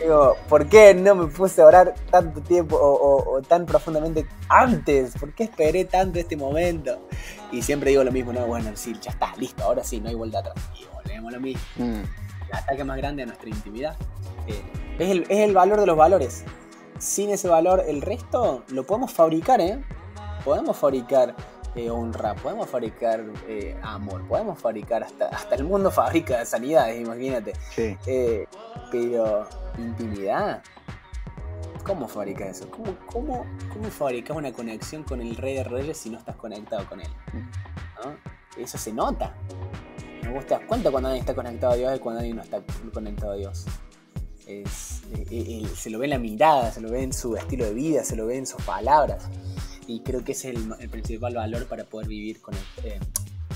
Digo, 0.00 0.34
¿por 0.48 0.66
qué 0.66 0.94
no 0.94 1.14
me 1.14 1.26
puse 1.26 1.60
a 1.60 1.66
orar 1.66 1.94
tanto 2.10 2.40
tiempo 2.40 2.78
o, 2.80 3.42
tan 3.42 3.66
profundamente 3.66 4.26
antes? 4.48 5.12
¿Por 5.20 5.34
qué 5.34 5.44
esperé 5.44 5.84
tanto 5.84 6.18
este 6.18 6.38
momento? 6.38 7.06
Y 7.52 7.60
siempre 7.60 7.90
digo 7.90 8.02
lo 8.02 8.10
mismo, 8.10 8.32
no, 8.32 8.46
bueno, 8.46 8.70
sí, 8.74 8.96
ya 9.02 9.10
está, 9.10 9.34
listo, 9.36 9.62
ahora 9.62 9.84
sí, 9.84 10.00
no 10.00 10.08
hay 10.08 10.14
vuelta 10.14 10.38
atrás. 10.38 10.56
Y 10.80 10.86
volvemos 10.94 11.28
a 11.28 11.36
lo 11.36 11.40
mismo. 11.42 11.62
Mm. 11.76 12.00
El 12.50 12.56
ataque 12.56 12.84
más 12.84 12.96
grande 12.96 13.22
a 13.24 13.26
nuestra 13.26 13.50
intimidad 13.50 13.96
eh, 14.46 14.62
es, 15.02 15.10
el, 15.10 15.22
es 15.22 15.38
el 15.38 15.54
valor 15.54 15.80
de 15.80 15.86
los 15.86 15.96
valores. 15.96 16.44
Sin 16.98 17.30
ese 17.30 17.48
valor, 17.48 17.82
el 17.86 18.02
resto 18.02 18.64
lo 18.68 18.84
podemos 18.84 19.12
fabricar, 19.12 19.60
¿eh? 19.60 19.82
Podemos 20.44 20.76
fabricar 20.76 21.34
eh, 21.74 21.88
honra, 21.88 22.34
podemos 22.34 22.68
fabricar 22.68 23.24
eh, 23.46 23.78
amor, 23.82 24.26
podemos 24.26 24.58
fabricar 24.58 25.04
hasta, 25.04 25.28
hasta 25.28 25.54
el 25.54 25.64
mundo 25.64 25.90
fabrica 25.90 26.44
sanidades, 26.44 27.00
imagínate. 27.00 27.52
Sí. 27.74 27.96
Eh, 28.06 28.46
pero 28.90 29.46
intimidad. 29.78 30.62
¿Cómo 31.84 32.06
fabricas 32.08 32.58
eso? 32.58 32.70
¿Cómo, 32.70 32.94
cómo, 33.06 33.46
cómo 33.72 33.84
fabricas 33.90 34.36
una 34.36 34.52
conexión 34.52 35.02
con 35.02 35.20
el 35.20 35.36
Rey 35.36 35.54
de 35.54 35.64
Reyes 35.64 35.96
si 35.96 36.10
no 36.10 36.18
estás 36.18 36.36
conectado 36.36 36.86
con 36.86 37.00
él? 37.00 37.08
Eso 38.56 38.76
se 38.76 38.92
nota. 38.92 39.34
Me 40.22 40.32
gusta 40.32 40.60
cuenta 40.66 40.90
cuando 40.90 41.08
alguien 41.08 41.22
está 41.22 41.34
conectado 41.34 41.72
a 41.72 41.76
Dios 41.76 41.96
y 41.96 41.98
cuando 41.98 42.20
alguien 42.20 42.36
no 42.36 42.42
está 42.42 42.62
conectado 42.92 43.32
a 43.32 43.36
Dios. 43.36 43.64
Es, 44.50 45.02
se 45.76 45.90
lo 45.90 45.98
ve 45.98 46.06
en 46.06 46.10
la 46.10 46.18
mirada, 46.18 46.72
se 46.72 46.80
lo 46.80 46.90
ve 46.90 47.02
en 47.02 47.12
su 47.12 47.36
estilo 47.36 47.64
de 47.64 47.74
vida, 47.74 48.04
se 48.04 48.16
lo 48.16 48.26
ve 48.26 48.38
en 48.38 48.46
sus 48.46 48.62
palabras. 48.62 49.28
y 49.86 50.00
creo 50.00 50.24
que 50.24 50.32
ese 50.32 50.50
es 50.50 50.56
el, 50.78 50.88
principal 50.88 51.34
valor 51.34 51.66
para 51.66 51.84
poder 51.84 52.06
vivir 52.06 52.40
con 52.40 52.54
eh, 52.84 52.98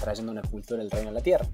trayendo 0.00 0.32
una 0.32 0.42
cultura 0.42 0.82
del 0.82 0.90
reino 0.90 1.10
a 1.10 1.12
la 1.12 1.20
tierra. 1.20 1.46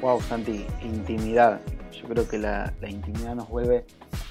Wow, 0.00 0.20
Santi, 0.20 0.66
intimidad. 0.82 1.60
Yo 1.92 2.08
creo 2.08 2.28
que 2.28 2.38
la, 2.38 2.72
intimidad 2.86 3.34
nos 3.34 3.48
vuelve 3.48 3.86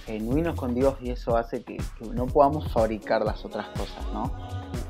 genuinos 0.05 0.55
con 0.55 0.75
Dios 0.75 0.95
y 1.01 1.09
eso 1.09 1.35
hace 1.37 1.63
que, 1.63 1.77
no 2.13 2.27
podamos 2.27 2.71
fabricar 2.71 3.23
las 3.23 3.43
otras 3.45 3.67
cosas, 3.69 4.05
¿no? 4.13 4.31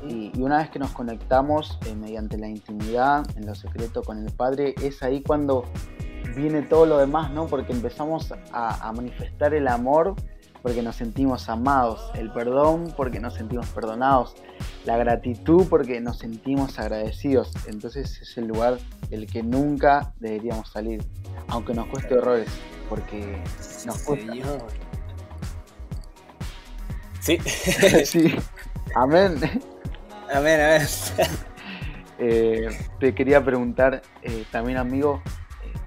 Y, 0.06 0.30
una 0.40 0.58
vez 0.58 0.70
que 0.70 0.78
nos 0.78 0.90
conectamos 0.90 1.78
eh, 1.86 1.94
mediante 1.94 2.36
la 2.36 2.48
intimidad, 2.48 3.24
en 3.36 3.46
lo 3.46 3.54
secreto 3.54 4.02
con 4.02 4.18
el 4.18 4.32
Padre, 4.32 4.74
es 4.82 5.02
ahí 5.02 5.22
cuando 5.22 5.64
viene 6.36 6.62
todo 6.62 6.86
lo 6.86 6.98
demás, 6.98 7.30
¿no? 7.30 7.46
Porque 7.46 7.72
empezamos 7.72 8.32
a, 8.52 8.92
manifestar 8.92 9.54
el 9.54 9.68
amor 9.68 10.14
porque 10.62 10.82
nos 10.82 10.96
sentimos 10.96 11.50
amados, 11.50 12.10
el 12.14 12.32
perdón 12.32 12.94
porque 12.96 13.20
nos 13.20 13.34
sentimos 13.34 13.66
perdonados, 13.68 14.34
la 14.86 14.96
gratitud 14.96 15.66
porque 15.68 16.00
nos 16.00 16.18
sentimos 16.18 16.78
agradecidos. 16.78 17.52
Entonces 17.66 18.20
es 18.22 18.38
el 18.38 18.46
lugar 18.46 18.78
del 19.10 19.26
que 19.26 19.42
nunca 19.42 20.14
deberíamos 20.20 20.70
salir, 20.70 21.04
aunque 21.48 21.74
nos 21.74 21.86
cueste 21.88 22.16
horrores, 22.16 22.48
porque 22.88 23.42
nos 23.84 24.02
cuesta. 24.02 24.32
Sí. 27.20 27.38
sí. 28.04 28.34
Amén. 28.94 29.36
Amén, 30.32 30.60
amén. 30.60 30.82
Eh, 32.18 32.68
te 33.00 33.14
quería 33.14 33.44
preguntar 33.44 34.02
eh, 34.22 34.44
también, 34.50 34.78
amigo, 34.78 35.20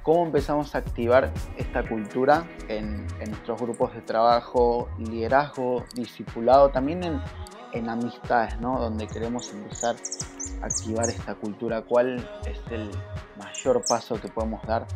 cómo 0.07 0.25
empezamos 0.25 0.73
a 0.73 0.77
activar 0.77 1.33
esta 1.57 1.85
cultura 1.85 2.47
en, 2.69 3.05
nuestros 3.27 3.59
grupos 3.59 3.93
de 3.93 3.99
trabajo, 3.99 4.87
liderazgo, 4.97 5.83
discipulado, 5.95 6.69
también 6.69 7.01
en, 7.73 7.89
amistades, 7.89 8.57
¿no? 8.61 8.79
Donde 8.79 9.05
queremos 9.05 9.51
empezar 9.51 9.97
a 10.61 10.67
activar 10.67 11.09
esta 11.09 11.35
cultura. 11.35 11.81
¿Cuál 11.81 12.25
es 12.45 12.57
el 12.71 12.89
mayor 13.37 13.83
paso 13.85 14.15
que 14.21 14.29
podemos 14.29 14.65
dar 14.65 14.87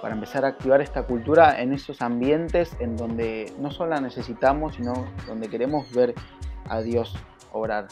para 0.00 0.14
empezar 0.14 0.46
a 0.46 0.48
activar 0.48 0.80
esta 0.80 1.02
cultura 1.02 1.60
en 1.60 1.74
esos 1.74 2.00
ambientes 2.00 2.74
en 2.78 2.96
donde 2.96 3.52
no 3.58 3.70
solo 3.70 3.90
la 3.90 4.00
necesitamos, 4.00 4.76
sino 4.76 4.94
donde 5.26 5.50
queremos 5.50 5.92
ver 5.92 6.14
a 6.66 6.80
Dios 6.80 7.14
obrar? 7.52 7.88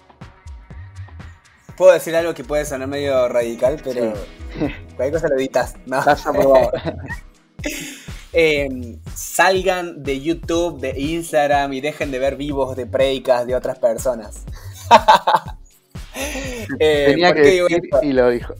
Puedo 1.76 1.92
decir 1.92 2.14
algo 2.14 2.34
que 2.34 2.44
puede 2.44 2.64
sonar 2.64 2.88
medio 2.88 3.28
radical, 3.28 3.80
pero 3.82 4.12
cualquier 4.96 5.12
cosa 5.12 5.28
lo 5.28 5.36
editas. 5.36 5.74
No. 5.86 6.02
eh, 8.32 8.96
salgan 9.14 10.02
de 10.02 10.20
YouTube, 10.20 10.80
de 10.80 10.98
Instagram 10.98 11.72
y 11.72 11.80
dejen 11.80 12.10
de 12.10 12.18
ver 12.18 12.36
vivos 12.36 12.76
de 12.76 12.86
predicas 12.86 13.46
de 13.46 13.56
otras 13.56 13.78
personas. 13.78 14.44
eh, 16.78 17.06
Tenía 17.08 17.34
que 17.34 17.40
decir 17.40 17.80
y 18.02 18.12
lo 18.12 18.30
dijo. 18.30 18.54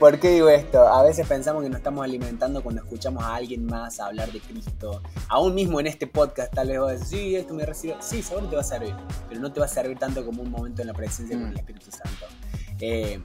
¿Por 0.00 0.18
qué 0.18 0.30
digo 0.30 0.48
esto? 0.48 0.88
A 0.88 1.02
veces 1.02 1.28
pensamos 1.28 1.62
que 1.62 1.68
nos 1.68 1.76
estamos 1.76 2.02
alimentando 2.02 2.62
cuando 2.62 2.80
escuchamos 2.80 3.22
a 3.22 3.34
alguien 3.34 3.66
más 3.66 4.00
hablar 4.00 4.32
de 4.32 4.40
Cristo. 4.40 5.02
Aún 5.28 5.54
mismo 5.54 5.78
en 5.78 5.88
este 5.88 6.06
podcast 6.06 6.54
tal 6.54 6.68
vez 6.68 6.80
vos 6.80 6.90
decís, 6.92 7.08
sí, 7.08 7.36
esto 7.36 7.52
me 7.52 7.66
recibe. 7.66 7.96
Sí, 8.00 8.22
seguro 8.22 8.48
te 8.48 8.56
va 8.56 8.62
a 8.62 8.64
servir, 8.64 8.94
pero 9.28 9.42
no 9.42 9.52
te 9.52 9.60
va 9.60 9.66
a 9.66 9.68
servir 9.68 9.98
tanto 9.98 10.24
como 10.24 10.40
un 10.40 10.50
momento 10.50 10.80
en 10.80 10.88
la 10.88 10.94
presencia 10.94 11.36
con 11.36 11.48
el 11.48 11.52
mm. 11.52 11.58
Espíritu 11.58 11.90
Santo. 11.90 12.26
Eh, 12.80 13.20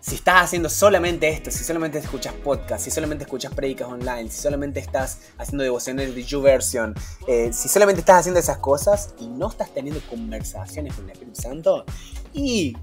si 0.00 0.14
estás 0.14 0.44
haciendo 0.44 0.68
solamente 0.68 1.28
esto, 1.28 1.50
si 1.50 1.64
solamente 1.64 1.98
escuchas 1.98 2.34
podcast, 2.34 2.84
si 2.84 2.92
solamente 2.92 3.24
escuchas 3.24 3.52
predicas 3.52 3.88
online, 3.88 4.30
si 4.30 4.40
solamente 4.40 4.78
estás 4.78 5.22
haciendo 5.38 5.64
devociones 5.64 6.14
de 6.14 6.22
YouVersion, 6.22 6.94
eh, 7.26 7.52
si 7.52 7.68
solamente 7.68 8.02
estás 8.02 8.20
haciendo 8.20 8.38
esas 8.38 8.58
cosas 8.58 9.12
y 9.18 9.26
no 9.26 9.48
estás 9.48 9.74
teniendo 9.74 10.00
conversaciones 10.08 10.94
con 10.94 11.06
el 11.06 11.10
Espíritu 11.10 11.42
Santo, 11.42 11.84
y 12.32 12.76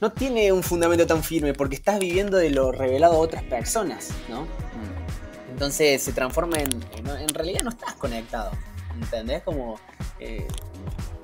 no 0.00 0.12
tiene 0.12 0.52
un 0.52 0.62
fundamento 0.62 1.06
tan 1.06 1.22
firme 1.22 1.52
porque 1.54 1.74
estás 1.74 1.98
viviendo 1.98 2.36
de 2.36 2.50
lo 2.50 2.72
revelado 2.72 3.14
a 3.14 3.18
otras 3.18 3.42
personas, 3.44 4.10
¿no? 4.28 4.42
Mm. 4.42 5.50
Entonces 5.50 6.02
se 6.02 6.12
transforma 6.12 6.58
en, 6.58 6.70
en, 6.96 7.28
realidad 7.30 7.62
no 7.62 7.70
estás 7.70 7.94
conectado, 7.94 8.52
¿entendés? 8.94 9.42
Como, 9.42 9.80
eh, 10.20 10.46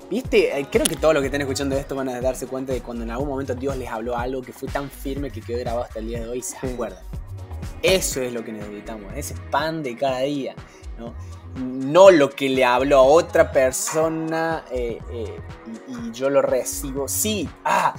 viste, 0.09 0.59
eh, 0.59 0.67
creo 0.69 0.85
que 0.85 0.97
todos 0.97 1.13
los 1.13 1.21
que 1.21 1.27
estén 1.27 1.41
escuchando 1.41 1.77
esto 1.77 1.95
van 1.95 2.09
a 2.09 2.19
darse 2.19 2.47
cuenta 2.47 2.73
de 2.73 2.81
cuando 2.81 3.03
en 3.03 3.11
algún 3.11 3.29
momento 3.29 3.55
Dios 3.55 3.77
les 3.77 3.89
habló 3.89 4.17
algo 4.17 4.41
que 4.41 4.51
fue 4.51 4.67
tan 4.67 4.89
firme 4.89 5.31
que 5.31 5.41
quedó 5.41 5.59
grabado 5.59 5.85
hasta 5.85 5.99
el 5.99 6.07
día 6.07 6.19
de 6.19 6.27
hoy 6.27 6.39
y 6.39 6.43
se 6.43 6.57
acuerdan. 6.57 7.03
Eso 7.81 8.21
es 8.21 8.33
lo 8.33 8.43
que 8.43 8.51
necesitamos, 8.51 9.13
ese 9.15 9.35
pan 9.51 9.83
de 9.83 9.95
cada 9.95 10.19
día, 10.19 10.55
¿no? 10.97 11.13
no 11.55 12.11
lo 12.11 12.29
que 12.29 12.49
le 12.49 12.65
habló 12.65 12.97
a 12.97 13.03
otra 13.03 13.51
persona 13.51 14.65
eh, 14.71 14.99
y, 15.87 15.91
y, 15.91 16.11
yo 16.11 16.29
lo 16.29 16.41
recibo. 16.41 17.07
Sí, 17.07 17.47
ah, 17.63 17.95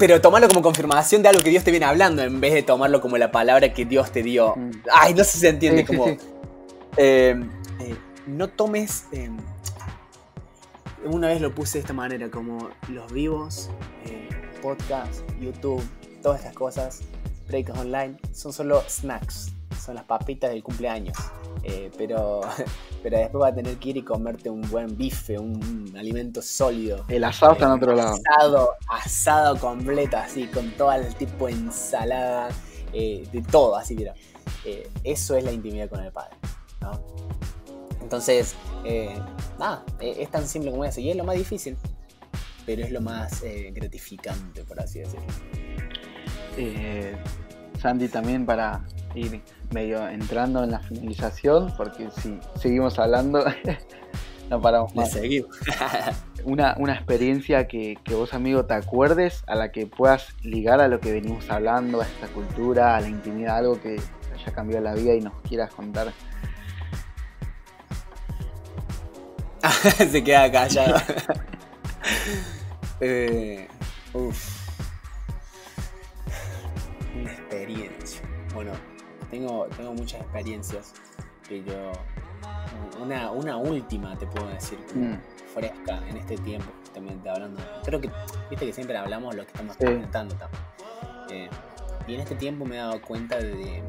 pero 0.00 0.18
tomarlo 0.22 0.48
como 0.48 0.62
confirmación 0.62 1.22
de 1.22 1.28
algo 1.28 1.42
que 1.42 1.50
Dios 1.50 1.62
te 1.62 1.70
viene 1.70 1.84
hablando 1.84 2.22
en 2.22 2.40
vez 2.40 2.54
de 2.54 2.62
tomarlo 2.62 3.02
como 3.02 3.18
la 3.18 3.30
palabra 3.30 3.74
que 3.74 3.84
Dios 3.84 4.10
te 4.10 4.22
dio. 4.22 4.56
Mm. 4.56 4.70
Ay, 4.90 5.12
no 5.12 5.22
sé 5.24 5.32
si 5.32 5.38
se 5.40 5.48
entiende 5.50 5.84
como... 5.84 6.06
Eh, 6.96 7.38
eh, 7.80 7.96
no 8.26 8.48
tomes... 8.48 9.04
Em, 9.12 9.36
una 11.04 11.28
vez 11.28 11.40
lo 11.40 11.54
puse 11.54 11.74
de 11.74 11.80
esta 11.80 11.92
manera, 11.92 12.30
como 12.30 12.70
los 12.88 13.12
vivos, 13.12 13.70
eh, 14.06 14.28
podcast, 14.60 15.20
YouTube, 15.38 15.82
todas 16.22 16.40
estas 16.40 16.54
cosas, 16.54 17.00
breaks 17.46 17.70
online, 17.70 18.16
son 18.32 18.52
solo 18.52 18.82
snacks 18.88 19.52
son 19.78 19.94
las 19.94 20.04
papitas 20.04 20.50
del 20.50 20.62
cumpleaños. 20.62 21.16
Eh, 21.62 21.90
pero, 21.96 22.40
pero 23.02 23.18
después 23.18 23.40
vas 23.40 23.52
a 23.52 23.54
tener 23.54 23.76
que 23.76 23.90
ir 23.90 23.96
y 23.98 24.02
comerte 24.02 24.50
un 24.50 24.62
buen 24.70 24.96
bife, 24.96 25.38
un, 25.38 25.94
alimento 25.96 26.42
sólido. 26.42 27.04
El 27.08 27.24
asado 27.24 27.52
está 27.52 27.66
en 27.66 27.72
otro 27.72 27.94
lado. 27.94 28.14
Asado, 28.14 28.70
asado 28.88 29.58
completo, 29.58 30.16
así, 30.16 30.46
con 30.46 30.70
todo 30.72 30.92
el 30.92 31.14
tipo 31.14 31.46
de 31.46 31.52
ensalada, 31.52 32.48
eh, 32.92 33.26
de 33.32 33.42
todo, 33.42 33.76
así, 33.76 33.94
mira. 33.94 34.14
Eh, 34.64 34.88
eso 35.04 35.36
es 35.36 35.44
la 35.44 35.52
intimidad 35.52 35.88
con 35.88 36.00
el 36.00 36.12
Padre, 36.12 36.36
¿no? 36.80 37.00
Entonces, 38.00 38.56
nada, 39.58 39.84
es 40.00 40.30
tan 40.30 40.46
simple 40.46 40.70
como 40.70 40.84
eso. 40.84 41.00
Y 41.00 41.10
es 41.10 41.16
lo 41.16 41.24
más 41.24 41.36
difícil, 41.36 41.76
pero 42.66 42.82
es 42.82 42.90
lo 42.90 43.00
más 43.00 43.42
gratificante, 43.72 44.64
por 44.64 44.80
así 44.80 44.98
decirlo. 44.98 45.26
Sandy, 47.80 48.08
también 48.08 48.44
para 48.44 48.84
ir 49.14 49.42
medio 49.72 50.06
entrando 50.08 50.64
en 50.64 50.70
la 50.70 50.80
finalización, 50.80 51.72
porque 51.76 52.08
si 52.20 52.38
seguimos 52.56 52.98
hablando, 52.98 53.44
no 54.50 54.60
paramos 54.60 54.94
más. 54.94 55.16
una, 56.44 56.74
una 56.78 56.94
experiencia 56.94 57.66
que, 57.68 57.98
vos, 58.10 58.34
amigo, 58.34 58.64
te 58.64 58.74
acuerdes, 58.74 59.44
a 59.46 59.54
la 59.54 59.72
que 59.72 59.86
puedas 59.86 60.34
ligar 60.42 60.80
a 60.80 60.88
lo 60.88 61.00
que 61.00 61.12
venimos 61.12 61.48
hablando, 61.50 62.00
a 62.00 62.04
esta 62.04 62.28
cultura, 62.28 62.96
a 62.96 63.00
la 63.00 63.08
intimidad, 63.08 63.58
algo 63.58 63.80
que 63.80 64.00
haya 64.34 64.52
cambiado 64.52 64.84
la 64.84 64.94
vida 64.94 65.14
y 65.14 65.20
nos 65.20 65.34
quieras 65.42 65.72
contar. 65.72 66.12
Se 70.10 70.24
queda 70.24 70.50
callado. 70.50 70.96
eh, 73.00 73.68
uf. 74.14 74.60
Una 77.14 77.32
experiencia. 77.32 78.22
Bueno, 78.54 78.72
tengo, 79.30 79.66
tengo 79.76 79.94
muchas 79.94 80.20
experiencias, 80.22 80.92
pero 81.48 81.92
una, 83.00 83.30
una 83.30 83.56
última 83.56 84.16
te 84.18 84.26
puedo 84.26 84.48
decir, 84.48 84.78
mm. 84.94 85.14
fresca 85.54 86.02
en 86.08 86.16
este 86.16 86.36
tiempo, 86.38 86.70
justamente 86.80 87.28
hablando. 87.28 87.62
Creo 87.84 88.00
que, 88.00 88.10
viste 88.50 88.66
que 88.66 88.72
siempre 88.72 88.96
hablamos 88.96 89.34
lo 89.34 89.42
que 89.42 89.48
estamos 89.48 89.76
presentando 89.76 90.36
eh, 91.30 91.48
y 92.06 92.14
en 92.14 92.20
este 92.20 92.34
tiempo 92.34 92.64
me 92.64 92.76
he 92.76 92.78
dado 92.78 93.00
cuenta 93.00 93.38
de, 93.38 93.82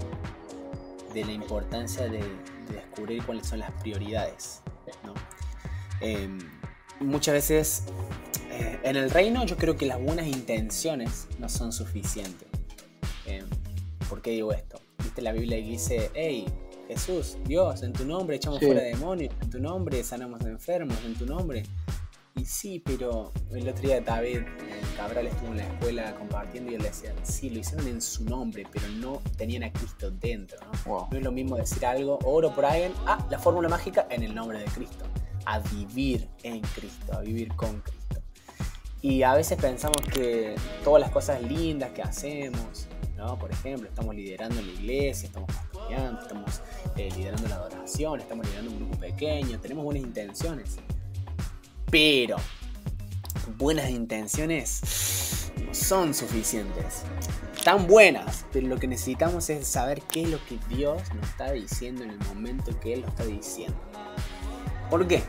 de 1.13 1.25
la 1.25 1.31
importancia 1.31 2.07
de, 2.07 2.23
descubrir 2.71 3.21
cuáles 3.25 3.47
son 3.47 3.59
las 3.59 3.71
prioridades. 3.81 4.61
Em, 5.99 6.39
muchas 7.01 7.33
veces 7.33 7.83
eh, 8.49 8.79
en 8.83 8.95
el 8.95 9.09
reino 9.09 9.45
yo 9.45 9.57
creo 9.57 9.75
que 9.75 9.85
las 9.85 10.01
buenas 10.01 10.27
intenciones 10.27 11.27
no 11.37 11.49
son 11.49 11.73
suficientes. 11.73 12.47
¿Por 14.07 14.21
qué 14.21 14.31
digo 14.31 14.51
esto? 14.51 14.81
Viste 15.11 15.21
la 15.23 15.33
Biblia 15.33 15.57
y 15.57 15.71
dice, 15.71 16.09
hey, 16.13 16.45
Jesús, 16.87 17.37
Dios, 17.43 17.83
en 17.83 17.91
tu 17.91 18.05
nombre 18.05 18.37
echamos 18.37 18.59
fuera 18.59 18.81
demonios, 18.81 19.33
en 19.41 19.49
tu 19.49 19.59
nombre 19.59 20.01
sanamos 20.03 20.39
enfermos, 20.45 20.97
en 21.05 21.15
tu 21.15 21.25
nombre. 21.25 21.63
Y 22.35 22.45
sí, 22.45 22.81
pero 22.85 23.33
el 23.51 23.67
otro 23.67 23.81
día 23.81 23.99
David 23.99 24.43
Cabral 24.95 25.27
estuvo 25.27 25.49
en 25.49 25.57
la 25.57 25.63
escuela 25.63 26.15
compartiendo 26.15 26.71
y 26.71 26.75
él 26.75 26.81
decía, 26.81 27.13
sí, 27.23 27.49
lo 27.49 27.59
hicieron 27.59 27.89
en 27.89 28.01
su 28.01 28.23
nombre, 28.23 28.65
pero 28.71 28.87
no 28.87 29.21
tenían 29.35 29.63
a 29.63 29.73
Cristo 29.73 30.11
dentro. 30.11 30.57
¿no? 30.85 31.09
no 31.11 31.17
es 31.17 31.23
lo 31.23 31.31
mismo 31.33 31.57
decir 31.57 31.85
algo, 31.85 32.17
oro 32.23 32.55
por 32.55 32.63
alguien, 32.63 32.93
ah, 33.05 33.27
la 33.29 33.37
fórmula 33.37 33.67
mágica 33.67 34.07
en 34.09 34.23
el 34.23 34.33
nombre 34.33 34.59
de 34.59 34.65
Cristo. 34.65 35.03
A 35.45 35.59
vivir 35.59 36.29
en 36.43 36.61
Cristo, 36.61 37.17
a 37.17 37.19
vivir 37.19 37.53
con 37.55 37.81
Cristo. 37.81 38.21
Y 39.01 39.23
a 39.23 39.33
veces 39.33 39.59
pensamos 39.59 39.97
que 40.13 40.55
todas 40.85 41.01
las 41.01 41.11
cosas 41.11 41.41
lindas 41.41 41.91
que 41.91 42.01
hacemos, 42.01 42.87
por 43.39 43.51
ejemplo, 43.51 43.87
estamos 43.87 44.15
liderando 44.15 44.55
la 44.61 44.71
iglesia, 44.71 45.27
estamos 45.27 45.49
estudiando, 45.49 46.21
estamos 46.21 46.61
eh, 46.97 47.09
liderando 47.15 47.47
la 47.47 47.55
adoración, 47.55 48.19
estamos 48.19 48.45
liderando 48.45 48.71
un 48.71 48.77
grupo 48.77 48.97
pequeño, 48.97 49.59
tenemos 49.59 49.83
buenas 49.83 50.03
intenciones. 50.03 50.77
Pero 51.89 52.37
buenas 53.57 53.89
intenciones 53.89 55.51
no 55.65 55.73
son 55.73 56.13
suficientes. 56.13 57.03
Están 57.55 57.85
buenas, 57.85 58.45
pero 58.51 58.67
lo 58.67 58.77
que 58.77 58.87
necesitamos 58.87 59.49
es 59.49 59.67
saber 59.67 60.01
qué 60.01 60.23
es 60.23 60.29
lo 60.29 60.43
que 60.45 60.57
Dios 60.75 61.01
nos 61.13 61.29
está 61.29 61.51
diciendo 61.51 62.03
en 62.03 62.11
el 62.11 62.19
momento 62.19 62.77
que 62.79 62.93
Él 62.93 63.01
lo 63.01 63.07
está 63.07 63.25
diciendo. 63.25 63.77
¿Por 64.89 65.07
qué? 65.07 65.21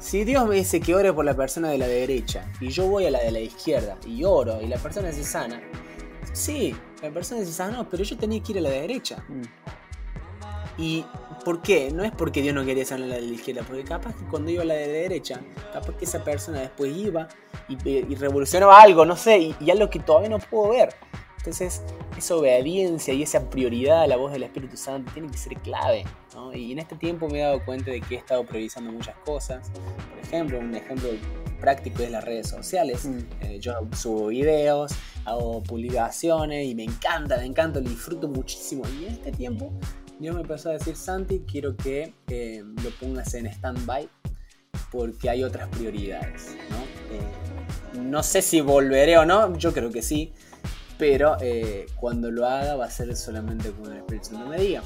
Si 0.00 0.24
Dios 0.24 0.48
me 0.48 0.56
dice 0.56 0.80
que 0.80 0.94
ore 0.94 1.12
por 1.12 1.24
la 1.24 1.36
persona 1.36 1.68
de 1.68 1.78
la 1.78 1.86
derecha 1.86 2.50
y 2.58 2.70
yo 2.70 2.86
voy 2.86 3.04
a 3.04 3.10
la 3.10 3.20
de 3.20 3.30
la 3.30 3.40
izquierda 3.40 3.96
y 4.06 4.24
oro 4.24 4.60
y 4.60 4.66
la 4.66 4.78
persona 4.78 5.12
se 5.12 5.22
sana, 5.22 5.62
sí, 6.32 6.74
la 7.02 7.10
persona 7.10 7.44
se 7.44 7.52
sana, 7.52 7.86
pero 7.88 8.04
yo 8.04 8.16
tenía 8.16 8.42
que 8.42 8.52
ir 8.52 8.58
a 8.58 8.62
la 8.62 8.70
de 8.70 8.80
derecha. 8.82 9.24
Mm. 9.28 9.42
¿Y 10.78 11.04
por 11.44 11.60
qué? 11.60 11.90
No 11.90 12.04
es 12.04 12.12
porque 12.12 12.42
Dios 12.42 12.54
no 12.54 12.64
quería 12.64 12.84
sanar 12.84 13.06
a 13.06 13.08
la 13.08 13.14
de 13.16 13.22
la 13.22 13.34
izquierda, 13.34 13.62
porque 13.66 13.84
capaz 13.84 14.14
que 14.14 14.24
cuando 14.24 14.50
iba 14.50 14.62
a 14.62 14.66
la 14.66 14.74
de 14.74 14.86
la 14.86 14.92
derecha, 14.92 15.40
capaz 15.72 15.96
que 15.96 16.04
esa 16.04 16.24
persona 16.24 16.60
después 16.60 16.96
iba 16.96 17.28
y, 17.68 18.14
revolucionaba 18.14 18.80
algo, 18.80 19.04
no 19.04 19.16
sé, 19.16 19.38
y, 19.38 19.56
y 19.60 19.70
algo 19.70 19.90
que 19.90 19.98
todavía 19.98 20.30
no 20.30 20.38
puedo 20.38 20.70
ver. 20.70 20.94
Entonces, 21.38 21.82
esa 22.18 22.36
obediencia 22.36 23.14
y 23.14 23.22
esa 23.22 23.48
prioridad 23.48 24.02
a 24.02 24.06
la 24.06 24.16
voz 24.16 24.32
del 24.32 24.42
Espíritu 24.42 24.76
Santo 24.76 25.10
tiene 25.12 25.30
que 25.30 25.38
ser 25.38 25.54
clave. 25.58 26.04
Y 26.54 26.72
en 26.72 26.78
este 26.78 26.96
tiempo 26.96 27.28
me 27.28 27.38
he 27.38 27.42
dado 27.42 27.64
cuenta 27.64 27.90
de 27.90 28.00
que 28.00 28.16
he 28.16 28.18
estado 28.18 28.44
priorizando 28.44 28.92
muchas 28.92 29.16
cosas. 29.24 29.70
Por 29.70 30.18
ejemplo, 30.22 30.58
un 30.58 30.74
ejemplo 30.74 31.08
práctico 31.60 32.02
es 32.02 32.10
las 32.10 32.24
redes 32.24 32.48
sociales. 32.48 33.04
Mm. 33.04 33.18
Eh, 33.42 33.58
yo 33.60 33.74
subo 33.96 34.28
videos, 34.28 34.92
hago 35.24 35.62
publicaciones 35.62 36.66
y 36.66 36.74
me 36.74 36.84
encanta, 36.84 37.36
me 37.38 37.46
encanta, 37.46 37.80
lo 37.80 37.88
disfruto 37.88 38.28
muchísimo. 38.28 38.82
Y 39.00 39.06
en 39.06 39.12
este 39.12 39.32
tiempo 39.32 39.72
Dios 40.18 40.34
me 40.34 40.42
empezó 40.42 40.70
a 40.70 40.72
decir, 40.72 40.96
Santi, 40.96 41.44
quiero 41.50 41.76
que 41.76 42.14
eh, 42.28 42.62
lo 42.82 42.90
pongas 42.98 43.34
en 43.34 43.46
stand-by 43.46 44.08
porque 44.90 45.30
hay 45.30 45.44
otras 45.44 45.68
prioridades. 45.68 46.56
¿no? 46.70 46.78
Eh, 47.14 48.00
no 48.00 48.22
sé 48.22 48.42
si 48.42 48.60
volveré 48.60 49.18
o 49.18 49.24
no, 49.24 49.56
yo 49.56 49.72
creo 49.72 49.90
que 49.90 50.02
sí 50.02 50.32
pero 50.98 51.38
cuando 51.96 52.30
lo 52.30 52.44
haga 52.44 52.76
va 52.76 52.84
a 52.84 52.90
ser 52.90 53.16
solamente 53.16 53.70
cuando 53.70 53.92
el 53.92 53.98
Espíritu 54.00 54.26
Santo 54.26 54.50
me 54.50 54.58
diga. 54.58 54.82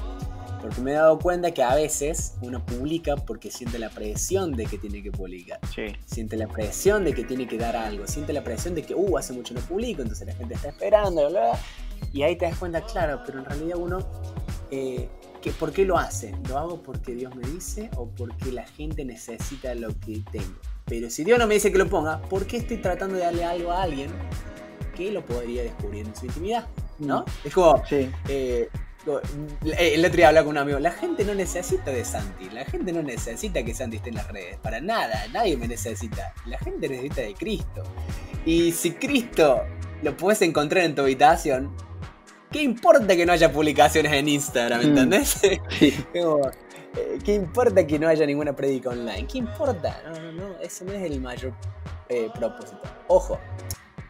Porque 0.65 0.81
me 0.81 0.91
he 0.91 0.93
dado 0.95 1.19
cuenta 1.19 1.51
que 1.51 1.61
a 1.61 1.75
veces 1.75 2.33
uno 2.41 2.65
publica 2.65 3.15
porque 3.17 3.51
siente 3.51 3.77
la 3.77 3.91
presión 3.91 4.53
de 4.53 4.65
que 4.65 4.79
tiene 4.79 5.03
que 5.03 5.11
publicar. 5.11 5.59
Siente 6.07 6.37
la 6.37 6.47
presión 6.47 7.03
de 7.03 7.13
que 7.13 7.23
tiene 7.23 7.47
que 7.47 7.59
dar 7.59 7.75
algo. 7.75 8.07
Siente 8.07 8.33
la 8.33 8.43
presión 8.43 8.73
de 8.73 8.81
que, 8.81 8.95
uh, 8.95 9.15
hace 9.15 9.31
mucho 9.33 9.53
no 9.53 9.61
publico, 9.61 10.01
entonces 10.01 10.25
la 10.25 10.33
gente 10.33 10.55
está 10.55 10.69
esperando, 10.69 11.29
bla, 11.29 11.41
bla, 11.51 11.59
Y 12.13 12.23
ahí 12.23 12.35
te 12.35 12.45
das 12.45 12.57
cuenta, 12.57 12.81
claro, 12.81 13.21
pero 13.23 13.37
en 13.37 13.45
realidad 13.45 13.77
uno, 13.77 13.99
eh, 14.71 15.07
¿por 15.59 15.71
qué 15.71 15.85
lo 15.85 15.99
hace? 15.99 16.33
¿Lo 16.49 16.57
hago 16.57 16.81
porque 16.81 17.13
Dios 17.13 17.35
me 17.35 17.47
dice 17.47 17.91
o 17.95 18.07
porque 18.07 18.51
la 18.51 18.65
gente 18.65 19.05
necesita 19.05 19.75
lo 19.75 19.89
que 19.99 20.23
tengo? 20.31 20.55
Pero 20.85 21.11
si 21.11 21.23
Dios 21.23 21.37
no 21.37 21.45
me 21.45 21.53
dice 21.53 21.71
que 21.71 21.77
lo 21.77 21.87
ponga, 21.87 22.23
¿por 22.23 22.47
qué 22.47 22.57
estoy 22.57 22.77
tratando 22.77 23.17
de 23.17 23.21
darle 23.21 23.45
algo 23.45 23.71
a 23.71 23.83
alguien 23.83 24.09
que 24.95 25.11
lo 25.11 25.23
podría 25.23 25.61
descubrir 25.61 26.07
en 26.07 26.15
su 26.15 26.25
intimidad, 26.25 26.67
¿no? 26.97 27.21
Mm. 27.21 27.47
Es 27.47 27.53
como, 27.53 27.85
sí. 27.85 28.09
Eh, 28.27 28.67
el 29.77 30.03
otro 30.03 30.17
día 30.17 30.29
hablaba 30.29 30.45
con 30.45 30.51
un 30.53 30.57
amigo, 30.57 30.79
la 30.79 30.91
gente 30.91 31.23
no 31.23 31.35
necesita 31.35 31.91
de 31.91 32.03
Santi, 32.03 32.49
la 32.49 32.65
gente 32.65 32.91
no 32.91 33.03
necesita 33.03 33.63
que 33.63 33.73
Santi 33.73 33.97
esté 33.97 34.09
en 34.09 34.15
las 34.15 34.27
redes, 34.31 34.57
para 34.57 34.81
nada, 34.81 35.27
nadie 35.31 35.57
me 35.57 35.67
necesita, 35.67 36.33
la 36.45 36.57
gente 36.57 36.89
necesita 36.89 37.21
de 37.21 37.33
Cristo. 37.33 37.83
Y 38.45 38.71
si 38.71 38.91
Cristo 38.93 39.63
lo 40.01 40.17
puedes 40.17 40.41
encontrar 40.41 40.85
en 40.85 40.95
tu 40.95 41.03
habitación, 41.03 41.75
¿qué 42.51 42.63
importa 42.63 43.15
que 43.15 43.25
no 43.25 43.33
haya 43.33 43.51
publicaciones 43.51 44.11
en 44.13 44.27
Instagram, 44.29 44.81
mm. 44.81 44.85
¿entendés? 44.85 45.41
Eh, 46.97 47.19
¿Qué 47.25 47.33
importa 47.33 47.85
que 47.85 47.99
no 47.99 48.07
haya 48.07 48.25
ninguna 48.25 48.55
predica 48.55 48.89
online? 48.89 49.27
¿Qué 49.27 49.39
importa? 49.39 50.01
No, 50.05 50.17
no, 50.17 50.31
no, 50.31 50.59
eso 50.61 50.85
no 50.85 50.93
es 50.93 51.03
el 51.03 51.19
mayor 51.19 51.51
eh, 52.07 52.29
propósito. 52.33 52.83
Ojo, 53.07 53.37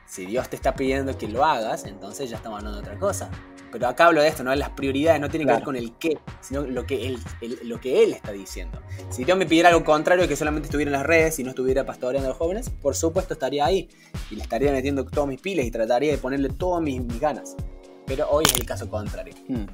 si 0.06 0.28
Dios 0.28 0.48
te 0.50 0.56
está 0.56 0.76
pidiendo 0.76 1.18
que 1.18 1.28
lo 1.28 1.44
hagas, 1.44 1.86
entonces 1.86 2.30
ya 2.30 2.38
estamos 2.38 2.60
hablando 2.60 2.80
de 2.80 2.88
otra 2.88 3.00
cosa. 3.00 3.32
Pero 3.76 3.90
acá 3.90 4.06
hablo 4.06 4.22
de 4.22 4.30
esto, 4.30 4.42
¿no? 4.42 4.56
Las 4.56 4.70
prioridades 4.70 5.20
no 5.20 5.28
tienen 5.28 5.50
que 5.50 5.54
ver 5.54 5.64
con 5.64 5.76
el 5.76 5.98
qué, 5.98 6.18
sino 6.40 6.62
lo 6.62 6.86
que, 6.86 7.08
él, 7.08 7.20
lo 7.64 7.82
que 7.82 8.04
Él 8.04 8.14
está 8.14 8.32
diciendo. 8.32 8.82
Si 9.10 9.26
Dios 9.26 9.38
me 9.38 9.46
pidiera 9.46 9.68
algo 9.68 9.84
contrario, 9.84 10.30
que 10.30 10.38
solamente 10.38 10.68
estuviera 10.68 10.88
en 10.88 10.94
las 10.94 11.06
redes 11.06 11.40
y 11.40 11.44
no 11.44 11.50
estuviera 11.50 11.86
pastoreando 11.86 12.28
a 12.28 12.30
los 12.30 12.38
jóvenes, 12.38 12.70
por 12.70 12.96
supuesto 12.96 13.34
estaría 13.34 13.66
ahí 13.66 13.90
y 14.32 14.38
le 14.38 14.44
estaría 14.44 14.72
metiendo 14.72 15.04
todas 15.04 15.28
mis 15.28 15.42
pilas 15.42 15.66
y 15.66 15.72
trataría 15.72 16.14
de 16.14 16.18
ponerle 16.18 16.48
todas 16.48 16.82
mis, 16.82 17.02
ganas. 17.20 17.58
Pero 18.08 18.30
hoy 18.30 18.46
es 18.46 18.54
el 18.54 18.66
caso 18.66 18.90
contrario. 18.90 19.34
Hmm. 19.50 19.66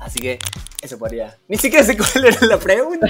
Así 0.00 0.20
que 0.20 0.38
eso 0.80 0.98
podría. 0.98 1.36
Ni 1.48 1.58
siquiera 1.58 1.84
sé 1.84 1.98
cuál 1.98 2.28
era 2.28 2.46
la 2.46 2.58
pregunta. 2.58 3.08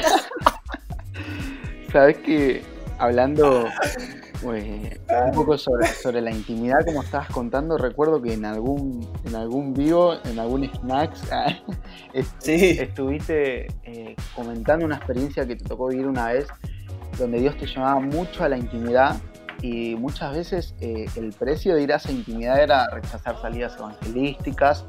Sabes 1.93 2.19
que 2.19 2.65
hablando 2.99 3.69
un 4.43 5.33
poco 5.35 5.59
sobre, 5.59 5.87
sobre, 5.87 6.21
la 6.21 6.31
intimidad, 6.31 6.85
como 6.85 7.03
estabas 7.03 7.29
contando, 7.29 7.77
recuerdo 7.77 8.23
que 8.23 8.35
en 8.35 8.45
algún, 8.45 9.09
en 9.25 9.35
algún 9.35 9.75
vivo, 9.75 10.15
en 10.25 10.39
algún 10.39 10.71
snacks, 10.73 11.23
estuviste 12.13 13.67
eh, 13.85 14.17
comentando 14.35 14.85
una 14.85 14.97
experiencia 14.97 15.47
que 15.47 15.57
te 15.57 15.65
tocó 15.65 15.89
vivir 15.89 16.07
una 16.07 16.33
vez, 16.33 16.47
donde 17.19 17.41
Dios 17.41 17.57
te 17.57 17.67
llamaba 17.67 18.01
mucho 18.01 18.45
a 18.45 18.49
la 18.49 18.57
intimidad 18.57 19.17
y 19.61 19.97
muchas 19.97 20.37
veces 20.37 20.75
eh, 20.81 21.07
el 21.17 21.33
precio 21.33 21.75
de 21.75 21.83
ir 21.83 21.93
a 21.93 21.97
esa 21.97 22.13
intimidad 22.13 22.63
era 22.63 22.89
rechazar 22.91 23.41
salidas 23.41 23.77
evangelísticas, 23.77 24.85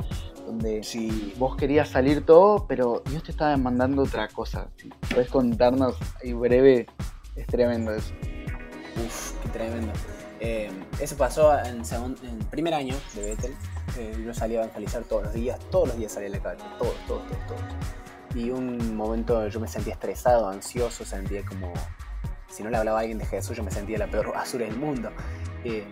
donde 0.45 0.83
si 0.83 1.33
vos 1.37 1.55
querías 1.55 1.89
salir 1.89 2.25
todo, 2.25 2.67
pero 2.67 3.01
Dios 3.09 3.23
te 3.23 3.31
estaba 3.31 3.51
demandando 3.51 4.03
otra 4.03 4.27
cosa. 4.27 4.67
puedes 5.09 5.29
contarnos 5.29 5.95
ahí 6.23 6.33
breve, 6.33 6.87
es 7.35 7.47
tremendo 7.47 7.93
eso. 7.93 8.13
Uf, 9.05 9.33
qué 9.43 9.49
tremendo. 9.49 9.93
Eh, 10.39 10.71
eso 10.99 11.17
pasó 11.17 11.53
en, 11.59 11.83
en 12.23 12.39
primer 12.49 12.73
año 12.73 12.95
de 13.13 13.21
Bethel. 13.21 13.55
Eh, 13.97 14.23
yo 14.25 14.33
salía 14.33 14.59
a 14.59 14.63
evangelizar 14.63 15.03
todos 15.03 15.23
los 15.23 15.33
días, 15.33 15.59
todos 15.71 15.89
los 15.89 15.97
días 15.97 16.11
salía 16.11 16.29
a 16.29 16.31
la 16.31 16.39
calle, 16.39 16.63
todos, 16.77 16.95
todos, 17.07 17.27
todos, 17.27 17.47
todos. 17.47 17.61
Y 18.35 18.51
un 18.51 18.95
momento 18.95 19.47
yo 19.47 19.59
me 19.59 19.67
sentía 19.67 19.93
estresado, 19.93 20.47
ansioso, 20.47 21.03
sentía 21.03 21.43
como, 21.43 21.73
si 22.49 22.63
no 22.63 22.69
le 22.69 22.77
hablaba 22.77 22.99
a 22.99 23.01
alguien 23.01 23.17
de 23.17 23.25
Jesús, 23.25 23.57
yo 23.57 23.63
me 23.63 23.71
sentía 23.71 23.97
la 23.97 24.07
peor 24.07 24.31
basura 24.33 24.65
del 24.65 24.77
mundo. 24.77 25.11
Eh, 25.63 25.85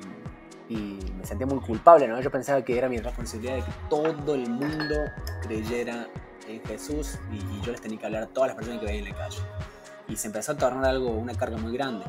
y 0.70 1.00
me 1.18 1.26
sentía 1.26 1.48
muy 1.48 1.60
culpable, 1.60 2.08
¿no? 2.08 2.20
Yo 2.20 2.30
pensaba 2.30 2.62
que 2.62 2.78
era 2.78 2.90
mi 2.90 2.98
responsabilidad 2.98 3.56
de 3.56 3.62
que 3.62 3.72
todo 3.90 4.36
el 4.36 4.50
mundo 4.50 4.96
creyera 5.42 6.08
en 6.48 6.62
Jesús 6.66 7.18
y, 7.32 7.38
y 7.38 7.62
yo 7.62 7.72
les 7.72 7.82
tenía 7.82 7.98
que 7.98 8.06
hablar 8.06 8.24
a 8.24 8.28
todas 8.28 8.50
las 8.50 8.56
personas 8.56 8.82
que 8.82 8.86
veían 8.86 9.06
en 9.06 9.12
la 9.12 9.18
calle. 9.18 9.40
Y 10.10 10.16
se 10.18 10.28
empezó 10.28 10.54
a 10.54 10.58
tornar 10.58 10.86
algo, 10.86 11.10
una 11.10 11.34
carga 11.34 11.58
muy 11.58 11.72
grande. 11.74 12.06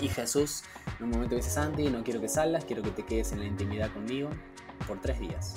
Y 0.00 0.08
Jesús 0.08 0.62
en 0.98 1.06
un 1.06 1.10
momento 1.10 1.34
dice, 1.34 1.50
Santi, 1.50 1.88
no 1.88 2.04
quiero 2.04 2.20
que 2.20 2.28
salgas, 2.28 2.64
quiero 2.64 2.82
que 2.82 2.90
te 2.90 3.04
quedes 3.04 3.32
en 3.32 3.40
la 3.40 3.46
intimidad 3.46 3.92
conmigo 3.92 4.30
por 4.86 5.00
tres 5.00 5.18
días. 5.20 5.54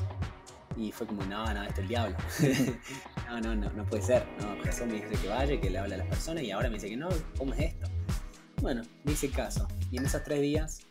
Y 0.77 0.91
fue 0.91 1.07
como, 1.07 1.23
no, 1.25 1.53
no, 1.53 1.63
esto 1.63 1.73
es 1.73 1.79
el 1.79 1.87
diablo. 1.87 2.17
no, 3.27 3.41
no, 3.41 3.55
no, 3.55 3.69
no 3.71 3.85
puede 3.85 4.01
ser. 4.01 4.25
No, 4.39 4.63
Jesús 4.63 4.87
me 4.87 4.93
dice 4.93 5.21
que 5.21 5.27
vaya, 5.27 5.59
que 5.59 5.69
le 5.69 5.77
habla 5.77 5.95
a 5.95 5.97
las 5.99 6.07
personas 6.07 6.43
y 6.43 6.51
ahora 6.51 6.69
me 6.69 6.75
dice 6.75 6.89
que 6.89 6.97
no, 6.97 7.09
¿cómo 7.37 7.53
es 7.53 7.59
esto? 7.59 7.87
Bueno, 8.61 8.83
me 9.03 9.11
hice 9.11 9.29
caso. 9.29 9.67
Y 9.91 9.97
en 9.97 10.05
esos 10.05 10.23
tres 10.23 10.41
días 10.41 10.81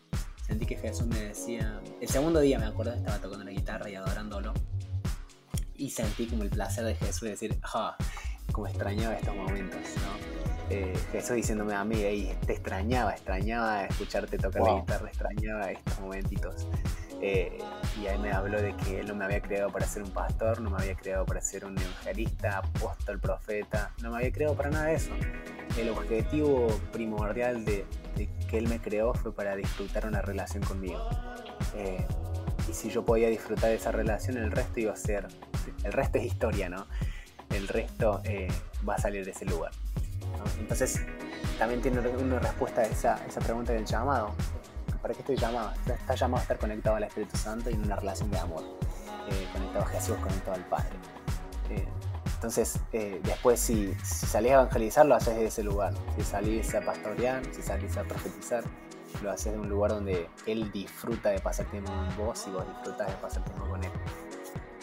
sentí 0.46 0.66
que 0.66 0.76
Jesús 0.76 1.06
me 1.06 1.20
decía, 1.20 1.80
el 2.00 2.08
segundo 2.08 2.40
día 2.40 2.58
me 2.58 2.66
acuerdo, 2.66 2.92
estaba 2.92 3.18
tocando 3.18 3.44
la 3.44 3.50
guitarra 3.50 3.88
y 3.88 3.94
adorándolo. 3.94 4.52
Y 5.76 5.90
sentí 5.90 6.26
como 6.26 6.42
el 6.42 6.50
placer 6.50 6.84
de 6.84 6.94
Jesús 6.94 7.22
de 7.22 7.30
decir, 7.30 7.58
ah, 7.62 7.96
como 8.52 8.66
extrañaba 8.66 9.14
estos 9.14 9.34
momentos, 9.36 9.80
¿no? 9.96 10.37
Eh, 10.70 10.92
Jesús 11.12 11.36
diciéndome 11.36 11.74
a 11.74 11.84
mí, 11.84 11.96
te 12.46 12.52
extrañaba, 12.52 13.12
extrañaba 13.12 13.84
escucharte 13.84 14.38
tocar 14.38 14.62
la 14.62 14.80
guitarra, 14.80 15.08
extrañaba 15.08 15.70
estos 15.70 16.00
momentitos. 16.00 16.66
Eh, 17.20 17.58
y 18.00 18.06
ahí 18.06 18.18
me 18.18 18.30
habló 18.30 18.62
de 18.62 18.76
que 18.76 19.00
él 19.00 19.08
no 19.08 19.14
me 19.14 19.24
había 19.24 19.40
creado 19.40 19.72
para 19.72 19.86
ser 19.86 20.04
un 20.04 20.10
pastor, 20.10 20.60
no 20.60 20.70
me 20.70 20.76
había 20.76 20.94
creado 20.94 21.26
para 21.26 21.40
ser 21.40 21.64
un 21.64 21.76
evangelista, 21.76 22.58
apóstol, 22.58 23.18
profeta, 23.18 23.92
no 24.02 24.10
me 24.10 24.18
había 24.18 24.30
creado 24.30 24.54
para 24.54 24.70
nada 24.70 24.86
de 24.86 24.94
eso. 24.94 25.10
El 25.76 25.88
objetivo 25.88 26.68
primordial 26.92 27.64
de, 27.64 27.84
que 28.48 28.58
él 28.58 28.68
me 28.68 28.80
creó 28.80 29.14
fue 29.14 29.34
para 29.34 29.56
disfrutar 29.56 30.06
una 30.06 30.22
relación 30.22 30.62
conmigo. 30.62 31.08
Eh, 31.74 32.06
y 32.68 32.72
si 32.72 32.90
yo 32.90 33.04
podía 33.04 33.28
disfrutar 33.28 33.70
de 33.70 33.76
esa 33.76 33.90
relación, 33.90 34.36
el 34.36 34.52
resto 34.52 34.80
iba 34.80 34.92
a 34.92 34.96
ser, 34.96 35.26
el 35.82 35.92
resto 35.92 36.18
es 36.18 36.24
historia, 36.24 36.68
¿no? 36.68 36.86
El 37.50 37.66
resto 37.66 38.20
eh, 38.24 38.48
va 38.88 38.94
a 38.94 38.98
salir 38.98 39.24
de 39.24 39.32
ese 39.32 39.44
lugar. 39.44 39.72
Entonces, 40.58 41.00
también 41.58 41.80
tiene 41.80 42.00
una 42.00 42.38
respuesta 42.38 42.82
a 42.82 42.84
esa, 42.84 43.26
esa 43.26 43.40
pregunta 43.40 43.72
del 43.72 43.84
llamado. 43.84 44.34
¿Para 45.02 45.14
qué 45.14 45.20
estoy 45.20 45.36
llamado? 45.36 45.72
Está 45.86 46.14
llamado 46.14 46.40
a 46.40 46.42
estar 46.42 46.58
conectado 46.58 46.96
al 46.96 47.04
Espíritu 47.04 47.36
Santo 47.36 47.70
y 47.70 47.74
en 47.74 47.84
una 47.84 47.96
relación 47.96 48.30
de 48.30 48.38
amor, 48.38 48.62
eh, 49.28 49.48
conectado 49.52 49.84
a 49.84 49.88
Jesús, 49.88 50.16
conectado 50.18 50.56
al 50.56 50.64
Padre. 50.64 50.96
Eh, 51.70 51.86
entonces, 52.34 52.78
eh, 52.92 53.20
después, 53.24 53.58
si, 53.58 53.94
salís 54.04 54.52
a 54.52 54.54
evangelizar, 54.54 55.06
lo 55.06 55.14
haces 55.16 55.34
desde 55.34 55.48
ese 55.48 55.62
lugar. 55.64 55.92
Si 56.16 56.22
salís 56.22 56.74
a 56.74 56.80
pastorear, 56.80 57.42
si 57.52 57.62
salís 57.62 57.96
a 57.96 58.04
profetizar, 58.04 58.64
lo 59.22 59.30
haces 59.30 59.52
de 59.52 59.58
un 59.58 59.68
lugar 59.68 59.90
donde 59.90 60.28
Él 60.46 60.70
disfruta 60.70 61.30
de 61.30 61.40
pasar 61.40 61.66
tiempo 61.66 61.90
con 61.90 62.26
vos 62.26 62.44
y 62.46 62.50
vos 62.50 62.64
disfrutas 62.66 63.08
de 63.08 63.14
pasar 63.14 63.44
tiempo 63.44 63.68
con 63.68 63.82
Él. 63.82 63.90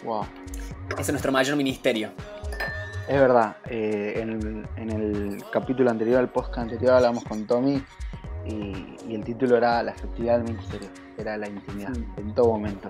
Wow. 0.04 0.26
Ese 0.92 1.02
es 1.02 1.10
nuestro 1.12 1.32
mayor 1.32 1.56
ministerio. 1.56 2.12
Es 3.08 3.20
verdad, 3.20 3.58
eh, 3.70 4.14
en, 4.18 4.90
el 4.90 5.44
capítulo 5.52 5.92
anterior, 5.92 6.18
al 6.20 6.30
podcast 6.30 6.58
anterior, 6.58 6.94
hablamos 6.94 7.24
con 7.24 7.46
Tommy 7.46 7.84
y, 8.48 9.14
el 9.14 9.24
título 9.24 9.58
era 9.58 9.84
La 9.84 9.92
efectividad 9.92 10.38
del 10.38 10.46
ministerio, 10.46 10.90
era 11.16 11.38
la 11.38 11.48
intimidad 11.48 11.96
en 12.18 12.34
todo 12.34 12.48
momento. 12.48 12.90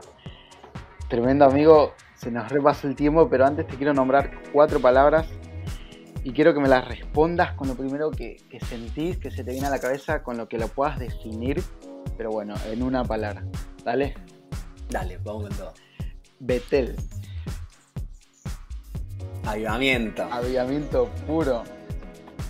Tremendo 1.10 1.44
amigo, 1.44 1.94
se 2.16 2.32
nos 2.32 2.50
repasó 2.50 2.88
el 2.88 2.96
tiempo, 2.96 3.28
pero 3.30 3.46
antes 3.46 3.68
te 3.68 3.76
quiero 3.76 3.94
nombrar 3.94 4.32
cuatro 4.54 4.80
palabras 4.80 5.28
y 6.24 6.32
quiero 6.32 6.54
que 6.54 6.62
me 6.62 6.70
las 6.70 6.88
respondas 6.88 7.52
con 7.54 7.68
lo 7.68 7.76
primero 7.76 8.10
que, 8.10 8.38
sentís, 8.62 9.18
que 9.18 9.32
se 9.32 9.44
te 9.44 9.52
viene 9.52 9.68
a 9.68 9.70
la 9.70 9.80
cabeza, 9.80 10.24
con 10.24 10.38
lo 10.38 10.48
que 10.48 10.58
lo 10.58 10.70
puedas 10.70 10.98
definir, 10.98 11.62
pero 12.18 12.32
bueno, 12.32 12.56
en 12.72 12.84
una 12.84 13.04
palabra. 13.04 13.44
¿Dale? 13.84 14.16
Dale, 14.90 15.18
vamos 15.18 15.50
con 15.50 15.58
todo. 15.58 15.74
Betel. 16.40 16.96
Avivamiento. 19.46 20.24
Avivamiento 20.32 21.10
puro. 21.28 21.64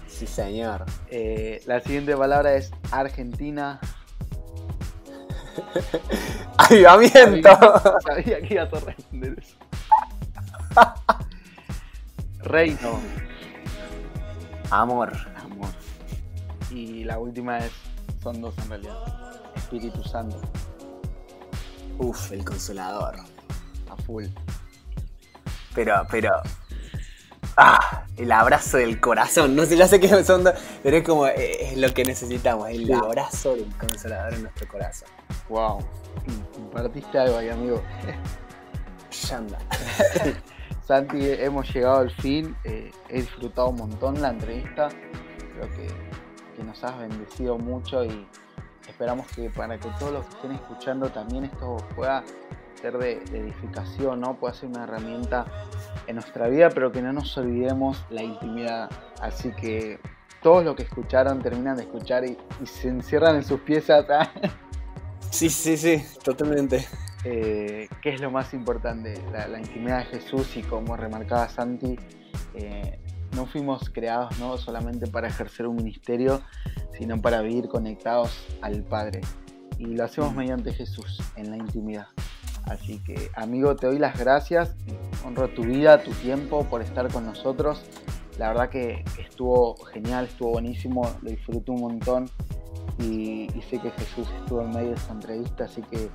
Sí, 0.07 0.25
señor. 0.25 0.85
Eh, 1.09 1.61
la 1.65 1.81
siguiente 1.81 2.15
palabra 2.15 2.55
es 2.55 2.71
Argentina. 2.91 3.79
Avivamiento. 6.57 7.49
Sabía 8.01 8.41
que 8.41 8.53
ibas 8.53 8.73
a 8.73 8.79
responder 8.79 9.35
eso. 9.37 9.55
Reino. 12.43 12.99
Amor. 14.71 15.11
Amor. 15.37 15.69
Y 16.71 17.03
la 17.03 17.19
última 17.19 17.59
es, 17.59 17.71
son 18.23 18.41
dos 18.41 18.57
en 18.59 18.69
realidad. 18.69 18.95
Espíritu 19.55 20.03
Santo. 20.03 20.39
Uf, 21.97 22.31
el 22.31 22.43
consolador. 22.45 23.15
A 23.89 23.95
full. 23.97 24.25
Pero, 25.73 26.07
pero. 26.09 26.31
Ah, 27.57 28.03
el 28.17 28.31
abrazo 28.31 28.77
del 28.77 28.99
corazón. 28.99 29.55
No 29.55 29.65
sé, 29.65 29.77
ya 29.77 29.87
sé 29.87 29.99
que 29.99 30.23
son 30.23 30.43
dos, 30.43 30.53
pero 30.83 30.97
es 30.97 31.03
como 31.03 31.27
eh, 31.27 31.71
es 31.71 31.77
lo 31.77 31.93
que 31.93 32.03
necesitamos, 32.03 32.69
el 32.69 32.91
abrazo 32.93 33.55
del 33.55 33.73
consolador 33.77 34.33
en 34.33 34.43
nuestro 34.43 34.67
corazón. 34.67 35.07
Wow. 35.49 35.79
Compartiste 36.53 37.17
algo 37.17 37.37
ahí, 37.37 37.49
amigo. 37.49 37.81
Yanda. 39.29 39.57
Santi, 40.85 41.17
hemos 41.21 41.73
llegado 41.73 41.99
al 41.99 42.11
fin. 42.11 42.55
Eh, 42.63 42.91
he 43.09 43.21
disfrutado 43.21 43.69
un 43.69 43.77
montón 43.77 44.21
la 44.21 44.29
entrevista. 44.29 44.89
Creo 44.89 45.69
que, 45.71 45.87
que, 46.55 46.63
nos 46.63 46.83
has 46.83 46.97
bendecido 46.99 47.57
mucho 47.57 48.03
y 48.03 48.27
esperamos 48.87 49.27
que 49.27 49.49
para 49.49 49.79
que 49.79 49.89
todos 49.97 50.11
los 50.11 50.25
que 50.25 50.35
estén 50.35 50.51
escuchando 50.51 51.09
también 51.09 51.45
esto 51.45 51.77
pueda 51.95 52.23
ser 52.85 52.99
de, 52.99 53.13
edificación, 53.35 54.21
¿no? 54.21 54.37
Pueda 54.37 54.53
ser 54.53 54.69
una 54.69 54.83
herramienta 54.83 55.45
en 56.05 56.15
nuestra 56.15 56.47
vida, 56.47 56.69
pero 56.69 56.91
que 56.91 57.01
no 57.01 57.11
nos 57.13 57.35
olvidemos 57.35 58.05
la 58.11 58.21
intimidad. 58.21 58.91
Así 59.21 59.51
que 59.53 59.99
todos 60.43 60.63
los 60.63 60.75
que 60.75 60.83
escucharon 60.83 61.41
terminan 61.41 61.77
de 61.77 61.83
escuchar 61.83 62.25
y, 62.25 62.37
se 62.63 62.89
encierran 62.89 63.37
en 63.37 63.43
sus 63.43 63.61
piezas. 63.61 64.05
sí, 65.31 65.49
sí, 65.49 65.77
sí, 65.77 66.03
totalmente. 66.23 66.87
Eh, 67.23 67.89
¿Qué 68.03 68.09
es 68.09 68.21
lo 68.21 68.29
más 68.29 68.53
importante? 68.53 69.19
La, 69.31 69.57
intimidad 69.57 69.99
de 69.99 70.19
Jesús 70.19 70.55
y 70.55 70.61
como 70.61 70.95
remarcaba 70.95 71.49
Santi, 71.49 71.97
eh, 72.53 72.99
no 73.35 73.47
fuimos 73.47 73.89
creados 73.89 74.37
no 74.39 74.57
solamente 74.57 75.07
para 75.07 75.27
ejercer 75.27 75.65
un 75.65 75.77
ministerio, 75.77 76.43
sino 76.95 77.19
para 77.19 77.41
vivir 77.41 77.67
conectados 77.67 78.45
al 78.61 78.83
Padre. 78.83 79.21
Y 79.79 79.87
lo 79.87 80.03
hacemos 80.03 80.33
mm. 80.33 80.37
mediante 80.37 80.71
Jesús, 80.71 81.19
en 81.35 81.49
la 81.49 81.57
intimidad. 81.57 82.07
Así 82.65 82.99
que, 82.99 83.29
amigo, 83.35 83.75
te 83.75 83.87
doy 83.87 83.99
las 83.99 84.17
gracias. 84.17 84.75
Honro 85.25 85.49
tu 85.49 85.63
vida, 85.63 86.01
tu 86.03 86.11
tiempo 86.11 86.65
por 86.65 86.81
estar 86.81 87.11
con 87.11 87.25
nosotros. 87.25 87.83
La 88.37 88.49
verdad 88.49 88.69
que 88.69 89.03
estuvo 89.17 89.75
genial, 89.85 90.25
estuvo 90.25 90.51
buenísimo, 90.51 91.09
lo 91.21 91.29
disfruté 91.29 91.71
un 91.71 91.81
montón 91.81 92.29
y, 92.99 93.47
sé 93.69 93.79
que 93.79 93.91
Jesús 93.91 94.27
estuvo 94.39 94.61
en 94.61 94.71
medio 94.71 94.89
de 94.89 94.95
esta 94.95 95.13
entrevista, 95.13 95.65
así 95.65 95.81
que 95.83 96.09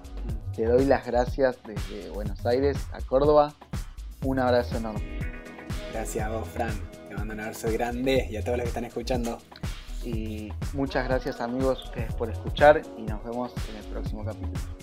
te 0.54 0.64
doy 0.64 0.84
las 0.84 1.06
gracias 1.06 1.58
desde 1.66 2.10
Buenos 2.10 2.44
Aires 2.46 2.76
a 2.92 3.00
Córdoba. 3.00 3.54
Un 4.22 4.38
abrazo 4.38 4.76
enorme. 4.76 5.18
Gracias 5.92 6.26
a 6.26 6.30
vos, 6.30 6.48
Fran. 6.48 6.72
Te 7.08 7.14
mando 7.16 7.34
un 7.34 7.40
abrazo 7.40 7.70
grande 7.72 8.28
y 8.30 8.36
a 8.36 8.44
todos 8.44 8.58
los 8.58 8.64
que 8.64 8.68
están 8.68 8.84
escuchando. 8.84 9.38
Y 10.04 10.52
muchas 10.72 11.06
gracias 11.06 11.40
amigos 11.40 11.84
ustedes 11.84 12.14
por 12.14 12.30
escuchar 12.30 12.82
y 12.96 13.02
nos 13.02 13.22
vemos 13.24 13.52
en 13.68 13.76
el 13.76 13.84
próximo 13.86 14.24
capítulo. 14.24 14.79